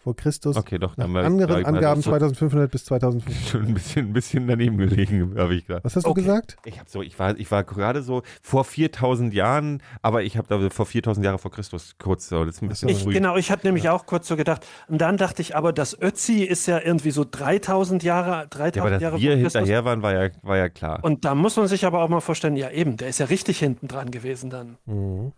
[0.07, 3.47] vor Christus, Okay, doch, nach dann war- anderen ich Angaben so- 2500 bis 2500.
[3.51, 5.83] schon ein bisschen, ein bisschen daneben gelegen, habe ich gedacht.
[5.83, 6.21] Was hast Okay.
[6.21, 6.55] du gesagt?
[6.63, 10.47] Ich habe so, ich war, ich war gerade so vor 4000 Jahren, aber ich habe
[10.47, 13.11] da vor 4000 Jahre vor Christus kurz so, das ist ein bisschen Ich, früh.
[13.13, 14.65] genau, ich hatte nämlich auch kurz so gedacht.
[14.87, 18.81] Und dann dachte ich aber, das Ötzi ist ja irgendwie so 3000 Jahre, 3000 Ja,
[18.81, 19.59] aber dass Jahre wir vor Christus.
[19.59, 20.99] hinterher waren, war ja, war ja klar.
[21.03, 23.59] Und da muss man sich aber auch mal vorstellen, ja eben, der ist ja richtig
[23.59, 24.77] hinten dran gewesen dann.
[24.85, 25.33] Mhm.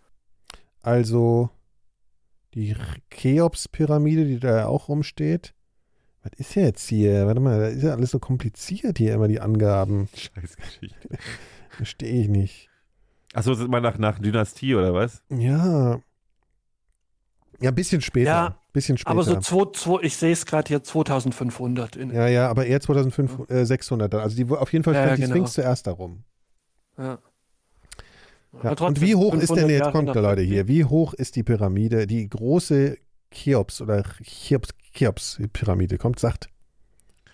[0.82, 1.50] Also
[2.54, 2.74] die
[3.10, 5.54] Cheops-Pyramide, die da auch rumsteht.
[6.22, 7.26] Was ist jetzt hier?
[7.26, 10.08] Warte mal, da ist ja alles so kompliziert hier immer die Angaben.
[10.14, 11.08] Scheißgeschichte.
[11.70, 12.68] Verstehe ich nicht.
[13.32, 15.22] Achso, sind wir nach, nach Dynastie oder was?
[15.30, 16.00] Ja.
[17.60, 18.30] Ja, ein bisschen später.
[18.30, 19.10] Ja, bisschen später.
[19.12, 21.96] Aber so zwei, zwei, ich sehe es gerade hier 2500.
[21.96, 24.20] In, ja, ja, aber eher 2500 dann.
[24.20, 25.34] Also die, auf jeden Fall Ja, stand die genau.
[25.34, 26.24] Sphinx zuerst darum.
[26.98, 27.18] ja.
[28.52, 28.58] Ja.
[28.60, 30.84] Aber Und trotzdem, wie hoch ist denn 500 jetzt, Jahre kommt da Leute hier, wie
[30.84, 32.96] hoch ist die Pyramide, die große
[33.30, 35.98] Cheops oder Cheops, Cheops-Pyramide?
[35.98, 36.48] Kommt, sagt.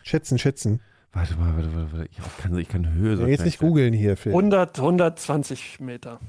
[0.02, 0.80] Schätzen, schätzen.
[1.12, 2.08] Warte mal, warte, warte, warte.
[2.10, 4.32] Ich kann, ich kann Höhe so Ja, jetzt nicht googeln hier, Phil.
[4.32, 6.20] 100, 120 Meter.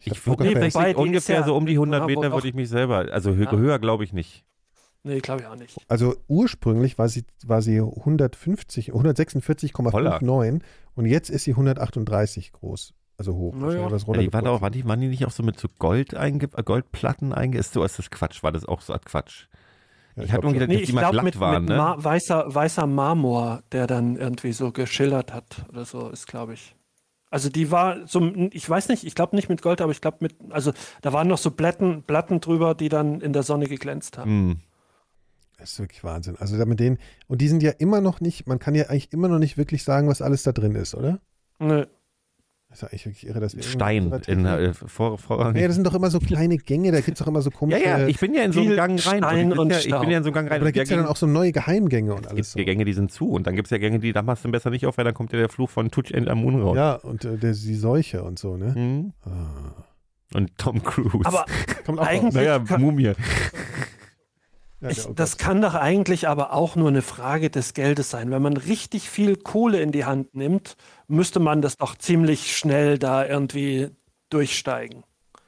[0.00, 0.44] Ich Ich würde.
[0.44, 3.34] Nee, ungefähr ja- so um die 100 Ja, wo Meter würde ich mich selber, also
[3.34, 3.52] hö Ja.
[3.52, 4.44] höher glaube ich nicht.
[5.06, 5.76] Nee, glaube ich auch nicht.
[5.86, 10.60] Also ursprünglich war sie, war sie 150, 146,59
[10.94, 12.94] und jetzt ist sie 138 groß.
[13.16, 13.54] Also hoch.
[13.54, 13.66] Naja.
[13.66, 15.68] Wahrscheinlich was Ja, die waren, auch, waren, die, waren die nicht auch so mit so
[15.78, 19.04] Gold einge, äh, Goldplatten einge, ist so ist das Quatsch, war das auch so Art
[19.04, 19.46] Quatsch.
[20.16, 20.52] Ja, ich nur schon.
[20.54, 21.76] gedacht, Nee, dass ich die mal glaube glatt mit, waren, mit ne?
[21.76, 26.74] Ma weißer, weißer Marmor, der dann irgendwie so geschillert hat oder so, ist glaube ich.
[27.30, 30.18] Also die war so, ich weiß nicht, ich glaube nicht mit Gold, aber ich glaube
[30.20, 34.16] mit, also da waren noch so Blätten, Platten drüber, die dann in der Sonne geglänzt
[34.18, 34.30] haben.
[34.30, 34.56] Hm.
[35.64, 36.36] Das ist wirklich Wahnsinn.
[36.38, 39.28] Also mit denen, und die sind ja immer noch nicht, man kann ja eigentlich immer
[39.28, 41.20] noch nicht wirklich sagen, was alles da drin ist, oder?
[41.58, 41.86] Nö.
[42.68, 45.74] Das ist ja eigentlich wirklich irre, dass wir Stein in, äh, vor, vor, Nee, das
[45.76, 47.82] sind doch immer so kleine Gänge, da gibt es doch immer so ja, komische.
[47.82, 49.22] ja, ich bin ja in so einen Gang rein.
[49.22, 50.56] Stein ich, und bin ja, ich bin ja in so einen Gang rein.
[50.60, 52.54] aber da und gibt es ja dann auch so neue Geheimgänge und Es alles.
[52.54, 54.50] gibt Gänge, die sind zu und dann gibt es ja Gänge, die da machst du
[54.50, 56.66] besser nicht auf, weil dann kommt ja der Fluch von Tuch and Amun So.
[56.66, 56.76] raus.
[56.76, 58.74] Ja, und äh, der, die Seuche und so, ne?
[58.76, 59.12] Mhm.
[59.24, 60.36] Ah.
[60.36, 61.24] Und Tom Cruise.
[61.24, 61.46] Aber
[61.86, 63.12] Kommt auch Eigentlich- naja, Mumie.
[64.84, 68.30] Ja, ich, das kann doch eigentlich aber auch nur eine Frage des Geldes sein.
[68.30, 70.76] Wenn man richtig viel Kohle in die Hand nimmt,
[71.08, 73.88] müsste man das doch ziemlich schnell da irgendwie
[74.30, 75.02] durchsteigen.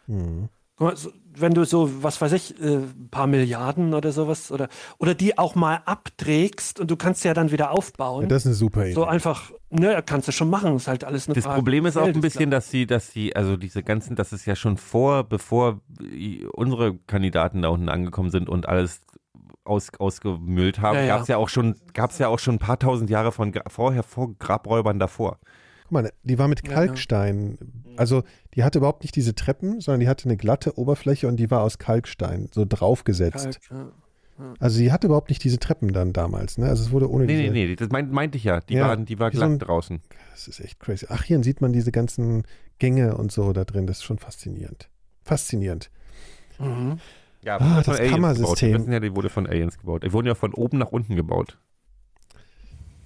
[0.07, 0.49] Mhm.
[0.76, 4.51] Guck mal, so- Wenn du so, was weiß ich, äh, ein paar Milliarden oder sowas
[4.51, 8.22] oder, oder die auch mal abträgst und du kannst sie ja dann wieder aufbauen.
[8.22, 8.95] Ja, das ist eine super Idee.
[8.95, 10.74] so einfach, ne, kannst du schon machen.
[10.76, 11.57] Ist halt alles eine Das Frage.
[11.59, 14.47] Problem des ist auch ein bisschen, dass sie, dass sie, also diese ganzen, das ist
[14.47, 15.82] ja schon vor, bevor
[16.55, 19.03] unsere Kandidaten da unten angekommen sind und alles
[19.67, 21.09] aus, ausgemüllt haben, Ja, ja.
[21.14, 23.53] gab es ja auch schon, gab es ja auch schon ein paar tausend Jahre von
[23.69, 25.39] vorher vor Grabräubern davor.
[25.85, 26.64] Guck mal, die war mit.
[26.64, 27.59] Kalkstein.
[27.97, 31.51] Also die hatte überhaupt nicht diese Treppen, sondern die hatte eine glatte Oberfläche und die
[31.51, 33.61] war aus Kalkstein so draufgesetzt.
[33.69, 33.93] Kalk,
[34.39, 34.53] ja.
[34.59, 36.67] Also sie hatte überhaupt nicht diese Treppen dann damals, ne?
[36.69, 37.53] Also es wurde ohne Nee, diese.
[37.55, 38.61] nee, nee, das meint, meinte ich ja.
[38.61, 40.03] Die, Ja, waren, die war wie so glatt ein- draußen.
[40.33, 41.07] Das ist echt crazy.
[41.09, 42.43] Ach, hier sieht man diese ganzen
[42.79, 43.87] Gänge und so da drin.
[43.87, 44.91] Das ist schon faszinierend.
[45.23, 45.91] Faszinierend.
[46.59, 46.99] Mhm.
[47.47, 48.74] Ja, Ah, das von Aliens Kammersystem.
[48.74, 50.03] Wissen ja, die wurde von Aliens gebaut.
[50.03, 51.59] Die wurden ja von oben nach unten gebaut.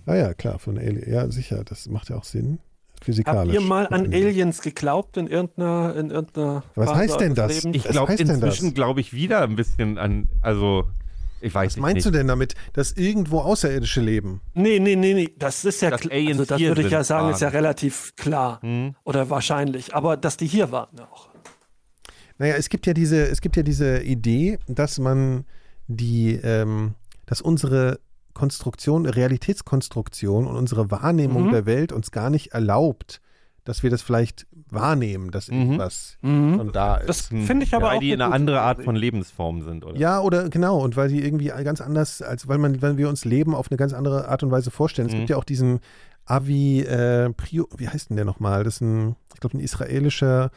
[0.07, 1.09] Ah ja, klar, von Alien.
[1.11, 2.59] Ja, sicher, das macht ja auch Sinn.
[2.95, 3.55] Habt Physikalisch.
[3.55, 7.62] ihr mal an Aliens geglaubt in irgendeiner, in irgendeiner Was Phase heißt denn das?
[7.64, 7.76] Lebens?
[7.76, 8.36] Ich Was glaube heißt denn das?
[8.36, 10.84] inzwischen, glaube ich, wieder ein bisschen an, also
[11.41, 12.07] ich weiß Was meinst nicht.
[12.07, 14.43] du denn damit, dass irgendwo Außerirdische leben?
[14.53, 16.03] Nee, nee, nee, nee, das ist ja Dass.
[16.11, 17.57] Aliens Also das würde ich ja sagen, ist ja waren.
[17.57, 18.95] relativ klar Hm?
[19.05, 19.95] oder wahrscheinlich.
[19.95, 21.30] Aber dass die hier waren auch.
[22.41, 25.45] Naja, es gibt ja diese, es gibt ja diese Idee, dass man
[25.88, 26.95] die, ähm,
[27.26, 28.01] dass unsere
[28.32, 31.51] Konstruktion, Realitätskonstruktion und unsere Wahrnehmung Mhm.
[31.51, 33.20] der Welt uns gar nicht erlaubt,
[33.64, 35.59] dass wir das vielleicht wahrnehmen, dass Mhm.
[35.61, 37.09] irgendwas schon da ist.
[37.11, 38.01] Das finde ich aber Weil auch.
[38.01, 39.99] die eine eine gute andere Art von Lebensform sind, oder?
[39.99, 43.26] ja, oder genau, und weil die irgendwie ganz anders, als weil man, wenn wir uns
[43.26, 45.09] Leben auf eine ganz andere Art und Weise vorstellen.
[45.09, 45.18] Es Mhm.
[45.18, 45.80] gibt ja auch diesen
[46.24, 48.64] Avi äh, Prio, wie heißt denn der nochmal?
[48.64, 50.51] Das ist ein, ich glaube, ein israelischer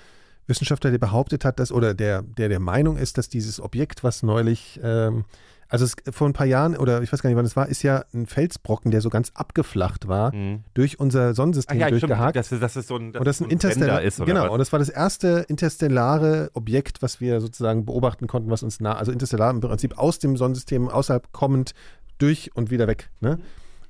[0.47, 4.23] Wissenschaftler, der behauptet hat, dass, oder der, der der Meinung ist, dass dieses Objekt, was
[4.23, 5.25] neulich, ähm,
[5.69, 7.81] also es, vor ein paar Jahren, oder ich weiß gar nicht, wann es war, ist
[7.81, 10.63] ja ein Felsbrocken, der so ganz abgeflacht war, Mhm.
[10.73, 12.03] durch unser Ach Sonnensystem ja, stimmt.
[12.03, 12.35] durchgehakt.
[12.35, 14.43] Das, ist- das ist so ein, und das ist ein so Interstellar, ist, oder genau,
[14.45, 14.51] was?
[14.51, 18.93] und das war das erste interstellare Objekt, was wir sozusagen beobachten konnten, was uns nah,
[18.95, 21.73] also interstellar im Prinzip aus dem Sonnensystem außerhalb kommend
[22.19, 23.09] durch und wieder weg.
[23.21, 23.39] Ne?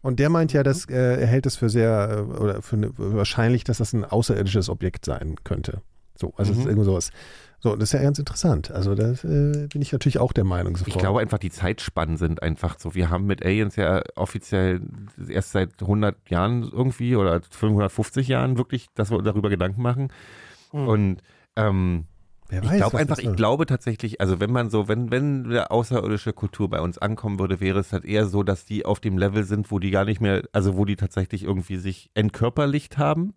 [0.02, 2.94] Und der meint ja, dass äh, er hält es für sehr äh, oder für, eine,
[2.94, 5.82] für wahrscheinlich, dass das ein außerirdisches Objekt sein könnte.
[6.16, 6.70] So, also es ist Mhm.
[6.70, 7.12] irgend sowas.
[7.60, 8.72] So, das ist ja ganz interessant.
[8.72, 10.96] Also da äh, bin ich natürlich auch der Meinung sofort.
[10.96, 12.94] Ich glaube einfach, die Zeitspannen sind einfach so.
[12.94, 14.82] Wir haben mit Aliens ja offiziell
[15.30, 20.10] erst seit 100 Jahren irgendwie oder 550 Jahren wirklich, dass wir darüber Gedanken machen.
[20.74, 20.88] Mhm.
[20.88, 21.22] Und
[21.56, 22.06] ähm,
[22.50, 25.72] Wer ich weiß, glaube einfach, ich glaube tatsächlich, also wenn man so, wenn, wenn eine
[25.72, 29.18] außerirdische Kultur bei uns ankommen würde, wäre es halt eher so, dass die auf dem
[29.18, 33.34] Level sind, wo die gar nicht mehr, also wo die tatsächlich irgendwie sich entkörperlicht haben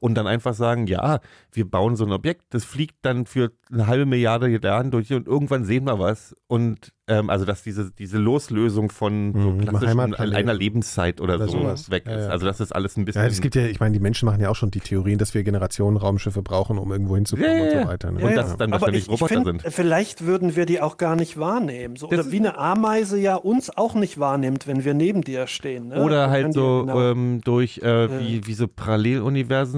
[0.00, 1.20] und dann einfach sagen, ja,
[1.52, 5.26] wir bauen so ein Objekt, das fliegt dann für eine halbe Milliarde Jahren durch und
[5.26, 10.14] irgendwann sehen wir was und ähm, also dass diese, diese Loslösung von so Mhm, klassischen
[10.14, 11.90] einer Lebenszeit oder, Oder so sowas.
[11.90, 12.24] weg Ja, ist.
[12.26, 12.28] ja.
[12.30, 14.40] Also dass das alles ein bisschen Ja, es gibt ja, ich meine, die Menschen machen
[14.40, 17.62] ja auch schon die Theorien, dass wir Generationen Raumschiffe brauchen, um irgendwo hinzukommen Ja, ja,
[17.64, 17.82] und ja.
[17.82, 18.12] so weiter.
[18.12, 18.20] Ne?
[18.24, 19.74] Und dass es dann Aber wahrscheinlich ich, ich Roboter find, sind.
[19.74, 21.96] Vielleicht würden wir die auch gar nicht wahrnehmen.
[21.96, 25.88] So, oder wie eine Ameise ja uns auch nicht wahrnimmt, wenn wir neben dir stehen.
[25.88, 26.02] Ne?
[26.02, 27.00] Oder halt die- so genau.
[27.10, 28.68] ähm, durch äh, wie, wie so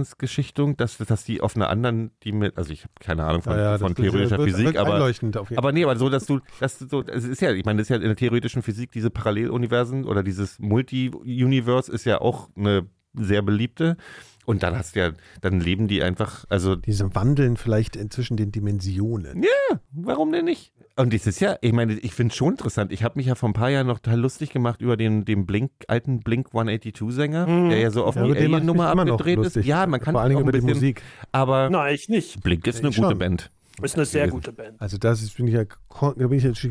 [0.03, 3.53] Paralleluniversensgeschichtung, dass, dass die auf einer anderen, die mit, also ich habe keine Ahnung von,
[3.57, 5.13] Ja, ja, von theoretischer wird- Physik, wird aber
[5.57, 7.87] aber nee, aber so, dass du, dass du so, es ist ja, ich meine, das
[7.87, 12.87] ist ja in der theoretischen Physik, diese Paralleluniversen oder dieses Multi-Universe ist ja auch eine
[13.15, 13.97] sehr beliebte.
[14.45, 18.37] Und dann hast du ja, dann leben die einfach, also Diese wandeln vielleicht in- zwischen
[18.37, 19.45] den Dimensionen.
[19.93, 20.73] Warum denn nicht?
[20.97, 22.93] Und das ist ja, ich meine, ich finde es schon interessant.
[22.93, 25.47] Ich habe mich ja vor ein paar Jahren noch total lustig gemacht über den, den
[25.47, 27.71] Blink, alten Blink 182-Sänger, Mhm.
[27.71, 29.57] der ja so auf Ja, die Alien-Nummer abgedreht ist.
[29.57, 31.03] Ja, man kann Vor ein über die bisschen, Musik.
[31.31, 32.43] aber Nein, ich nicht.
[32.43, 33.19] Blink ist eine Ich gute schon.
[33.19, 33.51] Band.
[33.81, 34.81] Ist eine sehr gute Band.
[34.81, 36.63] Also das ist, bin ich ja, da bin ich jetzt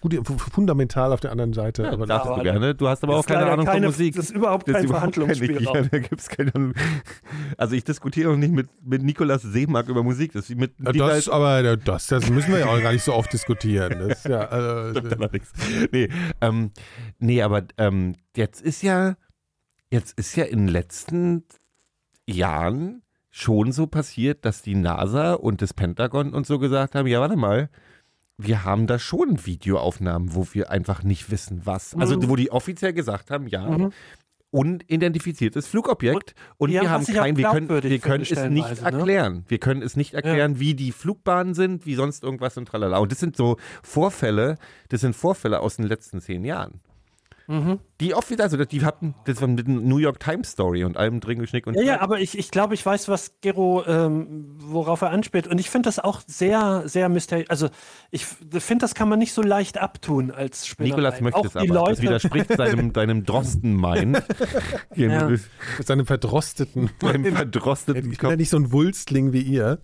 [0.00, 1.82] gut, fundamental auf der anderen Seite.
[1.82, 2.74] Ja, aber darfst du gerne.
[2.74, 4.16] Du hast aber auch keine Ahnung keine, von Musik.
[4.16, 5.90] Das ist überhaupt kein Verhandlungsspielraum.
[5.92, 6.00] Ja,
[7.58, 10.32] also ich diskutiere noch nicht mit, mit Nikolas Seemark über Musik.
[10.32, 13.12] Das ist mit Ja, das, aber das, das müssen wir ja auch gar nicht so
[13.12, 13.98] oft diskutieren.
[13.98, 15.00] Das ist ja, also.
[15.92, 16.08] Nee,
[16.40, 16.70] ähm,
[17.18, 19.16] nee, aber ähm, jetzt ist ja,
[19.90, 21.44] jetzt ist ja in den letzten
[22.26, 23.02] Jahren
[23.38, 27.36] schon so passiert, dass die NASA und das Pentagon und so gesagt haben, ja, warte
[27.36, 27.68] mal,
[28.38, 31.94] wir haben da schon Videoaufnahmen, wo wir einfach nicht wissen, was.
[31.94, 32.30] Also, Mhm.
[32.30, 33.92] wo die offiziell gesagt haben, ja, Mhm.
[34.50, 38.90] unidentifiziertes Flugobjekt und Ja, wir haben kein, wir können, wir können es nicht stellenweise, ne?
[38.92, 39.44] erklären.
[39.48, 42.96] Wir können es nicht erklären, wie die Flugbahnen sind, wie sonst irgendwas und tralala.
[42.98, 44.56] Und das sind so Vorfälle,
[44.88, 46.80] das sind Vorfälle aus den letzten zehn Jahren.
[47.48, 47.78] Mhm.
[48.00, 51.20] Die offiziell, also die hatten, das war mit dem New York Times Story und allem
[51.20, 55.10] Dringelschnick und Ja, ja, aber ich, ich glaube, ich weiß, was Gero, ähm, worauf er
[55.10, 55.46] anspielt.
[55.46, 57.48] Und ich finde das auch sehr, sehr mysteriös.
[57.48, 57.68] Also,
[58.10, 60.96] ich finde, das kann man nicht so leicht abtun als Spinnerei.
[60.96, 61.66] Nikolas möchte auch es aber.
[61.66, 64.22] Das Leute, widerspricht seinem, deinem Drosten-Mind.
[64.94, 65.28] Ja.
[65.84, 69.78] Seinem verdrosteten, Deinem ich verdrosteten bin ja nicht so ein Wulstling wie ihr.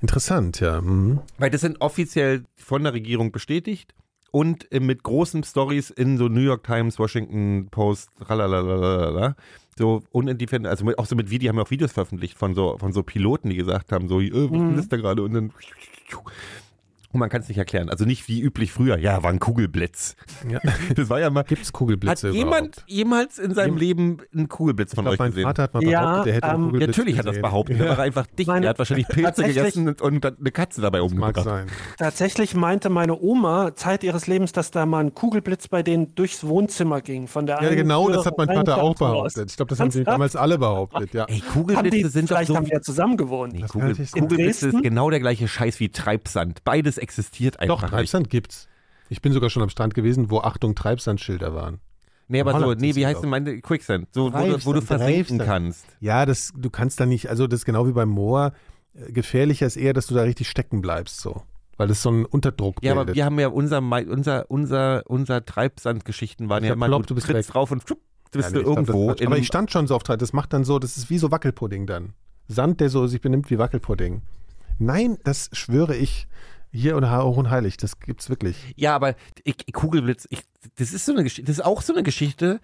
[0.00, 0.80] Interessant, ja.
[0.80, 1.20] Mhm.
[1.38, 3.94] Weil das sind offiziell von der Regierung bestätigt
[4.36, 9.34] und äh, mit großen Stories in so New York Times, Washington Post, tralalalala.
[9.78, 12.76] So unindependent, also mit, auch so mit Video, haben wir auch Videos veröffentlicht von so,
[12.76, 15.22] von so Piloten, die gesagt haben, so, äh, was ist da gerade?
[15.22, 15.52] Und dann
[17.16, 17.88] und man kann es nicht erklären.
[17.90, 20.16] Also nicht wie üblich früher, ja, war ein Kugelblitz.
[20.48, 20.60] Ja.
[20.94, 21.42] Das war ja mal.
[21.42, 22.84] Gibt es Hat Kugelblitze jemand überhaupt?
[22.90, 25.44] jemals in seinem Jem- Leben einen Kugelblitz von Ich euch glaube, mein gesehen?
[25.44, 27.42] Vater hat mal Ja, behauptet, er hätte einen ähm, Kugelblitz Natürlich hat er das gesehen.
[27.42, 27.80] behauptet.
[27.80, 28.46] Er war einfach dicht.
[28.48, 31.44] Meine- er hat wahrscheinlich Pilze Tatsächlich- gegessen und, und eine Katze dabei Mag umgebracht.
[31.44, 31.66] sein.
[31.98, 36.44] tatsächlich meinte meine Oma Zeit ihres Lebens, dass da mal ein Kugelblitz bei denen durchs
[36.46, 37.26] Wohnzimmer ging.
[37.26, 39.50] Von der Ja, genau, Tür das hat mein Vater auch behauptet.
[39.50, 41.24] Ich glaube, das haben sie damals alle behauptet, ja.
[41.24, 42.56] Ey, Haben Kugelblitze die, sind doch vielleicht so.
[42.56, 43.52] haben die ja zusammen gewohnt.
[43.54, 43.62] Nee.
[43.68, 46.64] Kugelblitze ist genau der gleiche Scheiß wie Treibsand.
[46.64, 47.90] Beides existiert einfach Doch, nicht.
[47.90, 48.68] Treibsand gibt's.
[49.08, 51.78] Ich bin sogar schon am Strand gewesen, wo Achtung Treibsandschilder waren.
[52.28, 54.08] Nee, aber so, nee, wie heißt denn meine Quicksand?
[54.12, 55.86] So, wo du, wo du versenken kannst.
[56.00, 58.52] Ja, das, du kannst da nicht, also das ist genau wie beim Moor.
[58.94, 61.42] Äh, Gefährlicher ist eher, dass du da richtig stecken bleibst, so.
[61.76, 66.48] Weil das so einen Unterdruck Ja, aber wir haben ja unser, unser, unser, unser Treibsandgeschichten
[66.48, 67.52] waren Ich ja immer, glaubt, du, bist trittst weg.
[67.52, 68.00] drauf und schupp,
[68.34, 69.12] Ja, bist nee, du glaub, irgendwo.
[69.12, 71.30] In aber ich stand schon so oft, das macht dann so, das ist wie so
[71.30, 72.14] Wackelpudding dann.
[72.48, 74.22] Sand, der so sich benimmt wie Wackelpudding.
[74.78, 76.26] Nein, das schwöre ich
[76.76, 78.56] hier und heilig, das gibt's wirklich.
[78.76, 79.14] Ja, aber
[79.44, 80.42] ich, Kugelblitz, ich,
[80.76, 82.60] das ist so eine Geschichte, das ist auch so eine Geschichte,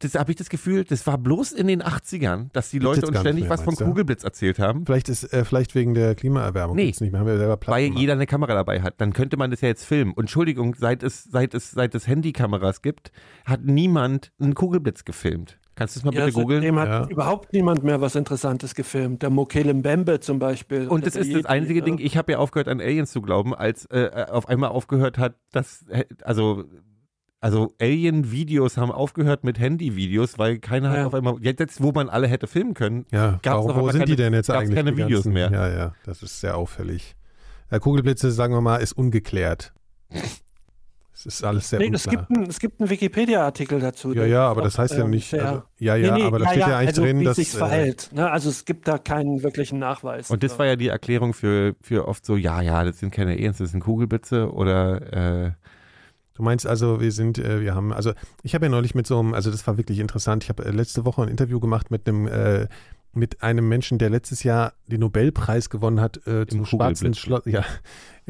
[0.00, 3.18] das habe ich das Gefühl, das war bloß in den 80ern, dass die Leute uns
[3.18, 3.84] ständig mehr, was von du?
[3.86, 4.84] Kugelblitz erzählt haben.
[4.84, 6.86] Vielleicht ist, äh, vielleicht wegen der Klimaerwärmung Nee.
[6.86, 8.00] nicht mehr, haben wir selber Platz Weil gemacht.
[8.00, 10.12] jeder eine Kamera dabei hat, dann könnte man das ja jetzt filmen.
[10.12, 13.10] Und Entschuldigung, seit es, seit es, seit es Handykameras gibt,
[13.46, 15.58] hat niemand einen Kugelblitz gefilmt.
[15.76, 16.62] Kannst du es mal Ja, bitte googeln?
[16.62, 17.06] seitdem hat Ja.
[17.08, 19.22] überhaupt niemand mehr was Interessantes gefilmt.
[19.22, 20.88] Der Mokele Mbembe zum Beispiel.
[20.88, 23.12] Und das Oder ist der das einzige Yeti, Ding, ich habe ja aufgehört an Aliens
[23.12, 26.64] zu glauben, als äh, auf einmal aufgehört hat, dass, äh, also,
[27.40, 31.06] also Alien-Videos haben aufgehört mit Handy-Videos, weil keiner hat Ja.
[31.08, 34.12] auf einmal, jetzt wo man alle hätte filmen können, Ja, warum, auf wo sind die
[34.12, 34.74] keine- denn jetzt eigentlich?
[34.74, 35.50] keine die Videos ganzen, mehr.
[35.52, 37.14] Ja, ja, das ist sehr auffällig.
[37.68, 39.74] Äh, Kugelblitze, sagen wir mal, ist ungeklärt.
[41.18, 42.28] Es ist alles sehr Nee, es unklar.
[42.46, 44.12] es gibt einen Wikipedia-Artikel dazu.
[44.12, 46.38] ja, ja, aber das auch, heißt ja ähm, nicht, also, ja, ja, Nee, nee, aber
[46.38, 48.10] da steht ja, eigentlich also, drin, wie dass, sich's äh, verhält.
[48.12, 48.30] Ne?
[48.30, 50.30] Also es gibt da keinen wirklichen Nachweis.
[50.30, 53.32] Und das war ja die Erklärung für, für oft so, ja, ja, das sind keine
[53.32, 55.50] Aliens, das sind Kugelblitze oder, äh,
[56.34, 58.12] Du meinst also, wir sind, äh, wir haben, also
[58.42, 60.44] ich habe ja neulich mit so einem, also das war wirklich interessant.
[60.44, 62.68] Ich habe äh, letzte Woche ein Interview gemacht mit einem, äh,
[63.14, 67.14] mit einem Menschen, der letztes Jahr den Nobelpreis gewonnen hat äh, zum schwarzen.
[67.14, 67.64] Schloss, ja,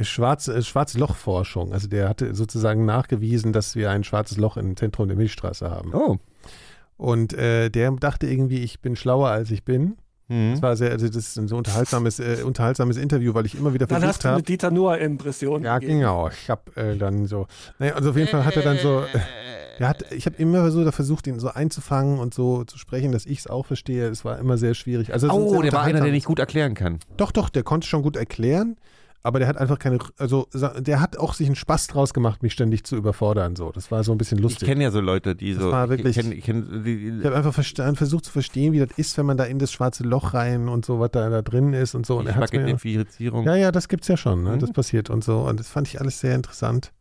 [0.04, 1.72] schwarze, schwarze Lochforschung.
[1.72, 5.94] Also der hatte sozusagen nachgewiesen, dass wir ein schwarzes Loch im Zentrum der Milchstraße haben.
[5.94, 6.18] oh.
[6.98, 9.96] Und äh, der dachte irgendwie, ich bin schlauer als ich bin.
[10.28, 10.52] Hm.
[10.52, 13.74] Das war sehr, also das ist ein so unterhaltsames, äh, unterhaltsames Interview, weil ich immer
[13.74, 14.42] wieder Dann versucht hast du eine habe.
[14.44, 15.62] Dieter Nuhr-Impression.
[15.62, 16.00] Ja, gegeben.
[16.00, 16.28] genau.
[16.28, 17.46] Ich habe äh, dann so,
[17.78, 19.04] naja, also auf jeden Fall hat er dann so,
[19.78, 23.24] er hat, ich habe immer so versucht, ihn so einzufangen und so zu sprechen, dass
[23.24, 24.08] ich es auch verstehe.
[24.08, 25.12] Es war immer sehr schwierig.
[25.12, 26.98] Also Oh, sehr der war einer, der nicht gut erklären kann.
[27.16, 28.76] Doch, doch, der konnte schon gut erklären,
[29.26, 30.46] aber der hat einfach keine, also
[30.78, 33.56] der hat auch sich einen Spaß draus gemacht, mich ständig zu überfordern.
[33.56, 34.68] So, das war so ein bisschen Ich lustig.
[34.68, 35.72] kenne ja so Leute, die Das so.
[35.72, 39.18] war wirklich- Ich kenn, ich kenn, Ich habe einfach versucht zu verstehen, wie das ist,
[39.18, 41.94] wenn man da in das schwarze Loch rein und so, was da, da drin ist
[41.94, 42.18] und so.
[42.18, 43.44] Und er Identifizierung.
[43.44, 44.50] ja, ja, das gibt's ja schon, ne?
[44.52, 44.58] Mhm.
[44.60, 45.40] das passiert und so.
[45.40, 46.92] Und das fand ich alles sehr interessant.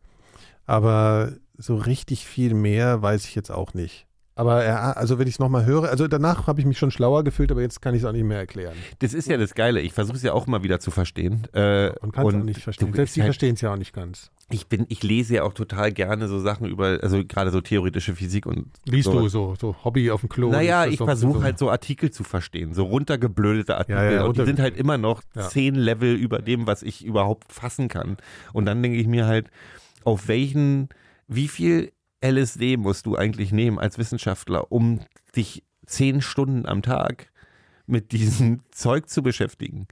[0.66, 4.06] Aber so richtig viel mehr weiß ich jetzt auch nicht.
[4.38, 7.24] Aber er, also wenn ich es nochmal höre, also danach habe ich mich schon schlauer
[7.24, 8.74] gefühlt, aber jetzt kann ich es auch nicht mehr erklären.
[8.98, 9.80] Das ist ja das Geile.
[9.80, 11.48] Ich versuche es ja auch mal wieder zu verstehen.
[11.54, 12.90] Äh, Man kann es auch nicht verstehen.
[12.92, 14.30] du Selbst die halt- verstehen es ja auch nicht ganz.
[14.50, 18.14] Ich bin, ich lese ja auch total gerne so Sachen über, also gerade so theoretische
[18.14, 19.18] Physik und Liest so.
[19.20, 20.50] du so, so Hobby auf dem Klo?
[20.50, 23.96] Naja, ich versuche so- halt so Artikel zu verstehen, so runtergeblödete Artikel.
[24.04, 25.48] Ja, ja, und die sind halt immer noch Ja.
[25.48, 28.18] zehn Level über dem, was ich überhaupt fassen kann.
[28.52, 29.50] Und dann denke ich mir halt,
[30.04, 30.90] auf welchen,
[31.26, 31.90] wie viel
[32.30, 35.00] LSD musst du eigentlich nehmen als Wissenschaftler, um
[35.34, 37.30] dich zehn Stunden am Tag
[37.86, 39.86] mit diesem Zeug zu beschäftigen?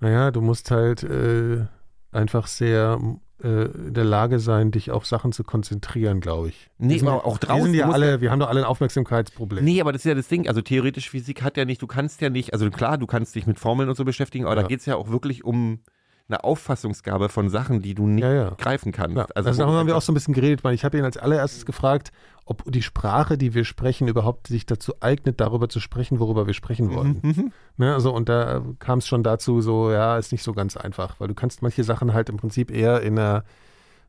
[0.00, 1.64] Naja, du musst halt äh,
[2.10, 3.00] einfach sehr
[3.42, 6.70] äh, in der Lage sein, dich auf Sachen zu konzentrieren, glaube ich.
[6.78, 8.66] Nee, wir sind, aber auch wir draußen sind ja alle, wir haben doch alle ein
[8.66, 9.64] Aufmerksamkeitsproblem.
[9.64, 10.48] Nee, aber das ist ja das Ding.
[10.48, 13.46] Also theoretisch Physik hat ja nicht, du kannst ja nicht, also klar, du kannst dich
[13.46, 14.62] mit Formeln und so beschäftigen, aber Ja.
[14.62, 15.80] da geht es ja auch wirklich um
[16.28, 18.50] eine Auffassungsgabe von Sachen, die du nicht Ja, ja.
[18.56, 19.16] greifen kannst.
[19.16, 21.04] Ja, also, wo darüber haben wir auch so ein bisschen geredet, weil ich habe ihn
[21.04, 22.12] als allererstes gefragt,
[22.44, 26.54] ob die Sprache, die wir sprechen, überhaupt sich dazu eignet, darüber zu sprechen, worüber wir
[26.54, 27.20] sprechen wollen.
[27.22, 27.52] Mhm.
[27.76, 30.76] Ne, also und da äh, kam es schon dazu, so ja, ist nicht so ganz
[30.76, 33.44] einfach, weil du kannst manche Sachen halt im Prinzip eher in einer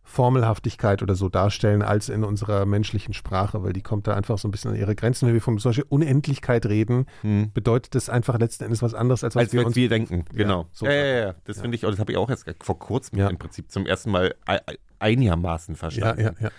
[0.03, 4.47] Formelhaftigkeit oder so darstellen als in unserer menschlichen Sprache, weil die kommt da einfach so
[4.47, 5.27] ein bisschen an ihre Grenzen.
[5.27, 7.51] Wenn wir von zum Beispiel Unendlichkeit reden, Mhm.
[7.53, 10.67] bedeutet das einfach letzten Endes was anderes, als was Als wir uns wir denken, genau.
[10.71, 13.17] so ja, ja, ja, Das finde ich, auch- das habe ich auch erst vor kurzem
[13.19, 13.27] Ja.
[13.29, 16.21] im Prinzip zum ersten Mal ei- ei- einigermaßen Ja, verstanden.
[16.21, 16.49] ja, ja.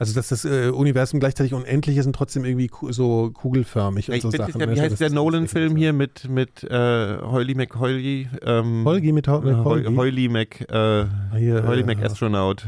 [0.00, 4.14] Also, dass das äh, Universum gleichzeitig unendlich ist und trotzdem irgendwie ku so kugelförmig und
[4.14, 4.50] Ich so Sachen.
[4.50, 4.74] ist ja, ne?
[4.76, 8.28] wie heißt der ist Nolan-Film hier mit, mit äh, Hoily McHoily?
[8.42, 9.94] Ähm, Holgi mit, Ho- mit Holgi.
[9.96, 11.06] Hoily Mac, äh, Ah,
[11.36, 12.66] hier, äh, Mac Astronaut.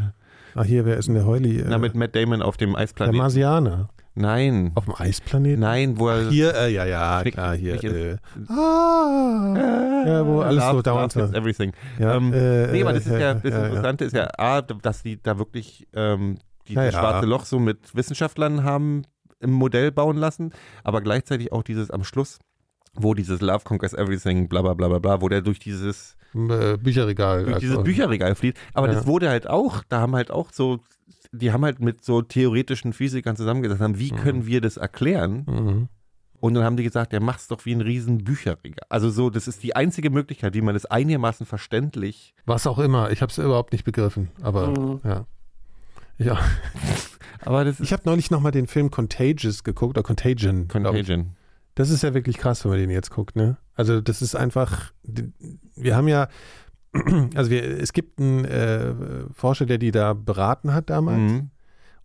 [0.56, 1.60] Ah, hier, wer ist denn der Heuli?
[1.60, 3.14] Äh, Na, mit Matt Damon auf dem der Eisplanet.
[3.14, 3.90] Marsianer.
[4.16, 4.72] Nein.
[4.74, 5.60] Auf dem Eisplaneten?
[5.60, 6.28] Nein, wo er.
[6.30, 7.82] Hier, äh, ja, ja, klar, hier.
[7.84, 8.16] Äh,
[8.48, 11.72] ah, ja, wo alles so Love, dauernd so- is everything.
[11.98, 15.04] ja, ähm, äh, Nee, aber das ist äh, ja, das Interessante ist ja, A, dass
[15.04, 16.38] die da wirklich ähm,
[16.70, 16.98] dieses Ja, ja.
[16.98, 19.02] schwarze Loch so mit Wissenschaftlern haben
[19.40, 20.52] im Modell bauen lassen,
[20.84, 22.38] aber gleichzeitig auch dieses am Schluss,
[22.94, 26.76] wo dieses Love Conquers Everything, bla bla bla bla bla, wo der durch dieses, Äh,
[26.76, 27.44] Bücherregal.
[27.44, 28.56] durch dieses also, Bücherregal flieht.
[28.74, 28.94] Aber Ja.
[28.94, 30.80] das wurde halt auch, da haben halt auch so,
[31.32, 35.44] die haben halt mit so theoretischen Physikern zusammengesetzt, haben, wie können wir das erklären?
[35.48, 35.88] Mhm.
[36.40, 38.86] Und dann haben die gesagt, der macht's doch wie ein riesen Bücherregal.
[38.88, 43.10] Also so, das ist die einzige Möglichkeit, wie man das einigermaßen verständlich Was auch immer,
[43.10, 45.00] ich habe es überhaupt nicht begriffen, aber Mhm.
[45.04, 45.26] ja.
[46.20, 46.38] Ja,
[47.44, 50.68] Aber das ich habe neulich nochmal den Film Contagious geguckt, oder Contagion.
[50.68, 51.30] Contagion.
[51.74, 53.56] Das ist ja wirklich krass, wenn man den jetzt guckt, ne?
[53.74, 54.92] Also das ist einfach,
[55.76, 56.28] wir haben ja,
[57.34, 58.92] also wir, es gibt einen äh,
[59.32, 61.32] Forscher, der die da beraten hat damals.
[61.32, 61.50] Mhm.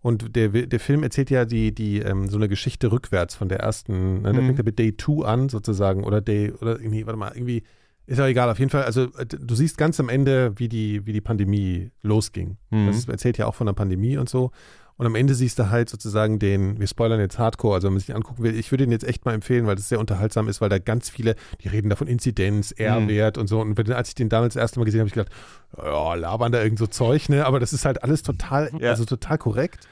[0.01, 3.59] Und der, der Film erzählt ja die, die, ähm, so eine Geschichte rückwärts von der
[3.61, 4.31] ersten, ne?
[4.31, 4.45] der Mhm.
[4.45, 7.63] fängt ja mit Day 2 an sozusagen oder Day, oder irgendwie, warte mal, irgendwie,
[8.07, 11.05] ist ja egal, auf jeden Fall, also äh, du siehst ganz am Ende, wie die,
[11.05, 12.57] wie die Pandemie losging.
[12.69, 12.87] Mhm.
[12.87, 14.51] Das erzählt ja auch von der Pandemie und so.
[14.97, 17.99] Und am Ende siehst du halt sozusagen den, wir spoilern jetzt Hardcore, also wenn man
[17.99, 20.47] sich den angucken will, ich würde den jetzt echt mal empfehlen, weil das sehr unterhaltsam
[20.47, 23.59] ist, weil da ganz viele, die reden da von Inzidenz, R-Wert und so.
[23.59, 26.53] Und als ich den damals das erste Mal gesehen habe, habe ich gedacht, ja, labern
[26.53, 27.45] da irgend so Zeug, ne?
[27.45, 28.91] Aber das ist halt alles total, Ja.
[28.91, 29.85] also total korrekt.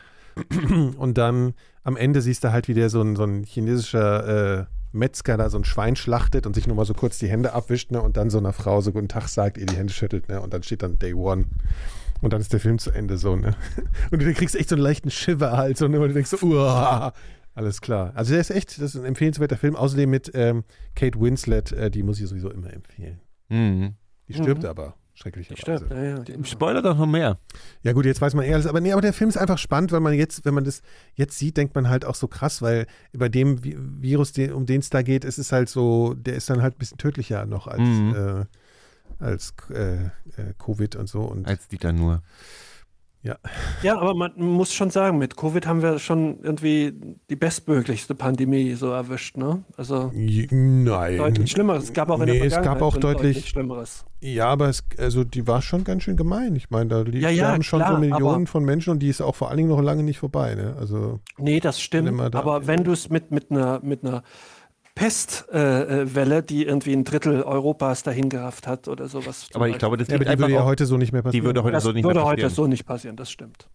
[0.97, 1.53] Und dann
[1.83, 5.49] am Ende siehst du halt, wie der so ein, so ein chinesischer äh, Metzger da
[5.49, 8.01] so ein Schwein schlachtet und sich nur mal so kurz die Hände abwischt, ne?
[8.01, 10.39] Und dann so einer Frau so guten Tag sagt, ihr die Hände schüttelt, ne?
[10.39, 11.45] Und dann steht dann Day One.
[12.21, 13.55] Und dann ist der Film zu Ende so, ne?
[14.11, 15.99] Und du kriegst echt so einen leichten Shiver halt, so, ne?
[15.99, 17.11] Und du denkst so, uah,
[17.55, 18.13] alles klar.
[18.15, 19.75] Also der ist echt, das ist ein empfehlenswerter Film.
[19.75, 20.63] Außerdem mit ähm,
[20.95, 23.19] Kate Winslet, äh, die muss ich sowieso immer empfehlen.
[23.49, 23.95] Mhm.
[24.27, 25.87] Die stirbt aber, schrecklicherweise.
[25.89, 26.19] Ja, ja.
[26.19, 27.37] Die- Spoiler doch noch mehr.
[27.81, 29.91] Ja gut, jetzt weiß man eher alles, aber nee, aber der Film ist einfach spannend,
[29.91, 30.81] weil man jetzt, wenn man das
[31.15, 34.65] jetzt sieht, denkt man halt auch so krass, weil bei dem Vi- Virus, den, um
[34.65, 37.45] den es da geht, ist es halt so, der ist dann halt ein bisschen tödlicher
[37.45, 38.15] noch als, Mhm.
[38.15, 40.09] äh, als äh, äh,
[40.63, 41.21] Covid und so.
[41.21, 42.21] Und Als Dieter nur.
[43.83, 46.93] Ja, aber man muss schon sagen, mit Covid haben wir schon irgendwie
[47.29, 49.63] die bestmöglichste Pandemie so erwischt, ne?
[49.77, 51.17] Also nein.
[51.17, 51.85] deutlich Schlimmeres.
[51.85, 54.05] Es gab auch in Nee, der es gab Vergangenheit auch schon deutlich- Schlimmeres.
[54.19, 56.55] Ja, aber es, also die war schon ganz schön gemein.
[56.55, 59.21] Ich meine, da li- Ja, ja, schon klar, so Millionen von Menschen und die ist
[59.21, 60.55] auch vor allen Dingen noch lange nicht vorbei.
[60.55, 60.75] Ne?
[60.79, 62.19] Also Nee, das stimmt.
[62.33, 64.23] da- Aber wenn du es mit, mit einer, mit einer
[64.95, 69.47] Pestwelle, äh, die irgendwie ein Drittel Europas dahin gerafft hat oder sowas.
[69.53, 71.43] Aber ich glaube, das ja, die würde ja auch, heute so nicht mehr passieren.
[71.43, 72.55] die würde heute das so nicht würde mehr heute passieren.
[72.55, 73.67] so nicht passieren, das stimmt.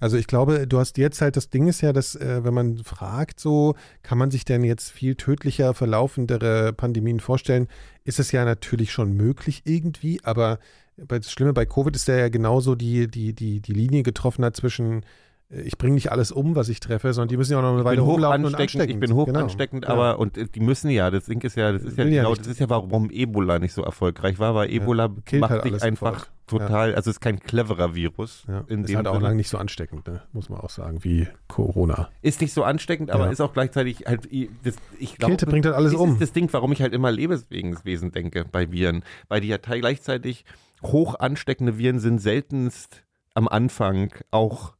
[0.00, 2.78] Also ich glaube, du hast jetzt halt, das Ding ist ja, dass äh, wenn man
[2.84, 7.66] fragt, so, kann man sich denn jetzt viel tödlicher verlaufendere Pandemien vorstellen,
[8.04, 10.58] ist es ja natürlich schon möglich irgendwie, aber
[10.96, 15.02] das Schlimme bei Covid ist ja genauso die, die, die, die Linie getroffen hat zwischen
[15.02, 15.06] äh,
[15.50, 17.84] ich bringe nicht alles um, was ich treffe, sondern die müssen ja auch noch eine
[17.84, 19.40] Weile bin hoch rumlaufen und ansteckend, ich bin hoch Genau.
[19.40, 19.90] ansteckend, Ja.
[19.90, 22.34] aber und äh, die müssen ja, das Ding ist ja, das ist ja ja genau,
[22.34, 25.82] das ist ja warum Ebola nicht so erfolgreich war, weil Ebola killt macht halt dich
[25.82, 26.68] einfach sofort.
[26.68, 28.44] total, also es ist kein cleverer Virus.
[28.46, 30.20] Ja, in ist halt auch lange nicht so ansteckend, ne?
[30.32, 32.10] muss man auch sagen, wie Corona.
[32.20, 33.30] Ist nicht so ansteckend, aber Ja.
[33.30, 34.28] ist auch gleichzeitig halt,
[34.64, 36.12] das, ich glaube, Kälte bringt halt alles das um.
[36.12, 40.44] ist das Ding, warum ich halt immer Lebenswesen denke bei Viren, weil die ja gleichzeitig
[40.82, 43.02] hoch ansteckende Viren sind seltenst
[43.34, 44.74] am Anfang auch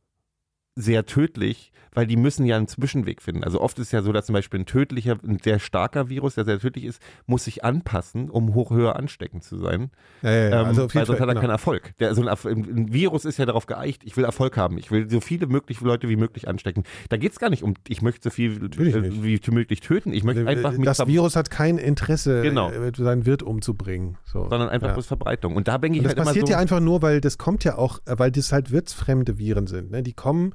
[0.78, 3.42] sehr tödlich, weil die müssen ja einen Zwischenweg finden.
[3.42, 6.44] Also oft ist ja so, dass zum Beispiel ein tödlicher, ein sehr starker Virus, der
[6.44, 9.90] sehr tödlich ist, muss sich anpassen, um hoch höher ansteckend zu sein.
[10.22, 10.60] Ja, ja, ja.
[10.60, 11.40] Ähm, also weil sonst hat er genau.
[11.40, 11.96] keinen Erfolg.
[11.98, 14.78] Der, so ein, ein Virus ist ja darauf geeicht, ich will Erfolg haben.
[14.78, 16.84] Ich will so viele mögliche Leute wie möglich anstecken.
[17.08, 20.12] Da geht es gar nicht um, ich möchte so viel äh, wie möglich töten.
[20.12, 22.70] Ich möchte einfach mich das Virus hat kein Interesse, Genau.
[22.70, 24.18] äh, seinen Wirt umzubringen.
[24.24, 24.48] So.
[24.48, 24.94] sondern einfach ja.
[24.94, 25.56] bloß Verbreitung.
[25.56, 27.64] Und da denke ich Und das halt passiert so, ja einfach nur, weil das kommt
[27.64, 29.90] ja auch, äh, weil das halt wirtsfremde Viren sind.
[29.90, 30.04] Ne?
[30.04, 30.54] Die kommen äh,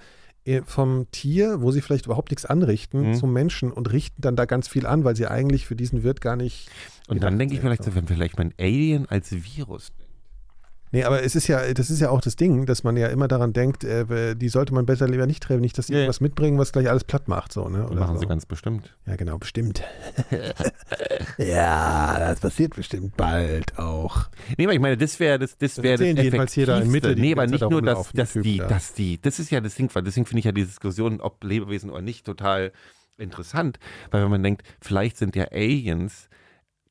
[0.65, 3.13] vom Tier, wo sie vielleicht überhaupt nichts anrichten, Mhm.
[3.15, 6.19] zum Menschen und richten dann da ganz viel an, weil sie eigentlich für diesen Wirt
[6.21, 6.69] gar nicht.
[7.07, 9.91] und dann denke ich vielleicht so, wenn vielleicht mein Alien als Virus
[10.93, 13.27] Nee, aber es ist ja, das ist ja auch das Ding, dass man ja immer
[13.27, 16.03] daran denkt, äh, die sollte man besser lieber nicht treffen, nicht, dass die Ja, ja.
[16.03, 17.51] irgendwas mitbringen, was gleich alles platt macht.
[17.51, 17.87] So, ne?
[17.89, 18.21] Oder Machen so.
[18.21, 18.95] sie ganz bestimmt.
[19.07, 19.81] Ja, genau, bestimmt.
[21.39, 24.27] ja, das passiert bestimmt bald auch.
[24.55, 26.77] Nee, aber ich meine, das wäre das, das Das wäre das die jedenfalls hier da
[26.79, 28.67] in Mitte die Nee, aber nicht nur, dass, dass YouTube die, da.
[28.67, 31.43] dass die, das ist ja das Ding, weil deswegen finde ich ja die Diskussion, ob
[31.43, 32.71] Lebewesen oder nicht, total
[33.17, 33.79] interessant.
[34.11, 36.29] Weil wenn man denkt, vielleicht sind ja Aliens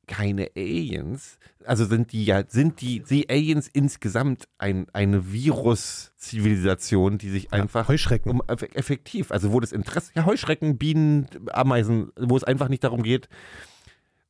[0.05, 7.29] keine Aliens, also sind die ja, sind die, die Aliens insgesamt ein, eine Virus-Zivilisation, die
[7.29, 8.31] sich einfach Heuschrecken.
[8.31, 12.83] um eff- effektiv, also wo das Interesse, ja, Heuschrecken, Bienen, Ameisen, wo es einfach nicht
[12.83, 13.29] darum geht,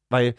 [0.09, 0.35] weil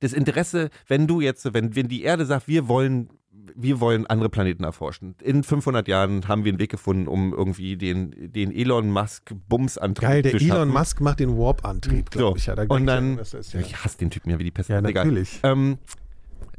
[0.00, 3.10] das Interesse, wenn du jetzt, wenn, wenn die Erde sagt, wir wollen,
[3.54, 5.14] wir wollen andere Planeten erforschen.
[5.22, 10.08] In 500 Jahren haben wir einen Weg gefunden, um irgendwie den, den Elon Musk Bumsantrieb
[10.08, 10.68] Geil, der zu Elon.
[10.68, 12.46] Musk macht den Warp-Antrieb, So, glaube ich.
[12.46, 13.60] Ja, da und dann, irgendwas ist, ja.
[13.60, 14.68] ich hasse den Typen ja wie die Pest.
[14.68, 15.04] ja, egal.
[15.06, 15.40] natürlich.
[15.42, 15.78] Ähm,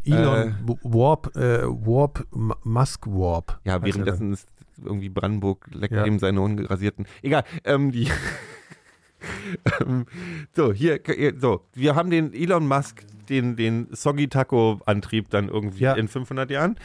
[0.06, 2.28] Elon äh, Warp, äh, Warp,
[2.64, 3.60] Musk Warp.
[3.64, 4.48] ja, währenddessen ist
[4.84, 6.06] irgendwie Brandenburg leckt Ja.
[6.06, 7.06] ihm seine ungerasierten.
[7.22, 8.10] Egal, ähm, die.
[9.82, 10.06] ähm,
[10.54, 11.00] so, hier,
[11.40, 15.94] so, wir haben den Elon Musk, den, den Soggy Taco Antrieb dann irgendwie Ja.
[15.94, 16.76] in 500 Jahren.
[16.76, 16.84] dann.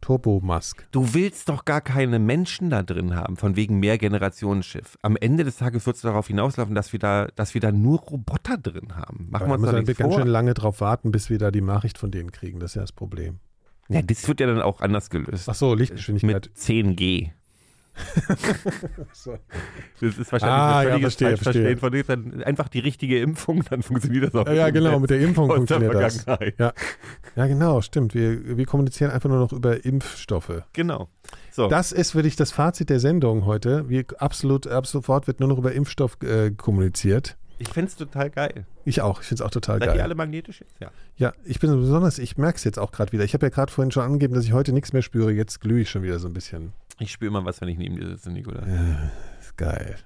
[0.00, 0.86] Turbo Musk.
[0.92, 4.98] Du willst doch gar keine Menschen da drin haben, von wegen Mehrgenerationenschiff.
[5.00, 8.00] Am Ende des Tages wird es darauf hinauslaufen, dass wir da, dass wir da nur
[8.00, 9.28] Roboter drin haben.
[9.30, 10.20] Machen Da wir uns müssen doch wir nichts ganz vor.
[10.22, 12.60] schön lange drauf warten, bis wir da die Nachricht von denen kriegen.
[12.60, 13.38] Das ist ja das Problem.
[13.88, 15.48] Ja, das wird ja dann auch anders gelöst.
[15.48, 16.50] Ach so, Lichtgeschwindigkeit.
[16.50, 17.30] Mit 10G.
[19.12, 19.38] So.
[20.00, 22.32] Das ist wahrscheinlich Ah, ein ja, völliges verstehe, Falschverstehen von.
[22.32, 24.46] Dann einfach die richtige Impfung, dann funktioniert das auch.
[24.46, 26.24] Ja, ja, genau, mit der Impfung aus der funktioniert das.
[26.58, 26.72] Ja.
[27.36, 28.14] ja, genau, stimmt.
[28.14, 30.62] Wir, wir kommunizieren einfach nur noch über Impfstoffe.
[30.72, 31.08] Genau.
[31.52, 31.68] So.
[31.68, 33.88] Das ist wirklich das Fazit der Sendung heute.
[33.88, 37.36] Wir absolut, ab sofort wird nur noch über Impfstoff äh, kommuniziert.
[37.58, 38.66] ich fände es total geil.
[38.84, 39.22] Ich auch.
[39.22, 39.96] Ich finde es auch total Seid geil.
[39.98, 40.74] ihr alle magnetisch jetzt?
[40.80, 40.90] Ja.
[41.16, 43.24] Ja, ich bin besonders, ich merke es jetzt auch gerade wieder.
[43.24, 45.32] Ich habe ja gerade vorhin schon angegeben, dass ich heute nichts mehr spüre.
[45.32, 46.72] Jetzt glühe ich schon wieder so ein bisschen.
[46.98, 48.62] Ich spüre immer was, wenn ich neben dir sitze, Nikola.
[49.40, 49.96] Ist geil.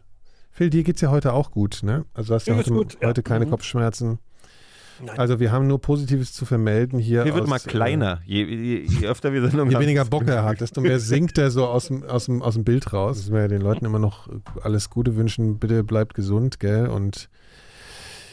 [0.51, 2.05] Phil, dir geht's ja heute auch gut, ne?
[2.15, 3.09] Also du hast ja heute, gut, ja.
[3.09, 3.51] heute keine Mhm.
[3.51, 4.19] Kopfschmerzen.
[5.01, 5.16] Nein.
[5.16, 7.23] Also wir haben nur Positives zu vermelden hier.
[7.23, 8.20] Hier wird aus, mal kleiner.
[8.27, 11.39] Je, je, je öfter wir Sendungen Äh, je weniger Bock er hat, desto mehr sinkt
[11.39, 13.19] er so aus dem, aus dem, aus dem Bild raus.
[13.19, 14.28] Müssen wir ja den Leuten immer noch
[14.62, 15.59] alles Gute wünschen.
[15.59, 16.89] Bitte bleibt gesund, gell?
[16.89, 17.28] Und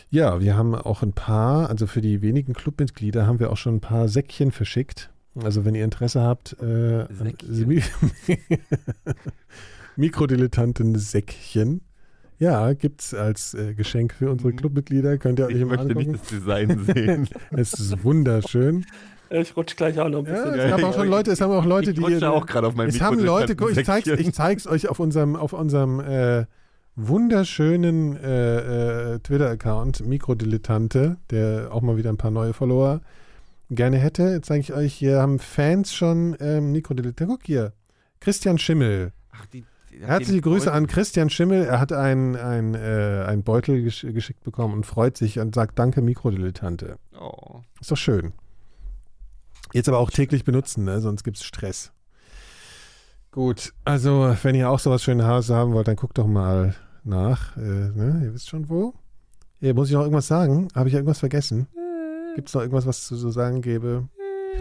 [0.10, 3.76] ja, wir haben auch ein paar, also für die wenigen Clubmitglieder haben wir auch schon
[3.76, 5.12] ein paar Säckchen verschickt.
[5.44, 7.84] Also wenn ihr Interesse habt, äh, Säckchen?
[9.98, 11.82] Mikrodilettanten-Säckchen.
[12.38, 15.18] Ja, gibt's als äh, Geschenk für unsere Clubmitglieder.
[15.18, 17.30] Könnt ihr euch Ich mal möchte nicht das Design sehen.
[17.52, 18.86] Es ist wunderschön.
[19.30, 20.60] Ich rutsch gleich auch noch ein Ja, bisschen.
[20.60, 22.76] es, gab auch schon Leute, es haben auch Leute, ich die rutsche auch gerade auf
[22.76, 26.46] meinem es haben Leute, guck, ich zeig's, ich zeig's euch auf unserem, auf unserem äh,
[26.96, 33.02] wunderschönen äh, äh, Twitter-Account, Mikrodilettante, der auch mal wieder ein paar neue Follower
[33.70, 34.24] gerne hätte.
[34.24, 37.26] Jetzt zeige ich euch, hier haben Fans schon ähm, Mikrodilettante.
[37.32, 37.74] Guck hier,
[38.20, 39.12] Christian Schimmel.
[39.32, 39.62] Ach, die,
[39.92, 40.78] die- Herzliche Grüße Beutel.
[40.78, 41.64] an Christian Schimmel.
[41.66, 45.80] Er hat einen ein, äh, ein Beutel gesch geschickt bekommen und freut sich und sagt
[45.80, 46.98] Danke, Mikrodilettante.
[47.20, 47.62] Oh.
[47.80, 48.34] Ist doch schön.
[49.74, 51.00] Jetzt aber auch täglich benutzen, ne?
[51.02, 51.92] sonst gibt es Stress.
[53.32, 56.74] Gut, also wenn ihr auch sowas schönes Haus haben wollt, dann guckt doch mal
[57.04, 57.58] nach.
[57.58, 58.22] Äh, ne?
[58.24, 58.94] Ihr wisst schon wo.
[59.60, 60.70] Hier, muss ich noch irgendwas sagen?
[60.76, 61.68] Habe ich irgendwas vergessen?
[62.36, 64.08] Gibt es noch irgendwas, was es zu so sagen gäbe?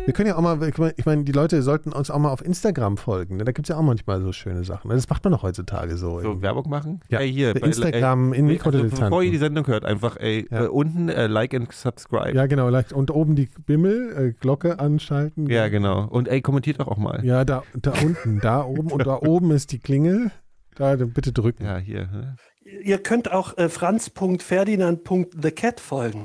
[0.07, 0.59] Wir können ja auch mal,
[0.97, 3.37] ich meine, die Leute sollten uns auch mal auf Instagram folgen.
[3.37, 3.45] Ne?
[3.45, 4.91] Da gibt es ja auch manchmal so schöne Sachen.
[4.91, 6.19] Das macht man doch heutzutage so.
[6.21, 6.99] So, Werbung machen?
[7.09, 7.55] Ja, Ey, hier.
[7.55, 9.05] Bei Instagram in ey, also, Mikrodilettanten.
[9.07, 10.65] bevor ihr die Sendung hört, einfach ey, Ja.
[10.65, 12.35] äh, unten äh, like and subscribe.
[12.35, 12.69] Ja, genau.
[12.71, 15.49] leicht- Und oben die Bimmel, äh, Glocke anschalten.
[15.49, 16.09] Ja, genau.
[16.09, 17.25] Und ey, kommentiert doch auch mal.
[17.25, 20.33] Ja, da, da unten, da oben und da oben ist die Klingel.
[20.75, 21.63] Da bitte drücken.
[21.65, 22.09] Ja, hier.
[22.09, 22.35] ne?
[22.83, 26.25] Ihr könnt auch äh, franz.ferdinand.thecat folgen.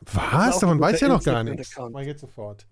[0.00, 0.58] Was?
[0.58, 1.76] Davon weiß ich ja noch gar nichts.
[1.76, 2.66] Ich jetzt sofort.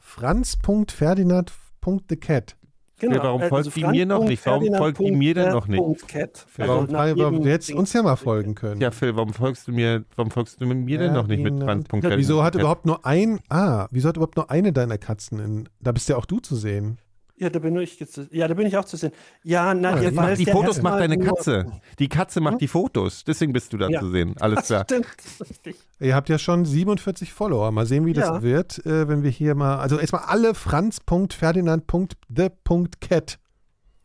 [0.00, 2.56] Franz.ferdinand.thecat.
[2.98, 3.22] Genau.
[3.22, 4.46] warum folgt die mir noch nicht?
[4.46, 6.08] Warum folgt die mir denn noch nicht?
[6.08, 6.46] Cat.
[6.56, 8.80] Warum, Also warum, du hättest uns ja mal folgen können.
[8.80, 11.88] Ja, Phil, warum folgst du mir, warum folgst du mir denn noch nicht mit Ferdinand.
[11.88, 12.18] Trans.ferdinand?
[12.18, 15.92] Wieso hat überhaupt nur ein, ah, wieso hat überhaupt nur eine deiner Katzen in, da
[15.92, 16.96] bist ja auch du zu sehen.
[17.38, 19.12] Ja, da bin ich jetzt, ja, da bin ich auch zu sehen.
[19.44, 21.66] Ja, na, Ah, ihr die ja Fotos macht deine nur- Katze.
[21.98, 23.24] Die Katze macht die Fotos.
[23.24, 24.00] Deswegen bist du da Ja.
[24.00, 24.34] zu sehen.
[24.40, 24.84] Alles klar.
[24.84, 25.76] stimmt, das ist richtig.
[26.00, 27.70] Ihr habt ja schon 47 Follower.
[27.72, 28.40] Mal sehen, wie das Ja.
[28.42, 33.38] wird, äh, wenn wir hier mal, also erstmal alle franz.ferdinand.the.cat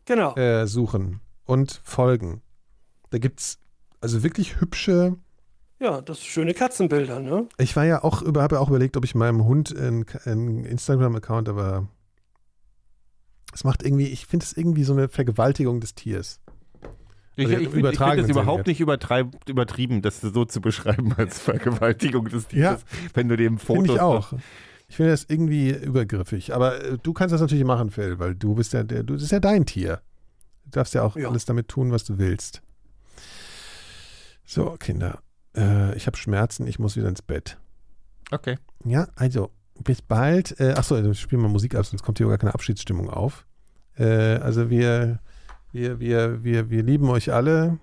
[0.04, 0.34] Genau.
[0.36, 2.42] äh, suchen und folgen.
[3.10, 3.58] Da gibt's
[4.00, 5.16] also wirklich hübsche.
[5.80, 7.48] Ja, das sind schöne Katzenbilder, ne?
[7.58, 10.64] Ich war ja auch über, habe ja auch überlegt, ob ich meinem Hund einen, einen
[10.64, 11.88] Instagram-Account, aber
[13.52, 16.40] es macht irgendwie, ich finde es irgendwie so eine Vergewaltigung des Tiers.
[17.36, 21.38] Ich, Also ich, im finde übertragenen es überhaupt nicht übertrieben, das so zu beschreiben als
[21.38, 22.84] Vergewaltigung des Tieres,
[23.14, 24.32] wenn du dem Finde Fotos ich auch.
[24.88, 26.54] Ich finde das irgendwie übergriffig.
[26.54, 29.22] Aber äh, du kannst das natürlich machen, Phil, weil du bist ja der, du, das
[29.22, 30.02] ist ja dein Tier.
[30.66, 31.28] Du darfst ja auch Ja.
[31.30, 32.60] alles damit tun, was du willst.
[34.44, 35.20] So, Kinder.
[35.56, 37.58] Äh, ich habe Schmerzen, ich muss wieder ins Bett.
[38.30, 38.58] Okay.
[38.84, 39.50] Ja, also,
[39.84, 40.58] bis bald.
[40.60, 43.46] Äh, achso, dann spielen wir Musik ab, sonst kommt hier gar keine Abschiedsstimmung auf.
[43.96, 45.20] Äh, also wir,
[45.72, 47.78] wir, wir, wir, wir lieben euch alle,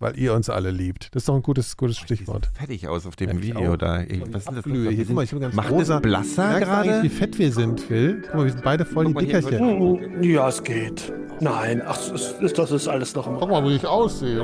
[0.00, 1.14] weil ihr uns alle liebt.
[1.14, 2.46] Das ist doch ein gutes, gutes Stichwort.
[2.46, 3.76] Sieht fertig aus auf dem Ja, ich Video auch.
[3.76, 4.00] da.
[4.00, 4.64] Ey, was ist das?
[4.64, 5.96] Hier, guck mal, ich bin ganz Macht rosa.
[5.96, 7.02] es blasser gerade?
[7.02, 8.22] wie fett wir sind, Phil?
[8.26, 10.00] Guck mal, wir sind beide voll die Guck hier Dickerchen.
[10.18, 11.12] Hm, Ja, es geht.
[11.42, 14.38] Nein, ach, es ist, das ist alles noch im Guck mal, wie ich aussehe.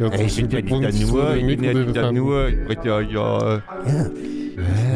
[0.00, 0.50] Ja, Ey, ich bin
[0.82, 3.62] ja nicht nur, ich bin ja nicht nur, ich bin ja, ja.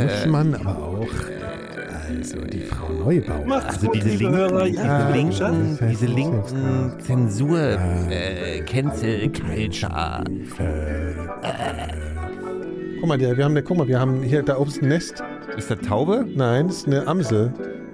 [0.03, 1.07] Muss man aber auch.
[2.09, 3.47] Also, die Frau Neubauer.
[3.47, 4.65] Macht's Also gut, diese liebe Hörer.
[4.65, 5.49] linken, Ja, diese ja.
[5.51, 7.59] linken, diese linken Zensur,
[8.11, 10.25] äh, Cancel Culture.
[13.01, 14.89] Guck mal, der, wir haben, eine- guck mal, wir haben hier, da oben ist ein
[14.89, 15.23] Nest.
[15.57, 16.27] Ist das Taube?
[16.35, 17.53] Nein, das ist eine Amsel.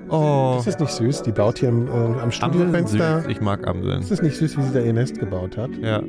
[0.09, 1.23] Oh, Ist das nicht süß?
[1.23, 3.29] Die baut hier im, äh, am Studiofenster.
[3.29, 4.01] Ich mag Amseln.
[4.01, 5.71] Ist das nicht süß, wie sie da ihr Nest gebaut hat?
[5.81, 6.03] Ja.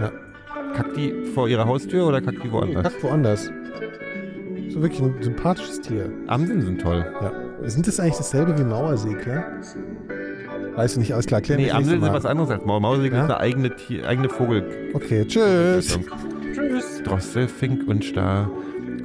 [0.00, 0.12] Ja.
[0.74, 2.82] Kackt die vor ihrer Haustür oder kackt die woanders?
[2.82, 3.50] Kackt woanders.
[4.78, 6.10] Wirklich ein sympathisches Tier.
[6.26, 7.04] Amseln sind toll.
[7.22, 7.32] Ja.
[7.68, 9.44] Sind das eigentlich dasselbe wie Mauersegler?
[10.74, 11.40] Weiß ich nicht, alles klar.
[11.40, 12.80] Klären Nee, Amseln sind was anderes als Maul.
[12.80, 13.24] Mausegel Ja?
[13.24, 14.90] ist eine eigene, Tier, eigene Vogel.
[14.92, 15.98] Okay, tschüss.
[16.54, 17.02] Tschüss.
[17.04, 18.50] Drossel, Fink und Star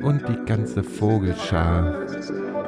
[0.02, 1.94] und die ganze Vogelschar.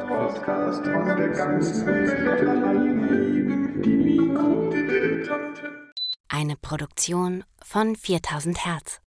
[0.07, 3.85] Podcast von der ganzen Welt.
[3.85, 5.67] Die Mikrodilettanten.
[6.29, 9.01] Eine Produktion von 4000 Hertz.